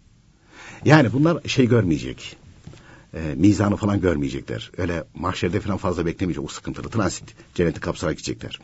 Yani 0.84 1.12
bunlar 1.12 1.48
şey 1.48 1.68
görmeyecek. 1.68 2.36
E, 3.14 3.34
mizanı 3.34 3.76
falan 3.76 4.00
görmeyecekler. 4.00 4.70
Öyle 4.76 5.04
mahşerde 5.14 5.60
falan 5.60 5.76
fazla 5.76 6.06
beklemeyecek 6.06 6.44
o 6.44 6.48
sıkıntılı 6.48 6.90
transit. 6.90 7.34
Cenneti 7.54 7.80
kapsarak 7.80 8.16
gidecekler. 8.16 8.60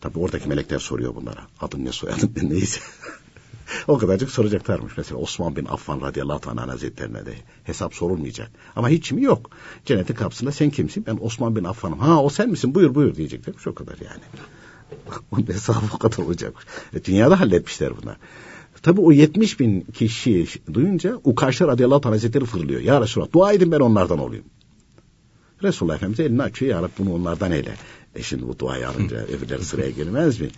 Tabi 0.00 0.18
oradaki 0.18 0.48
melekler 0.48 0.78
soruyor 0.78 1.14
bunlara. 1.14 1.46
Adın 1.60 1.84
ne 1.84 1.92
soyadın 1.92 2.32
ne 2.42 2.50
neyse. 2.50 2.80
o 3.88 3.98
kadarcık 3.98 4.30
soracaklarmış. 4.30 4.92
Mesela 4.96 5.20
Osman 5.20 5.56
bin 5.56 5.64
Affan 5.64 6.00
radıyallahu 6.00 6.50
anh 6.50 6.68
hazretlerine 6.68 7.26
de 7.26 7.34
hesap 7.64 7.94
sorulmayacak. 7.94 8.50
Ama 8.76 8.88
hiç 8.88 9.12
mi 9.12 9.22
yok. 9.22 9.50
Cennetin 9.84 10.14
kapısında 10.14 10.52
sen 10.52 10.70
kimsin? 10.70 11.06
Ben 11.06 11.18
Osman 11.20 11.56
bin 11.56 11.64
Affan'ım. 11.64 11.98
Ha 11.98 12.22
o 12.22 12.28
sen 12.28 12.50
misin? 12.50 12.74
Buyur 12.74 12.94
buyur 12.94 13.14
diyecekler. 13.14 13.54
O 13.66 13.74
kadar 13.74 13.96
yani. 13.98 14.22
Onun 15.32 15.46
hesabı 15.46 15.86
o 15.94 15.98
kadar 15.98 16.18
olacakmış. 16.18 16.64
E, 16.94 17.04
dünyada 17.04 17.40
halletmişler 17.40 17.92
bunlar. 18.02 18.16
Tabi 18.82 19.00
o 19.00 19.12
70 19.12 19.60
bin 19.60 19.80
kişi 19.80 20.46
duyunca 20.74 21.20
Ukaşlar 21.24 21.68
radıyallahu 21.68 22.00
anh 22.04 22.14
hazretleri 22.14 22.44
fırlıyor. 22.44 22.80
Ya 22.80 23.00
Resulallah 23.00 23.32
dua 23.32 23.52
edin 23.52 23.72
ben 23.72 23.80
onlardan 23.80 24.18
olayım. 24.18 24.44
Resulullah 25.62 25.96
Efendimiz 25.96 26.20
elini 26.20 26.42
açıyor 26.42 26.76
ya 26.76 26.82
Rabbi 26.82 26.92
bunu 26.98 27.14
onlardan 27.14 27.52
eyle. 27.52 27.74
E 28.14 28.22
şimdi 28.22 28.48
bu 28.48 28.58
duayı 28.58 28.88
alınca 28.88 29.16
öbürleri 29.38 29.64
sıraya 29.64 29.90
girmez 29.90 30.40
mi? 30.40 30.48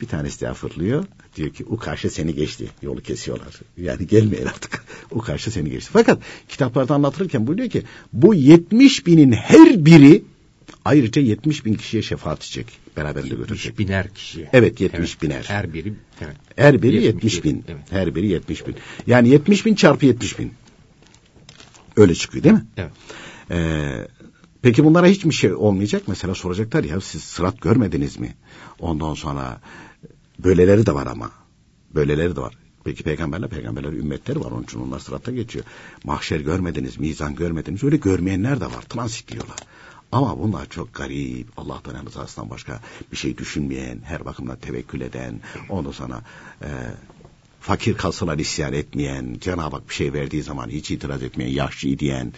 Bir 0.00 0.06
tanesi 0.06 0.40
daha 0.40 0.54
fırlıyor. 0.54 1.04
Diyor 1.36 1.50
ki 1.50 1.64
o 1.70 1.76
karşı 1.76 2.10
seni 2.10 2.34
geçti. 2.34 2.68
Yolu 2.82 3.00
kesiyorlar. 3.02 3.60
Yani 3.76 4.06
gelmeyin 4.06 4.46
artık. 4.46 4.86
O 5.10 5.18
karşı 5.18 5.50
seni 5.50 5.70
geçti. 5.70 5.90
Fakat 5.92 6.18
kitaplarda 6.48 6.94
anlatılırken 6.94 7.46
buyuruyor 7.46 7.70
ki 7.70 7.82
bu 8.12 8.34
70 8.34 9.06
binin 9.06 9.32
her 9.32 9.84
biri 9.84 10.22
ayrıca 10.84 11.22
70 11.22 11.64
bin 11.64 11.74
kişiye 11.74 12.02
şefaat 12.02 12.38
edecek. 12.38 12.66
Beraberinde 12.96 13.34
götürecek. 13.34 13.66
70 13.66 13.78
biner 13.78 14.14
kişi. 14.14 14.48
Evet 14.52 14.80
70 14.80 15.10
Evet, 15.12 15.22
biner. 15.22 15.44
Her 15.48 15.72
biri. 15.72 15.92
Evet. 16.20 16.36
Her 16.56 16.82
biri 16.82 17.02
70 17.02 17.34
70 17.34 17.44
bin. 17.44 17.64
Evet. 17.68 17.82
Her 17.90 18.14
biri 18.14 18.26
70 18.26 18.66
bin. 18.66 18.74
Yani 19.06 19.28
70 19.28 19.66
bin 19.66 19.74
çarpı 19.74 20.06
70 20.06 20.38
bin. 20.38 20.52
Öyle 21.96 22.14
çıkıyor 22.14 22.44
değil 22.44 22.54
mi? 22.54 22.64
Evet. 22.76 22.90
Ee, 23.50 24.08
peki 24.62 24.84
bunlara 24.84 25.06
hiç 25.06 25.24
mi 25.24 25.34
şey 25.34 25.54
olmayacak? 25.54 26.02
Mesela 26.06 26.34
soracaklar 26.34 26.84
ya 26.84 27.00
siz 27.00 27.22
sırat 27.24 27.60
görmediniz 27.60 28.18
mi? 28.18 28.34
Ondan 28.78 29.14
sonra 29.14 29.60
böyleleri 30.38 30.86
de 30.86 30.94
var 30.94 31.06
ama. 31.06 31.30
Böyleleri 31.94 32.36
de 32.36 32.40
var. 32.40 32.54
Peki 32.84 33.02
peygamberler 33.02 33.50
peygamberler 33.50 33.92
ümmetleri 33.92 34.40
var 34.40 34.50
onun 34.50 34.62
için 34.62 34.80
onlar 34.80 34.98
sıratta 34.98 35.32
geçiyor. 35.32 35.64
Mahşer 36.04 36.40
görmediniz, 36.40 36.98
mizan 37.00 37.34
görmediniz. 37.34 37.84
Öyle 37.84 37.96
görmeyenler 37.96 38.60
de 38.60 38.64
var. 38.66 38.82
Transit 38.88 39.32
diyorlar. 39.32 39.56
Ama 40.12 40.38
bunlar 40.38 40.66
çok 40.68 40.94
garip. 40.94 41.46
Allah'tan 41.56 42.06
rızasından 42.06 42.50
başka 42.50 42.80
bir 43.12 43.16
şey 43.16 43.38
düşünmeyen, 43.38 43.98
her 44.04 44.24
bakımdan 44.24 44.56
tevekkül 44.56 45.00
eden, 45.00 45.40
ondan 45.68 45.90
sonra 45.90 46.22
e, 46.62 46.68
fakir 47.60 47.96
kalsalar 47.96 48.38
isyan 48.38 48.72
etmeyen, 48.72 49.36
Cenab-ı 49.40 49.76
Hak 49.76 49.88
bir 49.88 49.94
şey 49.94 50.12
verdiği 50.12 50.42
zaman 50.42 50.68
hiç 50.68 50.90
itiraz 50.90 51.22
etmeyen, 51.22 51.50
yaşlı 51.50 51.98
diyen, 51.98 52.32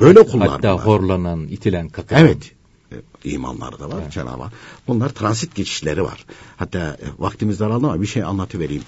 böyle 0.00 0.26
kullar 0.26 0.48
Hatta 0.48 0.72
bunlar. 0.72 0.86
horlanan, 0.86 1.48
itilen, 1.48 1.88
kakılan. 1.88 2.20
Evet. 2.20 2.52
E, 2.92 2.96
imanları 3.24 3.80
da 3.80 3.88
var 3.90 4.10
Cenab-ı 4.10 4.42
Hak. 4.42 4.52
Bunlar 4.88 5.08
transit 5.08 5.54
geçişleri 5.54 6.02
var. 6.02 6.26
Hatta 6.56 6.78
e, 6.78 7.06
vaktimiz 7.18 7.60
daraldı 7.60 7.86
ama 7.86 8.02
bir 8.02 8.06
şey 8.06 8.24
anlatıvereyim. 8.24 8.82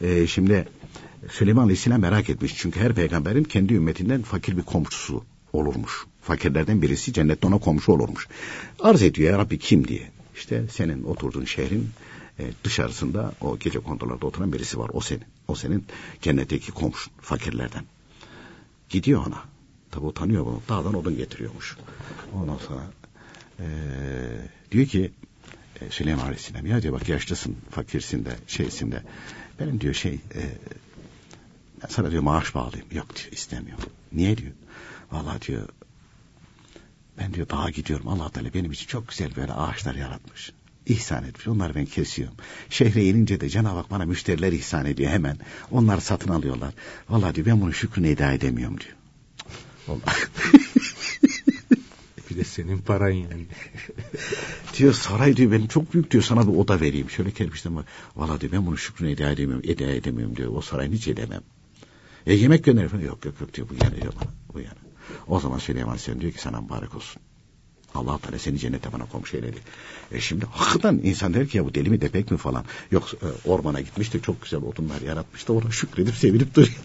E, 0.00 0.26
şimdi 0.26 0.68
Süleyman 1.30 1.62
Aleyhisselam 1.62 2.00
merak 2.00 2.30
etmiş. 2.30 2.54
Çünkü 2.56 2.80
her 2.80 2.94
peygamberin 2.94 3.44
kendi 3.44 3.74
ümmetinden 3.74 4.22
fakir 4.22 4.56
bir 4.56 4.62
komşusu 4.62 5.24
olurmuş. 5.52 6.06
Fakirlerden 6.22 6.82
birisi 6.82 7.12
cennette 7.12 7.46
ona 7.46 7.58
komşu 7.58 7.92
olurmuş. 7.92 8.28
Arz 8.80 9.02
ediyor 9.02 9.32
ya 9.32 9.38
Rabbi 9.38 9.58
kim 9.58 9.88
diye. 9.88 10.10
İşte 10.36 10.64
senin 10.70 11.04
oturduğun 11.04 11.44
şehrin 11.44 11.90
e, 12.38 12.50
dışarısında 12.64 13.32
o 13.40 13.58
gece 13.58 13.78
kondularda 13.78 14.26
oturan 14.26 14.52
birisi 14.52 14.78
var. 14.78 14.90
O 14.92 15.00
senin. 15.00 15.24
O 15.48 15.54
senin 15.54 15.84
cennetteki 16.22 16.72
komşun 16.72 17.12
fakirlerden. 17.20 17.84
Gidiyor 18.88 19.26
ona. 19.26 19.42
Tabi 19.90 20.06
utanıyor 20.06 20.46
bunu. 20.46 20.62
Dağdan 20.68 20.94
odun 20.94 21.16
getiriyormuş. 21.16 21.76
Ondan 22.34 22.58
sonra 22.68 22.80
eee, 23.58 23.66
diyor 24.70 24.86
ki 24.86 25.12
e, 25.80 25.90
Süleyman 25.90 26.24
Aleyhisselam 26.24 26.66
ya 26.66 26.82
diyor 26.82 26.94
bak 26.94 27.08
yaşlısın, 27.08 27.56
fakirsin 27.70 28.24
de, 28.24 28.30
şeysin 28.46 28.92
de. 28.92 29.02
Benim 29.60 29.80
diyor 29.80 29.94
şey 29.94 30.12
e, 30.12 30.42
ben 31.82 31.88
sana 31.88 32.10
diyor 32.10 32.22
maaş 32.22 32.54
bağlayayım. 32.54 32.86
Yok 32.92 33.16
diyor 33.16 33.32
istemiyor. 33.32 33.78
Niye 34.12 34.36
diyor. 34.36 34.52
Vallahi 35.12 35.42
diyor 35.42 35.68
ben 37.18 37.34
diyor 37.34 37.48
dağa 37.48 37.70
gidiyorum. 37.70 38.08
Allah 38.08 38.28
Teala 38.28 38.54
benim 38.54 38.72
için 38.72 38.86
çok 38.86 39.08
güzel 39.08 39.36
böyle 39.36 39.52
ağaçlar 39.52 39.94
yaratmış. 39.94 40.52
İhsan 40.86 41.24
etmiş. 41.24 41.48
Onları 41.48 41.74
ben 41.74 41.86
kesiyorum. 41.86 42.36
Şehre 42.70 43.04
inince 43.04 43.40
de 43.40 43.48
Cenab-ı 43.48 43.76
Hak 43.76 43.90
bana 43.90 44.04
müşteriler 44.04 44.52
ihsan 44.52 44.86
ediyor 44.86 45.10
hemen. 45.10 45.36
Onları 45.70 46.00
satın 46.00 46.30
alıyorlar. 46.30 46.74
Vallahi 47.08 47.34
diyor 47.34 47.46
ben 47.46 47.60
bunun 47.60 47.70
şükrünü 47.70 48.08
eda 48.08 48.32
edemiyorum 48.32 48.76
diyor. 48.80 48.96
Bir 52.32 52.36
de 52.36 52.44
senin 52.44 52.78
paran 52.78 53.10
yani. 53.10 53.46
diyor 54.78 54.92
saray 54.92 55.36
diyor 55.36 55.52
benim 55.52 55.66
çok 55.66 55.94
büyük 55.94 56.10
diyor 56.10 56.22
sana 56.22 56.48
bir 56.48 56.58
oda 56.58 56.80
vereyim. 56.80 57.10
Şöyle 57.10 57.30
kerpiçten 57.30 57.76
bak. 57.76 57.84
Valla 58.16 58.40
diyor 58.40 58.52
ben 58.52 58.66
bunun 58.66 58.76
şükrünü 58.76 59.10
eda 59.10 59.30
edemiyorum. 59.30 59.70
Eda 59.70 59.84
edemiyorum 59.84 60.36
diyor. 60.36 60.52
O 60.54 60.60
sarayını 60.60 60.94
hiç 60.94 61.08
edemem. 61.08 61.42
E 62.26 62.34
yemek 62.34 62.64
gönder 62.64 62.88
falan. 62.88 63.02
Yok 63.02 63.24
yok 63.24 63.40
yok 63.40 63.54
diyor 63.54 63.68
bu 63.68 63.84
yana 63.84 63.96
diyor 63.96 64.12
bana. 64.20 64.30
Bu 64.54 64.60
yana. 64.60 64.74
O 65.26 65.40
zaman 65.40 65.58
Süleyman 65.58 65.88
Aleyhisselam 65.88 66.20
diyor 66.20 66.32
ki 66.32 66.40
sana 66.40 66.60
mübarek 66.60 66.94
olsun. 66.94 67.22
Allah 67.94 68.18
Teala 68.18 68.38
seni 68.38 68.58
cennete 68.58 68.92
bana 68.92 69.04
komşu 69.04 69.36
eyledi. 69.36 69.58
E 70.12 70.20
şimdi 70.20 70.46
hakikaten 70.50 71.00
insan 71.02 71.34
der 71.34 71.48
ki 71.48 71.58
ya 71.58 71.64
bu 71.64 71.74
deli 71.74 71.90
mi 71.90 72.00
depek 72.00 72.30
mi 72.30 72.36
falan. 72.36 72.64
Yok 72.90 73.08
e, 73.14 73.48
ormana 73.48 73.80
gitmiş 73.80 74.14
de 74.14 74.20
çok 74.20 74.42
güzel 74.42 74.62
odunlar 74.62 75.00
yaratmış 75.00 75.48
da 75.48 75.52
ona 75.52 75.70
şükredip 75.70 76.14
sevinip 76.14 76.54
duruyor. 76.54 76.76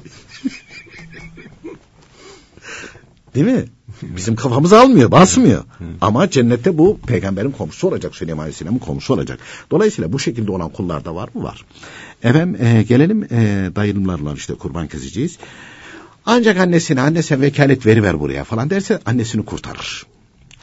Değil 3.36 3.46
mi? 3.46 3.66
Bizim 4.02 4.36
kafamız 4.36 4.74
almıyor, 4.74 5.12
basmıyor. 5.12 5.64
Ama 6.02 6.30
cennette 6.30 6.78
bu 6.78 7.00
peygamberin 7.08 7.52
komşusu 7.52 7.88
olacak, 7.88 8.16
Süleyman 8.16 8.44
Aleyhisselam'ın 8.44 8.80
komşusu 8.80 9.14
olacak. 9.14 9.40
Dolayısıyla 9.72 10.14
bu 10.14 10.20
şekilde 10.20 10.52
olan 10.52 10.70
kullar 10.70 11.06
da 11.06 11.16
var 11.16 11.30
mı? 11.34 11.44
Var. 11.44 11.66
Efendim 12.24 12.66
e, 12.66 12.84
gelelim 12.84 13.24
e, 13.24 13.70
dayımlarla 13.76 14.34
işte 14.34 14.54
kurban 14.54 14.88
keseceğiz. 14.88 15.38
Ancak 16.26 16.58
annesine 16.58 17.02
anne 17.02 17.24
sen 17.24 17.42
vekalet 17.42 17.86
veriver 17.86 18.20
buraya 18.20 18.44
falan 18.44 18.70
derse 18.70 19.00
annesini 19.06 19.46
kurtarır. 19.46 20.06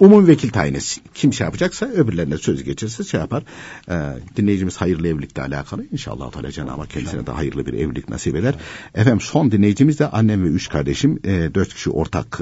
Umum 0.00 0.26
vekil 0.26 0.50
tayin 0.50 0.74
etsin. 0.74 1.02
Kim 1.14 1.32
şey 1.32 1.44
yapacaksa 1.44 1.86
öbürlerine 1.86 2.38
söz 2.38 2.64
geçirse 2.64 3.04
şey 3.04 3.20
yapar. 3.20 3.42
Ee, 3.90 3.94
dinleyicimiz 4.36 4.76
hayırlı 4.76 5.08
evlilikle 5.08 5.42
alakalı. 5.42 5.84
İnşallah 5.92 6.30
Teala 6.30 6.50
Cenab-ı 6.50 6.80
Hak 6.80 6.90
kendisine 6.90 7.26
de 7.26 7.30
hayırlı 7.30 7.66
bir 7.66 7.72
evlilik 7.72 8.08
nasip 8.08 8.36
eder. 8.36 8.54
Efendim 8.94 9.20
son 9.20 9.52
dinleyicimiz 9.52 9.98
de 9.98 10.08
annem 10.08 10.44
ve 10.44 10.48
üç 10.48 10.68
kardeşim. 10.68 11.20
E, 11.24 11.54
dört 11.54 11.74
kişi 11.74 11.90
ortak 11.90 12.40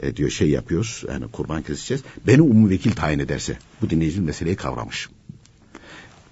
e, 0.00 0.06
e, 0.06 0.16
diyor 0.16 0.30
şey 0.30 0.50
yapıyoruz. 0.50 1.04
Yani 1.08 1.28
kurban 1.28 1.62
keseceğiz. 1.62 2.02
Beni 2.26 2.42
umum 2.42 2.70
vekil 2.70 2.92
tayin 2.92 3.18
ederse. 3.18 3.58
Bu 3.82 3.90
dinleyicimiz 3.90 4.26
meseleyi 4.26 4.56
kavramış. 4.56 5.08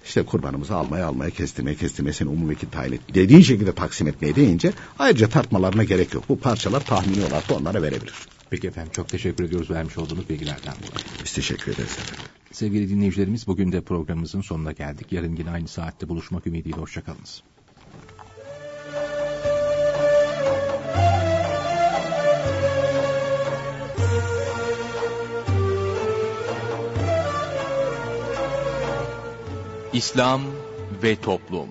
İşte 0.05 0.23
kurbanımızı 0.23 0.75
almaya 0.75 1.07
almaya 1.07 1.29
kestirmeye 1.29 1.75
kestirmeye 1.75 2.13
seni 2.13 2.29
umum 2.29 2.49
vekil 2.49 2.67
tayin 2.67 2.93
et. 2.93 3.01
Dediğin 3.13 3.41
şekilde 3.41 3.71
taksim 3.71 4.07
etmeye 4.07 4.35
deyince 4.35 4.73
ayrıca 4.99 5.29
tartmalarına 5.29 5.83
gerek 5.83 6.13
yok. 6.13 6.23
Bu 6.29 6.39
parçalar 6.39 6.85
tahmini 6.85 7.25
olarak 7.25 7.49
da 7.49 7.55
onlara 7.55 7.81
verebilir. 7.81 8.13
Peki 8.49 8.67
efendim 8.67 8.91
çok 8.91 9.09
teşekkür 9.09 9.43
ediyoruz 9.43 9.71
vermiş 9.71 9.97
olduğunuz 9.97 10.29
bilgilerden 10.29 10.73
dolayı. 10.73 11.05
Biz 11.23 11.33
teşekkür 11.33 11.71
ederiz 11.71 11.91
efendim. 11.91 12.25
Sevgili 12.51 12.89
dinleyicilerimiz 12.89 13.47
bugün 13.47 13.71
de 13.71 13.81
programımızın 13.81 14.41
sonuna 14.41 14.71
geldik. 14.71 15.11
Yarın 15.11 15.35
yine 15.35 15.51
aynı 15.51 15.67
saatte 15.67 16.09
buluşmak 16.09 16.47
ümidiyle 16.47 16.77
hoşçakalınız. 16.77 17.43
İslam 29.93 30.41
ve 31.03 31.15
Toplum 31.15 31.69